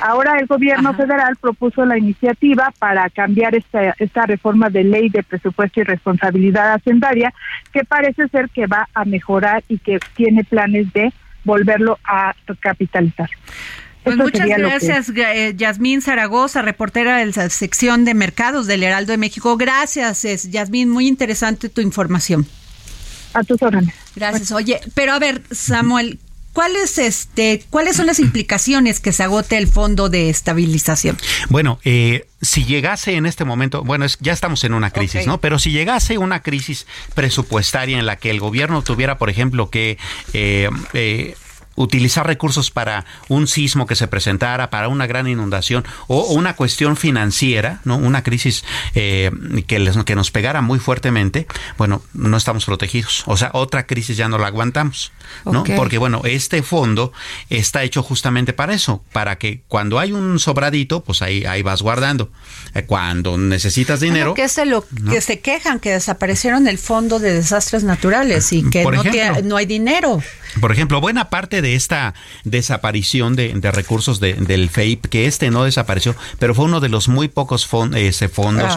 Ahora 0.00 0.38
el 0.38 0.46
gobierno 0.46 0.94
federal 0.94 1.36
propuso 1.40 1.84
la 1.84 1.98
iniciativa 1.98 2.72
para 2.78 3.08
cambiar 3.10 3.54
esta, 3.54 3.94
esta 3.98 4.26
reforma 4.26 4.70
de 4.70 4.84
ley 4.84 5.08
de 5.08 5.22
presupuesto 5.22 5.80
y 5.80 5.84
responsabilidad 5.84 6.74
hacendaria, 6.74 7.32
que 7.72 7.84
parece 7.84 8.28
ser 8.28 8.50
que 8.50 8.66
va 8.66 8.88
a 8.94 9.04
mejorar 9.04 9.64
y 9.68 9.78
que 9.78 9.98
tiene 10.14 10.44
planes 10.44 10.92
de 10.92 11.12
volverlo 11.44 11.98
a 12.04 12.34
capitalizar. 12.60 13.30
Pues 14.04 14.18
muchas 14.18 14.46
gracias, 14.46 15.08
eh, 15.16 15.54
Yasmín 15.56 16.02
Zaragoza, 16.02 16.60
reportera 16.60 17.16
de 17.16 17.26
la 17.26 17.48
sección 17.48 18.04
de 18.04 18.12
mercados 18.12 18.66
del 18.66 18.82
Heraldo 18.82 19.12
de 19.12 19.18
México. 19.18 19.56
Gracias, 19.56 20.22
Yasmín, 20.50 20.90
muy 20.90 21.08
interesante 21.08 21.70
tu 21.70 21.80
información. 21.80 22.46
A 23.32 23.42
tus 23.42 23.60
órdenes. 23.62 23.94
Gracias. 24.14 24.52
Oye, 24.52 24.78
pero 24.94 25.14
a 25.14 25.18
ver, 25.18 25.42
Samuel, 25.50 26.20
¿cuáles 26.52 26.98
este, 26.98 27.64
cuáles 27.70 27.96
son 27.96 28.06
las 28.06 28.20
implicaciones 28.20 29.00
que 29.00 29.10
se 29.12 29.22
agote 29.22 29.56
el 29.56 29.68
fondo 29.68 30.10
de 30.10 30.28
estabilización? 30.28 31.16
Bueno, 31.48 31.80
eh, 31.84 32.26
si 32.42 32.64
llegase 32.64 33.14
en 33.14 33.24
este 33.24 33.46
momento, 33.46 33.82
bueno, 33.82 34.04
es, 34.04 34.18
ya 34.20 34.34
estamos 34.34 34.62
en 34.64 34.74
una 34.74 34.90
crisis, 34.90 35.26
¿no? 35.26 35.40
Pero 35.40 35.58
si 35.58 35.70
llegase 35.70 36.18
una 36.18 36.42
crisis 36.42 36.86
presupuestaria 37.14 37.98
en 37.98 38.04
la 38.04 38.16
que 38.16 38.30
el 38.30 38.38
gobierno 38.38 38.82
tuviera, 38.82 39.16
por 39.16 39.30
ejemplo, 39.30 39.70
que 39.70 39.96
eh, 40.34 40.68
eh 40.92 41.34
utilizar 41.76 42.26
recursos 42.26 42.70
para 42.70 43.04
un 43.28 43.46
sismo 43.46 43.86
que 43.86 43.94
se 43.94 44.08
presentara, 44.08 44.70
para 44.70 44.88
una 44.88 45.06
gran 45.06 45.26
inundación 45.26 45.84
o, 46.06 46.24
una 46.34 46.56
cuestión 46.56 46.96
financiera, 46.96 47.80
¿no? 47.84 47.96
Una 47.96 48.22
crisis 48.22 48.64
eh, 48.94 49.30
que, 49.66 49.78
les, 49.78 49.96
que 50.04 50.14
nos 50.14 50.30
pegara 50.30 50.62
muy 50.62 50.78
fuertemente, 50.78 51.46
bueno, 51.76 52.02
no 52.12 52.36
estamos 52.36 52.64
protegidos. 52.64 53.24
O 53.26 53.36
sea, 53.36 53.50
otra 53.52 53.86
crisis 53.86 54.16
ya 54.16 54.28
no 54.28 54.38
la 54.38 54.48
aguantamos, 54.48 55.12
¿no? 55.44 55.64
Porque, 55.76 55.98
bueno, 55.98 56.22
este 56.24 56.62
fondo 56.62 57.12
está 57.50 57.82
hecho 57.82 58.02
justamente 58.02 58.52
para 58.52 58.74
eso, 58.74 59.02
para 59.12 59.36
que 59.36 59.62
cuando 59.68 59.98
hay 59.98 60.12
un 60.12 60.38
sobradito, 60.38 61.02
pues 61.02 61.22
ahí, 61.22 61.44
ahí 61.44 61.62
vas 61.62 61.82
guardando. 61.82 62.30
Eh, 62.74 62.84
cuando 62.84 63.38
necesitas 63.38 64.00
dinero... 64.00 64.34
que 64.34 64.44
es 64.44 64.58
lo 64.64 64.84
que 65.10 65.20
se 65.20 65.40
quejan, 65.40 65.80
que 65.80 65.90
desaparecieron 65.90 66.66
el 66.68 66.78
fondo 66.78 67.18
de 67.18 67.34
desastres 67.34 67.84
naturales 67.84 68.52
y 68.52 68.68
que 68.70 68.84
no, 68.84 69.02
no 69.42 69.56
hay 69.56 69.66
dinero. 69.66 70.22
Por 70.60 70.72
ejemplo, 70.72 71.00
buena 71.00 71.30
parte 71.30 71.62
de 71.64 71.74
esta 71.74 72.12
desaparición 72.44 73.36
de, 73.36 73.58
recursos 73.72 74.20
del 74.20 74.68
FEIP, 74.68 75.06
que 75.06 75.26
este 75.26 75.50
no 75.50 75.64
desapareció, 75.64 76.14
pero 76.38 76.54
fue 76.54 76.66
uno 76.66 76.80
de 76.80 76.90
los 76.90 77.08
muy 77.08 77.28
pocos 77.28 77.66
ese 77.94 78.28
fondos 78.28 78.76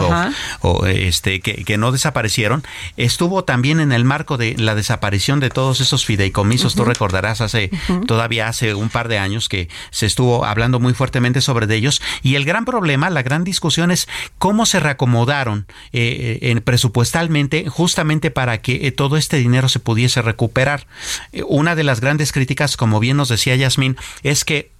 o, 0.62 0.86
este 0.86 1.40
que, 1.40 1.76
no 1.76 1.92
desaparecieron, 1.92 2.64
estuvo 2.96 3.44
también 3.44 3.78
en 3.78 3.92
el 3.92 4.04
marco 4.04 4.38
de 4.38 4.56
la 4.56 4.74
desaparición 4.74 5.38
de 5.38 5.50
todos 5.50 5.80
esos 5.80 6.06
fideicomisos. 6.06 6.74
Tú 6.74 6.84
recordarás 6.84 7.42
hace 7.42 7.70
todavía 8.06 8.48
hace 8.48 8.74
un 8.74 8.88
par 8.88 9.08
de 9.08 9.18
años 9.18 9.50
que 9.50 9.68
se 9.90 10.06
estuvo 10.06 10.46
hablando 10.46 10.80
muy 10.80 10.94
fuertemente 10.94 11.42
sobre 11.42 11.72
ellos 11.76 12.00
y 12.22 12.36
el 12.36 12.46
gran 12.46 12.64
problema, 12.64 13.10
la 13.10 13.22
gran 13.22 13.44
discusión 13.44 13.90
es 13.90 14.08
cómo 14.38 14.64
se 14.64 14.80
reacomodaron 14.80 15.66
eh, 15.92 16.38
eh, 16.40 16.60
presupuestalmente 16.62 17.68
justamente 17.68 18.30
para 18.30 18.62
que 18.62 18.86
eh, 18.86 18.92
todo 18.92 19.18
este 19.18 19.36
dinero 19.36 19.68
se 19.68 19.78
pudiese 19.78 20.22
recuperar. 20.22 20.86
una 21.46 21.74
de 21.74 21.84
las 21.84 22.00
grandes 22.00 22.32
críticas, 22.32 22.77
como 22.78 23.00
bien 23.00 23.18
nos 23.18 23.28
decía 23.28 23.56
Yasmín, 23.56 23.98
es 24.22 24.46
que 24.46 24.72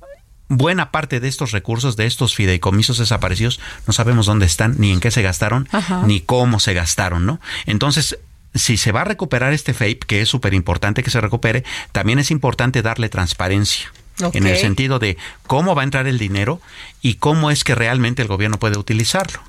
buena 0.48 0.90
parte 0.90 1.20
de 1.20 1.28
estos 1.28 1.52
recursos, 1.52 1.96
de 1.96 2.06
estos 2.06 2.34
fideicomisos 2.34 2.96
desaparecidos, 2.98 3.60
no 3.86 3.92
sabemos 3.92 4.24
dónde 4.24 4.46
están, 4.46 4.76
ni 4.78 4.92
en 4.92 5.00
qué 5.00 5.10
se 5.10 5.20
gastaron, 5.20 5.68
ni 6.06 6.20
cómo 6.20 6.58
se 6.60 6.72
gastaron, 6.72 7.26
¿no? 7.26 7.40
Entonces, 7.66 8.18
si 8.54 8.76
se 8.78 8.92
va 8.92 9.02
a 9.02 9.04
recuperar 9.04 9.52
este 9.52 9.74
FAPE, 9.74 10.00
que 10.06 10.22
es 10.22 10.28
súper 10.28 10.54
importante 10.54 11.02
que 11.02 11.10
se 11.10 11.20
recupere, 11.20 11.64
también 11.92 12.18
es 12.18 12.30
importante 12.30 12.80
darle 12.80 13.08
transparencia. 13.10 13.92
en 14.32 14.48
el 14.48 14.56
sentido 14.56 14.98
de 14.98 15.16
cómo 15.46 15.76
va 15.76 15.82
a 15.82 15.84
entrar 15.84 16.08
el 16.08 16.18
dinero 16.18 16.60
y 17.00 17.14
cómo 17.14 17.52
es 17.52 17.62
que 17.62 17.76
realmente 17.76 18.20
el 18.20 18.26
gobierno 18.26 18.58
puede 18.58 18.76
utilizarlo. 18.76 19.40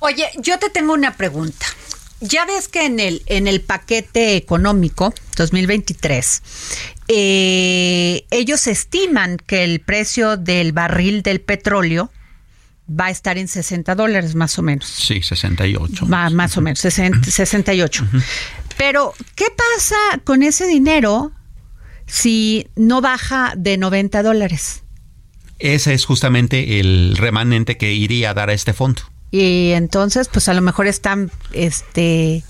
Oye, 0.00 0.28
yo 0.38 0.58
te 0.58 0.70
tengo 0.70 0.92
una 0.92 1.14
pregunta. 1.14 1.66
Ya 2.20 2.44
ves 2.46 2.68
que 2.68 2.84
en 2.84 2.98
el, 2.98 3.22
en 3.26 3.46
el 3.46 3.60
paquete 3.60 4.36
económico 4.36 5.14
2023, 5.36 6.42
eh, 7.08 8.24
ellos 8.30 8.66
estiman 8.66 9.36
que 9.36 9.62
el 9.62 9.80
precio 9.80 10.36
del 10.36 10.72
barril 10.72 11.22
del 11.22 11.40
petróleo 11.40 12.10
va 12.88 13.06
a 13.06 13.10
estar 13.10 13.38
en 13.38 13.48
60 13.48 13.94
dólares 13.94 14.34
más 14.34 14.58
o 14.58 14.62
menos. 14.62 14.86
Sí, 14.86 15.22
68. 15.22 16.08
Va, 16.08 16.30
más 16.30 16.56
o 16.56 16.60
menos, 16.60 16.80
68. 16.80 18.08
Pero, 18.76 19.14
¿qué 19.34 19.46
pasa 19.54 19.96
con 20.24 20.42
ese 20.42 20.66
dinero 20.66 21.32
si 22.06 22.68
no 22.76 23.00
baja 23.00 23.52
de 23.56 23.76
90 23.76 24.22
dólares? 24.22 24.82
Ese 25.58 25.92
es 25.92 26.04
justamente 26.04 26.80
el 26.80 27.16
remanente 27.16 27.76
que 27.76 27.92
iría 27.92 28.30
a 28.30 28.34
dar 28.34 28.50
a 28.50 28.54
este 28.54 28.72
fondo. 28.72 29.02
Y 29.30 29.72
entonces, 29.72 30.28
pues 30.28 30.48
a 30.48 30.54
lo 30.54 30.62
mejor 30.62 30.86
están, 30.86 31.30
este, 31.52 32.44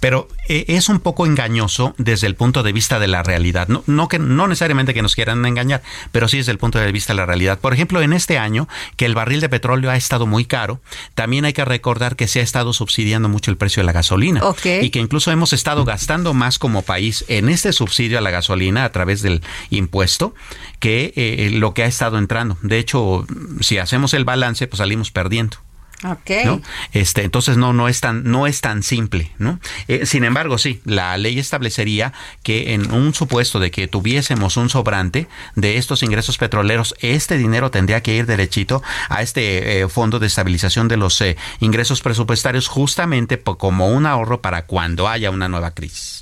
pero 0.00 0.28
eh, 0.48 0.66
es 0.68 0.88
un 0.88 1.00
poco 1.00 1.26
engañoso 1.26 1.94
desde 1.98 2.26
el 2.26 2.34
punto 2.34 2.62
de 2.62 2.72
vista 2.72 2.98
de 2.98 3.08
la 3.08 3.22
realidad. 3.22 3.68
No, 3.68 3.82
no, 3.86 4.08
que, 4.08 4.18
no 4.18 4.46
necesariamente 4.46 4.94
que 4.94 5.02
nos 5.02 5.14
quieran 5.14 5.44
engañar, 5.46 5.82
pero 6.12 6.28
sí 6.28 6.36
desde 6.36 6.52
el 6.52 6.58
punto 6.58 6.78
de 6.78 6.92
vista 6.92 7.12
de 7.12 7.16
la 7.16 7.26
realidad. 7.26 7.58
Por 7.58 7.72
ejemplo, 7.72 8.02
en 8.02 8.12
este 8.12 8.38
año, 8.38 8.68
que 8.96 9.06
el 9.06 9.14
barril 9.14 9.40
de 9.40 9.48
petróleo 9.48 9.90
ha 9.90 9.96
estado 9.96 10.26
muy 10.26 10.44
caro, 10.44 10.80
también 11.14 11.44
hay 11.44 11.54
que 11.54 11.64
recordar 11.64 12.14
que 12.14 12.28
se 12.28 12.40
ha 12.40 12.42
estado 12.42 12.72
subsidiando 12.72 13.28
mucho 13.28 13.50
el 13.50 13.56
precio 13.56 13.80
de 13.80 13.86
la 13.86 13.92
gasolina. 13.92 14.42
Y 14.64 14.90
que 14.90 15.00
incluso 15.00 15.30
hemos 15.30 15.52
estado 15.52 15.84
gastando 15.84 16.34
más 16.34 16.58
como 16.58 16.82
país 16.82 17.24
en 17.28 17.48
este 17.48 17.72
subsidio 17.72 18.18
a 18.18 18.20
la 18.20 18.30
gasolina 18.30 18.84
a 18.84 18.92
través 18.92 19.22
del 19.22 19.42
impuesto 19.70 20.34
que 20.78 21.12
eh, 21.16 21.50
lo 21.52 21.74
que 21.74 21.82
ha 21.82 21.86
estado 21.86 22.18
entrando. 22.18 22.58
De 22.62 22.78
hecho, 22.78 23.26
si 23.60 23.78
hacemos 23.78 24.14
el 24.14 24.24
balance, 24.24 24.66
pues 24.66 24.78
salimos 24.78 25.10
perdiendo. 25.10 25.56
Okay. 26.04 26.44
¿no? 26.44 26.60
Este, 26.92 27.22
entonces 27.24 27.56
no, 27.56 27.72
no 27.72 27.88
es 27.88 28.00
tan, 28.00 28.24
no 28.24 28.46
es 28.46 28.60
tan 28.60 28.82
simple, 28.82 29.32
¿no? 29.38 29.58
Eh, 29.88 30.04
sin 30.04 30.24
embargo, 30.24 30.58
sí, 30.58 30.80
la 30.84 31.16
ley 31.16 31.38
establecería 31.38 32.12
que 32.42 32.74
en 32.74 32.92
un 32.92 33.14
supuesto 33.14 33.60
de 33.60 33.70
que 33.70 33.88
tuviésemos 33.88 34.58
un 34.58 34.68
sobrante 34.68 35.26
de 35.54 35.78
estos 35.78 36.02
ingresos 36.02 36.36
petroleros, 36.36 36.94
este 37.00 37.38
dinero 37.38 37.70
tendría 37.70 38.02
que 38.02 38.14
ir 38.14 38.26
derechito 38.26 38.82
a 39.08 39.22
este 39.22 39.80
eh, 39.80 39.88
fondo 39.88 40.18
de 40.18 40.26
estabilización 40.26 40.86
de 40.88 40.98
los 40.98 41.18
eh, 41.22 41.36
ingresos 41.60 42.02
presupuestarios, 42.02 42.68
justamente 42.68 43.40
como 43.40 43.88
un 43.88 44.04
ahorro 44.04 44.42
para 44.42 44.66
cuando 44.66 45.08
haya 45.08 45.30
una 45.30 45.48
nueva 45.48 45.70
crisis. 45.70 46.20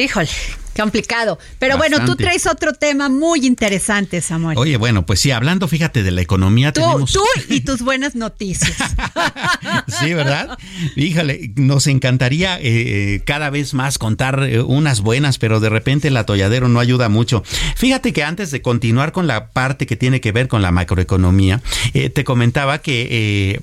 Híjole, 0.00 0.28
complicado. 0.74 1.38
Pero 1.58 1.76
bueno, 1.76 2.04
tú 2.06 2.16
traes 2.16 2.46
otro 2.46 2.72
tema 2.72 3.10
muy 3.10 3.46
interesante, 3.46 4.22
Samuel. 4.22 4.56
Oye, 4.56 4.78
bueno, 4.78 5.04
pues 5.04 5.20
sí, 5.20 5.30
hablando, 5.30 5.68
fíjate, 5.68 6.02
de 6.02 6.10
la 6.10 6.22
economía 6.22 6.72
tú, 6.72 6.80
tenemos... 6.80 7.12
Tú 7.12 7.22
y 7.50 7.60
tus 7.60 7.82
buenas 7.82 8.14
noticias. 8.14 8.78
sí, 10.00 10.14
¿verdad? 10.14 10.58
Híjole, 10.96 11.52
nos 11.56 11.86
encantaría 11.86 12.58
eh, 12.58 12.62
eh, 12.62 13.22
cada 13.26 13.50
vez 13.50 13.74
más 13.74 13.98
contar 13.98 14.42
eh, 14.42 14.62
unas 14.62 15.02
buenas, 15.02 15.36
pero 15.36 15.60
de 15.60 15.68
repente 15.68 16.08
el 16.08 16.16
atolladero 16.16 16.68
no 16.68 16.80
ayuda 16.80 17.10
mucho. 17.10 17.42
Fíjate 17.76 18.14
que 18.14 18.24
antes 18.24 18.50
de 18.50 18.62
continuar 18.62 19.12
con 19.12 19.26
la 19.26 19.50
parte 19.50 19.86
que 19.86 19.96
tiene 19.96 20.22
que 20.22 20.32
ver 20.32 20.48
con 20.48 20.62
la 20.62 20.70
macroeconomía, 20.70 21.60
te 21.92 22.24
comentaba 22.24 22.78
que 22.78 23.60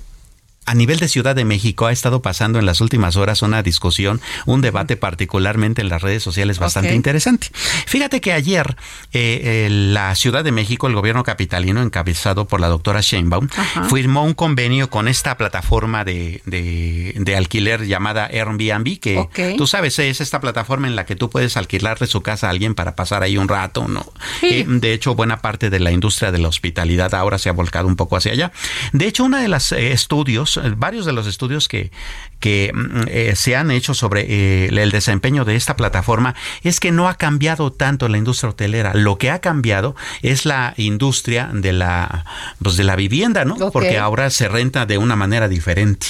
a 0.67 0.75
nivel 0.75 0.99
de 0.99 1.07
Ciudad 1.07 1.33
de 1.33 1.45
México 1.45 1.85
ha 1.85 1.93
estado 1.93 2.21
pasando 2.21 2.59
en 2.59 2.65
las 2.65 2.81
últimas 2.81 3.15
horas 3.15 3.41
una 3.41 3.63
discusión, 3.63 4.19
un 4.45 4.59
debate 4.59 4.97
particularmente 4.97 5.81
en 5.81 5.87
las 5.87 6.01
redes 6.01 6.21
sociales 6.21 6.59
bastante 6.59 6.93
interesante. 6.93 7.47
Fíjate 7.85 8.19
que 8.19 8.33
ayer 8.33 8.75
eh, 9.13 9.69
la 9.71 10.13
Ciudad 10.15 10.43
de 10.43 10.51
México, 10.51 10.87
el 10.87 10.93
gobierno 10.93 11.23
capitalino 11.23 11.81
encabezado 11.81 12.47
por 12.47 12.59
la 12.59 12.67
doctora 12.67 12.99
Sheinbaum, 12.99 13.47
firmó 13.89 14.25
un 14.25 14.33
convenio 14.33 14.89
con 14.89 15.07
esta 15.07 15.37
plataforma 15.37 16.03
de, 16.03 16.41
de, 16.45 17.35
alquiler 17.37 17.85
llamada 17.85 18.25
Airbnb, 18.25 18.99
que 18.99 19.55
tú 19.57 19.67
sabes, 19.67 19.97
es 19.99 20.19
esta 20.19 20.41
plataforma 20.41 20.87
en 20.87 20.97
la 20.97 21.05
que 21.05 21.15
tú 21.15 21.29
puedes 21.29 21.55
alquilarle 21.55 22.07
su 22.07 22.21
casa 22.21 22.47
a 22.47 22.49
alguien 22.49 22.75
para 22.75 22.95
pasar 22.95 23.23
ahí 23.23 23.37
un 23.37 23.47
rato, 23.47 23.87
¿no? 23.87 24.05
Eh, 24.41 24.65
de 24.67 24.93
hecho, 24.93 25.15
buena 25.15 25.41
parte 25.41 25.69
de 25.69 25.79
la 25.79 25.91
industria 25.91 26.33
de 26.33 26.39
la 26.39 26.49
hospitalidad 26.49 27.15
ahora 27.15 27.37
se 27.37 27.47
ha 27.47 27.53
volcado 27.53 27.87
un 27.87 27.95
poco 27.95 28.17
hacia 28.17 28.33
allá. 28.33 28.51
De 28.91 29.07
hecho, 29.07 29.23
uno 29.23 29.37
de 29.37 29.47
los 29.47 29.71
eh, 29.71 29.93
estudios 29.93 30.56
varios 30.77 31.05
de 31.05 31.13
los 31.13 31.27
estudios 31.27 31.67
que, 31.67 31.91
que 32.39 32.71
mm, 32.73 33.01
eh, 33.07 33.33
se 33.35 33.55
han 33.55 33.71
hecho 33.71 33.93
sobre 33.93 34.21
eh, 34.21 34.67
el 34.67 34.91
desempeño 34.91 35.45
de 35.45 35.55
esta 35.55 35.75
plataforma 35.75 36.35
es 36.63 36.79
que 36.79 36.91
no 36.91 37.07
ha 37.07 37.15
cambiado 37.15 37.71
tanto 37.71 38.07
la 38.07 38.17
industria 38.17 38.51
hotelera. 38.51 38.93
Lo 38.93 39.17
que 39.17 39.31
ha 39.31 39.39
cambiado 39.39 39.95
es 40.21 40.45
la 40.45 40.73
industria 40.77 41.49
de 41.53 41.73
la, 41.73 42.25
pues 42.61 42.77
de 42.77 42.83
la 42.83 42.95
vivienda, 42.95 43.45
¿no? 43.45 43.55
Porque 43.71 43.97
ahora 43.97 44.29
se 44.29 44.47
renta 44.47 44.85
de 44.85 44.97
una 44.97 45.15
manera 45.15 45.47
diferente. 45.47 46.07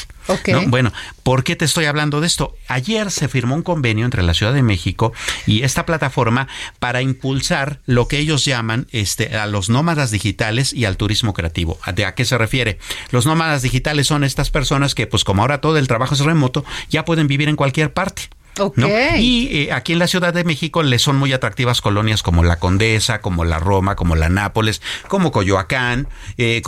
Bueno, 0.68 0.92
¿por 1.24 1.44
qué 1.44 1.56
te 1.56 1.66
estoy 1.66 1.86
hablando 1.86 2.20
de 2.20 2.28
esto? 2.28 2.56
Ayer 2.68 3.12
se 3.12 3.28
firmó 3.28 3.56
un 3.56 3.64
convenio 3.64 4.06
entre 4.06 4.24
la 4.24 4.34
Ciudad 4.34 4.54
de 4.54 4.62
México 4.62 5.14
y 5.46 5.64
esta 5.64 5.86
plataforma 5.86 6.48
para 6.80 7.02
impulsar 7.02 7.80
lo 7.86 8.08
que 8.08 8.20
ellos 8.20 8.44
llaman 8.44 8.88
este, 8.92 9.38
a 9.38 9.46
los 9.48 9.70
nómadas 9.70 10.12
digitales 10.12 10.74
y 10.74 10.86
al 10.86 10.98
turismo 10.98 11.34
creativo. 11.34 11.80
¿De 11.96 12.06
a 12.06 12.16
qué 12.16 12.26
se 12.26 12.38
refiere? 12.38 12.78
Los 13.12 13.26
nómadas 13.26 13.62
digitales 13.62 14.08
son 14.08 14.24
estas 14.24 14.50
personas 14.50 14.96
que, 14.96 15.08
pues 15.08 15.24
como 15.24 15.42
ahora 15.42 15.62
todo 15.62 15.78
el 15.78 15.88
trabajo 15.88 16.16
remoto, 16.20 16.66
ya 16.90 17.06
pueden 17.06 17.28
vivir 17.28 17.50
en 17.50 17.56
cualquier 17.56 17.94
parte. 17.94 18.30
Y 19.18 19.50
eh, 19.52 19.72
aquí 19.72 19.94
en 19.94 20.00
la 20.00 20.08
Ciudad 20.08 20.34
de 20.34 20.44
México 20.44 20.82
le 20.84 21.00
son 21.00 21.18
muy 21.18 21.34
atractivas 21.34 21.82
colonias 21.82 22.24
como 22.24 22.44
la 22.44 22.58
Condesa, 22.58 23.22
como 23.22 23.46
la 23.46 23.60
Roma, 23.60 23.96
como 23.96 24.16
la 24.16 24.30
Nápoles, 24.30 24.82
como 25.08 25.32
Coyoacán, 25.32 26.08
eh, 26.38 26.62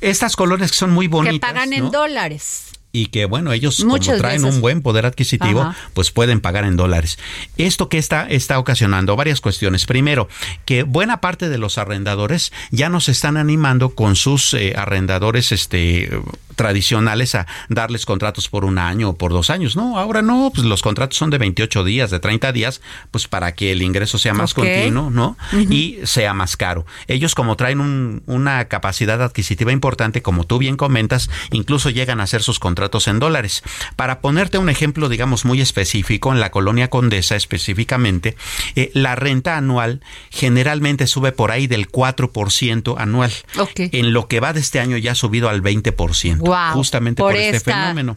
estas 0.00 0.36
colonias 0.36 0.72
que 0.72 0.78
son 0.78 0.90
muy 0.90 1.06
bonitas. 1.06 1.34
Que 1.34 1.54
pagan 1.54 1.72
en 1.72 1.90
dólares 1.90 2.72
y 2.96 3.06
que 3.06 3.26
bueno, 3.26 3.52
ellos 3.52 3.84
como 3.84 3.98
traen 3.98 4.44
un 4.46 4.62
buen 4.62 4.80
poder 4.80 5.04
adquisitivo, 5.04 5.74
pues 5.92 6.10
pueden 6.10 6.40
pagar 6.40 6.64
en 6.64 6.76
dólares. 6.76 7.18
Esto 7.58 7.90
que 7.90 7.98
está, 7.98 8.26
está 8.26 8.58
ocasionando 8.58 9.16
varias 9.16 9.42
cuestiones. 9.42 9.84
Primero, 9.84 10.28
que 10.64 10.82
buena 10.82 11.20
parte 11.20 11.50
de 11.50 11.58
los 11.58 11.76
arrendadores 11.76 12.52
ya 12.70 12.88
nos 12.88 13.10
están 13.10 13.36
animando 13.36 13.90
con 13.90 14.16
sus 14.16 14.54
eh, 14.54 14.72
arrendadores 14.76 15.52
este 15.52 16.10
tradicionales 16.56 17.34
a 17.34 17.46
darles 17.68 18.06
contratos 18.06 18.48
por 18.48 18.64
un 18.64 18.78
año 18.78 19.10
o 19.10 19.16
por 19.16 19.32
dos 19.32 19.50
años. 19.50 19.76
No, 19.76 19.98
ahora 19.98 20.22
no, 20.22 20.50
pues 20.54 20.66
los 20.66 20.82
contratos 20.82 21.16
son 21.16 21.30
de 21.30 21.38
28 21.38 21.84
días, 21.84 22.10
de 22.10 22.18
30 22.18 22.52
días, 22.52 22.80
pues 23.10 23.28
para 23.28 23.54
que 23.54 23.72
el 23.72 23.82
ingreso 23.82 24.18
sea 24.18 24.34
más 24.34 24.54
continuo, 24.54 25.10
¿no? 25.10 25.36
Y 25.52 25.98
sea 26.04 26.34
más 26.34 26.56
caro. 26.56 26.86
Ellos 27.06 27.34
como 27.34 27.56
traen 27.56 28.22
una 28.26 28.64
capacidad 28.66 29.22
adquisitiva 29.22 29.72
importante, 29.72 30.22
como 30.22 30.44
tú 30.44 30.58
bien 30.58 30.76
comentas, 30.76 31.30
incluso 31.52 31.90
llegan 31.90 32.20
a 32.20 32.24
hacer 32.24 32.42
sus 32.42 32.58
contratos 32.58 33.08
en 33.08 33.18
dólares. 33.18 33.62
Para 33.96 34.20
ponerte 34.20 34.58
un 34.58 34.68
ejemplo, 34.68 35.08
digamos, 35.08 35.44
muy 35.44 35.60
específico, 35.60 36.32
en 36.32 36.40
la 36.40 36.50
colonia 36.50 36.88
Condesa 36.88 37.36
específicamente, 37.36 38.36
eh, 38.74 38.90
la 38.94 39.14
renta 39.14 39.56
anual 39.56 40.00
generalmente 40.30 41.06
sube 41.06 41.32
por 41.32 41.50
ahí 41.50 41.66
del 41.66 41.90
4% 41.90 42.94
anual. 42.98 43.32
En 43.76 44.12
lo 44.12 44.28
que 44.28 44.40
va 44.40 44.52
de 44.52 44.60
este 44.60 44.80
año 44.80 44.96
ya 44.96 45.12
ha 45.12 45.14
subido 45.14 45.48
al 45.48 45.62
20%, 45.62 46.45
justamente 46.72 47.22
por, 47.22 47.36
este 47.36 47.60
fenómeno. 47.60 48.16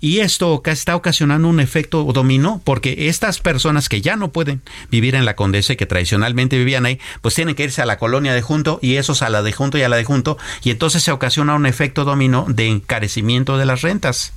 Y 0.00 0.18
esto 0.18 0.62
está 0.64 0.96
ocasionando 0.96 1.48
un 1.48 1.60
efecto 1.60 2.04
dominó, 2.12 2.60
porque 2.64 3.08
estas 3.08 3.40
personas 3.40 3.88
que 3.88 4.00
ya 4.00 4.16
no 4.16 4.32
pueden 4.32 4.62
vivir 4.90 5.14
en 5.14 5.24
la 5.24 5.36
Condesa 5.36 5.72
y 5.72 5.76
que 5.76 5.86
tradicionalmente 5.86 6.58
vivían 6.58 6.86
ahí, 6.86 7.00
pues 7.22 7.34
tienen 7.34 7.54
que 7.54 7.64
irse 7.64 7.82
a 7.82 7.86
la 7.86 7.98
colonia 7.98 8.34
de 8.34 8.42
junto 8.42 8.78
y 8.82 8.96
esos 8.96 9.22
a 9.22 9.30
la 9.30 9.42
de 9.42 9.52
junto 9.52 9.78
y 9.78 9.82
a 9.82 9.88
la 9.88 9.96
de 9.96 10.04
junto, 10.04 10.38
y 10.62 10.70
entonces 10.70 11.02
se 11.02 11.12
ocasiona 11.12 11.54
un 11.54 11.66
efecto 11.66 12.04
dominó 12.04 12.46
de 12.48 12.68
encarecimiento 12.68 13.58
de 13.58 13.66
las 13.66 13.82
rentas 13.82 14.32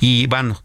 y 0.00 0.26
bueno, 0.26 0.62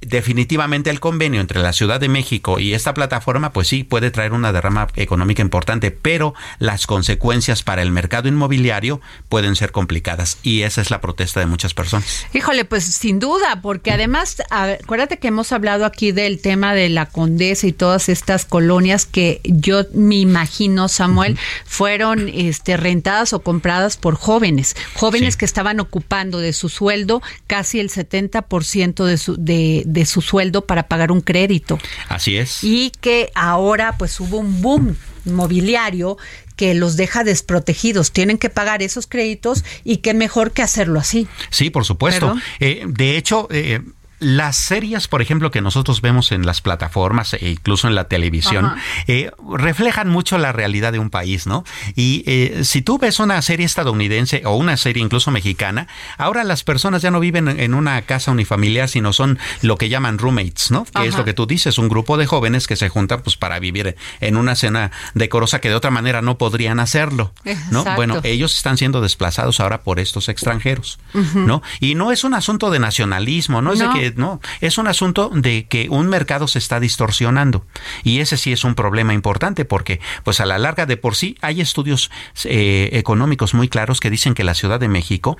definitivamente 0.00 0.90
el 0.90 1.00
convenio 1.00 1.40
entre 1.40 1.60
la 1.60 1.72
Ciudad 1.72 2.00
de 2.00 2.08
México 2.08 2.58
y 2.58 2.74
esta 2.74 2.94
plataforma, 2.94 3.52
pues 3.52 3.68
sí, 3.68 3.84
puede 3.84 4.10
traer 4.10 4.32
una 4.32 4.52
derrama 4.52 4.88
económica 4.96 5.42
importante, 5.42 5.90
pero 5.90 6.34
las 6.58 6.86
consecuencias 6.86 7.62
para 7.62 7.82
el 7.82 7.90
mercado 7.90 8.28
inmobiliario 8.28 9.00
pueden 9.28 9.56
ser 9.56 9.72
complicadas. 9.72 10.38
Y 10.42 10.62
esa 10.62 10.80
es 10.80 10.90
la 10.90 11.00
protesta 11.00 11.40
de 11.40 11.46
muchas 11.46 11.74
personas. 11.74 12.26
Híjole, 12.32 12.64
pues 12.64 12.84
sin 12.84 13.18
duda, 13.18 13.60
porque 13.62 13.90
además, 13.90 14.42
acuérdate 14.50 15.18
que 15.18 15.28
hemos 15.28 15.52
hablado 15.52 15.84
aquí 15.84 16.12
del 16.12 16.40
tema 16.40 16.74
de 16.74 16.88
la 16.88 17.06
Condesa 17.06 17.66
y 17.66 17.72
todas 17.72 18.08
estas 18.08 18.44
colonias 18.44 19.06
que 19.06 19.40
yo 19.44 19.84
me 19.92 20.16
imagino, 20.16 20.88
Samuel, 20.88 21.38
fueron 21.66 22.28
este, 22.28 22.76
rentadas 22.76 23.32
o 23.32 23.40
compradas 23.40 23.96
por 23.96 24.14
jóvenes, 24.14 24.76
jóvenes 24.94 25.36
que 25.36 25.44
estaban 25.44 25.80
ocupando 25.80 26.38
de 26.38 26.52
su 26.52 26.68
sueldo 26.68 27.22
casi 27.46 27.80
el 27.80 27.90
70% 27.90 29.04
de 29.04 29.18
su 29.18 29.36
de 29.36 29.84
de 29.92 30.06
su 30.06 30.22
sueldo 30.22 30.66
para 30.66 30.88
pagar 30.88 31.12
un 31.12 31.20
crédito. 31.20 31.78
Así 32.08 32.36
es. 32.36 32.62
Y 32.62 32.92
que 33.00 33.30
ahora 33.34 33.96
pues 33.98 34.18
hubo 34.20 34.38
un 34.38 34.62
boom 34.62 34.96
inmobiliario 35.26 36.16
que 36.56 36.74
los 36.74 36.96
deja 36.96 37.24
desprotegidos. 37.24 38.12
Tienen 38.12 38.38
que 38.38 38.50
pagar 38.50 38.82
esos 38.82 39.06
créditos 39.06 39.64
y 39.84 39.98
qué 39.98 40.14
mejor 40.14 40.52
que 40.52 40.62
hacerlo 40.62 41.00
así. 41.00 41.26
Sí, 41.50 41.70
por 41.70 41.84
supuesto. 41.84 42.34
Eh, 42.58 42.84
de 42.86 43.16
hecho, 43.16 43.48
eh, 43.50 43.80
las 44.20 44.56
series, 44.56 45.08
por 45.08 45.22
ejemplo, 45.22 45.50
que 45.50 45.62
nosotros 45.62 46.02
vemos 46.02 46.30
en 46.30 46.44
las 46.46 46.60
plataformas 46.60 47.34
e 47.34 47.50
incluso 47.50 47.88
en 47.88 47.94
la 47.94 48.04
televisión, 48.04 48.74
eh, 49.06 49.30
reflejan 49.56 50.08
mucho 50.08 50.36
la 50.36 50.52
realidad 50.52 50.92
de 50.92 50.98
un 50.98 51.08
país, 51.08 51.46
¿no? 51.46 51.64
Y 51.96 52.22
eh, 52.26 52.60
si 52.64 52.82
tú 52.82 52.98
ves 52.98 53.18
una 53.18 53.40
serie 53.40 53.64
estadounidense 53.64 54.42
o 54.44 54.56
una 54.56 54.76
serie 54.76 55.02
incluso 55.02 55.30
mexicana, 55.30 55.88
ahora 56.18 56.44
las 56.44 56.64
personas 56.64 57.00
ya 57.00 57.10
no 57.10 57.18
viven 57.18 57.48
en 57.48 57.74
una 57.74 58.02
casa 58.02 58.30
unifamiliar, 58.30 58.88
sino 58.88 59.14
son 59.14 59.38
lo 59.62 59.76
que 59.76 59.88
llaman 59.88 60.18
roommates, 60.18 60.70
¿no? 60.70 60.84
Que 60.84 61.06
es 61.06 61.16
lo 61.16 61.24
que 61.24 61.32
tú 61.32 61.46
dices, 61.46 61.78
un 61.78 61.88
grupo 61.88 62.18
de 62.18 62.26
jóvenes 62.26 62.66
que 62.66 62.76
se 62.76 62.90
juntan 62.90 63.22
pues 63.22 63.36
para 63.36 63.58
vivir 63.58 63.96
en 64.20 64.36
una 64.36 64.54
cena 64.54 64.90
decorosa 65.14 65.60
que 65.60 65.70
de 65.70 65.74
otra 65.74 65.90
manera 65.90 66.20
no 66.20 66.36
podrían 66.36 66.78
hacerlo, 66.78 67.32
¿no? 67.70 67.84
Bueno, 67.96 68.20
ellos 68.22 68.54
están 68.54 68.76
siendo 68.76 69.00
desplazados 69.00 69.60
ahora 69.60 69.82
por 69.82 69.98
estos 69.98 70.28
extranjeros, 70.28 70.98
¿no? 71.34 71.62
Y 71.80 71.94
no 71.94 72.12
es 72.12 72.22
un 72.24 72.34
asunto 72.34 72.70
de 72.70 72.78
nacionalismo, 72.78 73.62
no 73.62 73.72
es 73.72 73.78
de 73.78 73.88
que 73.90 74.09
no, 74.16 74.40
es 74.60 74.78
un 74.78 74.86
asunto 74.86 75.30
de 75.32 75.66
que 75.66 75.88
un 75.88 76.08
mercado 76.08 76.48
se 76.48 76.58
está 76.58 76.80
distorsionando 76.80 77.64
y 78.02 78.20
ese 78.20 78.36
sí 78.36 78.52
es 78.52 78.64
un 78.64 78.74
problema 78.74 79.14
importante 79.14 79.64
porque 79.64 80.00
pues 80.24 80.40
a 80.40 80.46
la 80.46 80.58
larga 80.58 80.86
de 80.86 80.96
por 80.96 81.16
sí 81.16 81.36
hay 81.40 81.60
estudios 81.60 82.10
eh, 82.44 82.90
económicos 82.92 83.54
muy 83.54 83.68
claros 83.68 84.00
que 84.00 84.10
dicen 84.10 84.34
que 84.34 84.44
la 84.44 84.54
Ciudad 84.54 84.80
de 84.80 84.88
México 84.88 85.36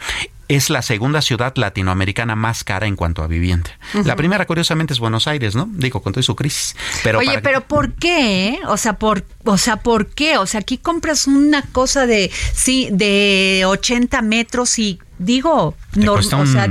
es 0.51 0.69
la 0.69 0.83
segunda 0.83 1.23
ciudad 1.23 1.55
latinoamericana 1.55 2.35
más 2.35 2.65
cara 2.65 2.89
en 2.89 2.97
cuanto 2.97 3.23
a 3.23 3.29
vivienda. 3.29 3.71
La 4.05 4.17
primera, 4.17 4.47
curiosamente, 4.47 4.93
es 4.93 4.99
Buenos 4.99 5.29
Aires, 5.29 5.55
¿no? 5.55 5.69
Digo, 5.71 6.03
con 6.03 6.13
toda 6.13 6.25
su 6.25 6.35
crisis. 6.35 6.75
Pero 7.05 7.21
Oye, 7.21 7.41
pero 7.41 7.61
¿por 7.61 7.93
qué? 7.93 8.59
O 8.67 8.77
sea, 8.77 8.95
por, 8.95 9.25
o 9.45 9.57
sea, 9.57 9.77
¿por 9.77 10.09
qué? 10.09 10.39
O 10.39 10.47
sea, 10.47 10.59
aquí 10.59 10.77
compras 10.77 11.29
una 11.29 11.63
cosa 11.63 12.05
de, 12.07 12.33
sí, 12.53 12.89
de 12.91 13.63
80 13.65 14.23
metros 14.23 14.77
y 14.81 14.99
digo, 15.21 15.77
no, 15.95 16.15
o 16.15 16.23
sea, 16.23 16.67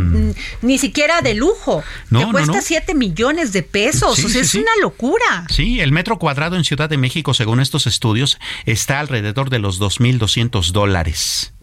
ni 0.62 0.78
siquiera 0.78 1.22
de 1.22 1.36
lujo. 1.36 1.84
te 2.10 2.26
cuesta 2.32 2.62
7 2.62 2.96
millones 2.96 3.54
de 3.54 3.64
pesos. 3.64 4.24
o 4.24 4.30
sea, 4.30 4.42
es 4.42 4.56
una 4.56 4.72
locura. 4.82 5.46
Sí, 5.50 5.80
el 5.80 5.92
metro 5.92 6.18
cuadrado 6.18 6.56
en 6.56 6.64
Ciudad 6.64 6.90
de 6.90 6.98
México, 6.98 7.34
según 7.34 7.60
estos 7.60 7.88
estudios, 7.88 8.40
está 8.66 9.00
alrededor 9.00 9.50
de 9.50 9.60
los 9.60 9.80
2.200 9.80 10.72
dólares 10.72 11.54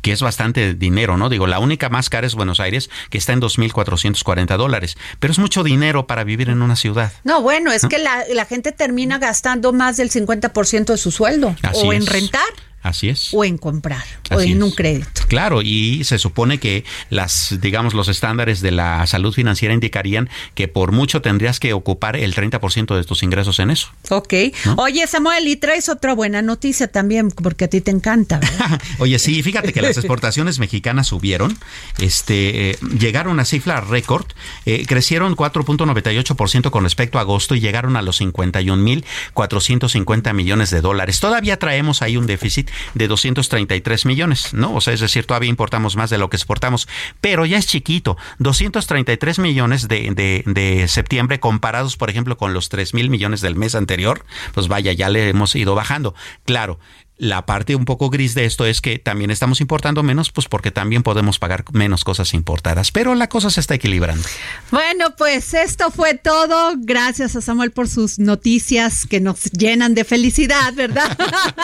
que 0.00 0.10
es 0.10 0.20
bastante 0.20 0.74
dinero, 0.74 1.16
¿no? 1.16 1.28
Digo, 1.28 1.46
la 1.46 1.60
única 1.60 1.88
más 1.88 2.10
cara 2.10 2.26
es 2.26 2.34
Buenos 2.34 2.58
Aires, 2.58 2.90
que 3.08 3.18
está 3.18 3.34
en 3.34 3.40
2.440 3.40 4.56
dólares, 4.56 4.98
pero 5.20 5.30
es 5.30 5.38
mucho 5.38 5.62
dinero 5.62 6.08
para 6.08 6.24
vivir 6.24 6.48
en 6.50 6.60
una 6.60 6.74
ciudad. 6.74 7.12
No, 7.22 7.40
bueno, 7.40 7.70
es 7.70 7.86
que 7.86 8.00
la, 8.00 8.24
la, 8.34 8.44
gente 8.44 8.72
termina 8.72 9.18
gastando 9.18 9.72
más 9.72 9.96
del 9.96 10.10
50% 10.10 10.86
de 10.86 10.96
su 10.96 11.12
sueldo 11.12 11.54
o 11.74 11.92
en 11.92 12.04
rentar 12.04 12.42
Así 12.82 13.08
es. 13.08 13.32
O 13.32 13.44
en 13.44 13.58
comprar, 13.58 14.02
o 14.30 14.40
en 14.40 14.60
un 14.60 14.72
crédito. 14.72 15.22
Claro, 15.28 15.62
y 15.62 16.02
se 16.04 16.18
supone 16.18 16.58
que 16.58 16.84
las, 17.10 17.56
digamos, 17.60 17.94
los 17.94 18.08
estándares 18.08 18.60
de 18.60 18.72
la 18.72 19.06
salud 19.06 19.32
financiera 19.32 19.72
indicarían 19.72 20.28
que 20.54 20.66
por 20.66 20.90
mucho 20.90 21.22
tendrías 21.22 21.60
que 21.60 21.74
ocupar 21.74 22.16
el 22.16 22.34
30% 22.34 22.96
de 22.96 23.04
tus 23.04 23.22
ingresos 23.22 23.60
en 23.60 23.70
eso. 23.70 23.90
Ok. 24.10 24.34
Oye, 24.78 25.06
Samuel, 25.06 25.46
y 25.46 25.54
traes 25.54 25.88
otra 25.88 26.12
buena 26.14 26.42
noticia 26.42 26.88
también, 26.88 27.30
porque 27.30 27.66
a 27.66 27.68
ti 27.68 27.80
te 27.80 27.92
encanta. 27.92 28.40
Oye, 28.98 29.20
sí, 29.20 29.44
fíjate 29.44 29.72
que 29.72 29.80
las 29.80 29.96
exportaciones 29.98 30.58
mexicanas 30.58 31.06
subieron, 31.06 31.56
este, 31.98 32.70
eh, 32.70 32.78
llegaron 32.98 33.38
a 33.38 33.44
cifra 33.44 33.80
récord, 33.80 34.26
eh, 34.66 34.86
crecieron 34.86 35.36
4.98% 35.36 36.70
con 36.70 36.82
respecto 36.82 37.18
a 37.18 37.20
agosto 37.20 37.54
y 37.54 37.60
llegaron 37.60 37.96
a 37.96 38.02
los 38.02 38.20
51.450 38.20 40.34
millones 40.34 40.70
de 40.70 40.80
dólares. 40.80 41.20
Todavía 41.20 41.60
traemos 41.60 42.02
ahí 42.02 42.16
un 42.16 42.26
déficit 42.26 42.71
de 42.94 43.08
233 43.08 44.06
millones, 44.06 44.54
¿no? 44.54 44.74
O 44.74 44.80
sea, 44.80 44.94
es 44.94 45.00
decir, 45.00 45.26
todavía 45.26 45.50
importamos 45.50 45.96
más 45.96 46.10
de 46.10 46.18
lo 46.18 46.30
que 46.30 46.36
exportamos, 46.36 46.88
pero 47.20 47.46
ya 47.46 47.58
es 47.58 47.66
chiquito. 47.66 48.16
233 48.38 49.38
millones 49.38 49.88
de, 49.88 50.10
de, 50.14 50.42
de 50.46 50.88
septiembre 50.88 51.40
comparados, 51.40 51.96
por 51.96 52.10
ejemplo, 52.10 52.36
con 52.36 52.54
los 52.54 52.68
3 52.68 52.94
mil 52.94 53.10
millones 53.10 53.40
del 53.40 53.56
mes 53.56 53.74
anterior, 53.74 54.24
pues 54.54 54.68
vaya, 54.68 54.92
ya 54.92 55.08
le 55.08 55.28
hemos 55.28 55.54
ido 55.54 55.74
bajando. 55.74 56.14
Claro, 56.44 56.78
la 57.16 57.46
parte 57.46 57.76
un 57.76 57.84
poco 57.84 58.10
gris 58.10 58.34
de 58.34 58.44
esto 58.44 58.66
es 58.66 58.80
que 58.80 58.98
también 58.98 59.30
estamos 59.30 59.60
importando 59.60 60.02
menos, 60.02 60.32
pues 60.32 60.48
porque 60.48 60.70
también 60.70 61.02
podemos 61.02 61.38
pagar 61.38 61.64
menos 61.72 62.04
cosas 62.04 62.34
importadas, 62.34 62.90
pero 62.90 63.14
la 63.14 63.28
cosa 63.28 63.50
se 63.50 63.60
está 63.60 63.74
equilibrando. 63.74 64.26
Bueno, 64.70 65.14
pues 65.16 65.54
esto 65.54 65.90
fue 65.90 66.14
todo. 66.14 66.74
Gracias 66.78 67.36
a 67.36 67.40
Samuel 67.40 67.70
por 67.70 67.88
sus 67.88 68.18
noticias 68.18 69.06
que 69.06 69.20
nos 69.20 69.44
llenan 69.52 69.94
de 69.94 70.04
felicidad, 70.04 70.72
¿verdad? 70.74 71.16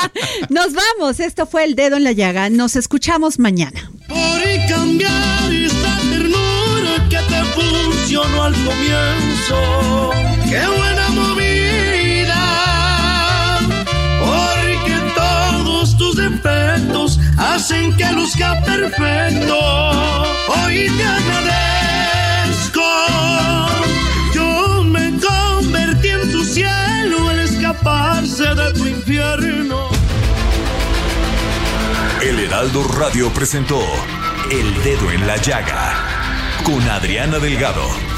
nos 0.51 0.74
vamos. 0.74 1.20
Esto 1.20 1.46
fue 1.46 1.64
el 1.64 1.74
dedo 1.74 1.96
en 1.96 2.05
la 2.05 2.12
llaga. 2.12 2.51
Nos 2.51 2.76
escuchamos 2.76 3.38
mañana. 3.38 3.90
Por 4.07 4.68
cambiar 4.68 5.53
esta 5.53 5.99
ternura 6.11 7.09
que 7.09 7.16
te 7.16 7.44
funcionó 7.44 8.44
al 8.44 8.55
comienzo. 8.55 10.11
Qué 10.49 10.66
hacen 17.59 17.96
que 17.96 18.12
luzca 18.12 18.61
perfecto. 18.62 19.59
Hoy 20.48 20.86
te 20.96 21.04
agradezco. 21.18 22.82
Yo 24.32 24.84
me 24.84 25.18
convertí 25.18 26.09
en 26.09 26.30
tu 26.30 26.44
cielo 26.44 27.28
al 27.28 27.40
escaparse 27.40 28.54
de 28.54 28.72
tu 28.74 28.86
infierno. 28.86 29.88
El 32.22 32.38
Heraldo 32.38 32.84
Radio 32.84 33.28
presentó 33.32 33.80
El 34.52 34.82
Dedo 34.84 35.11
en 35.11 35.26
la 35.26 35.36
Llaga 35.36 35.94
con 36.62 36.80
Adriana 36.88 37.40
Delgado. 37.40 38.17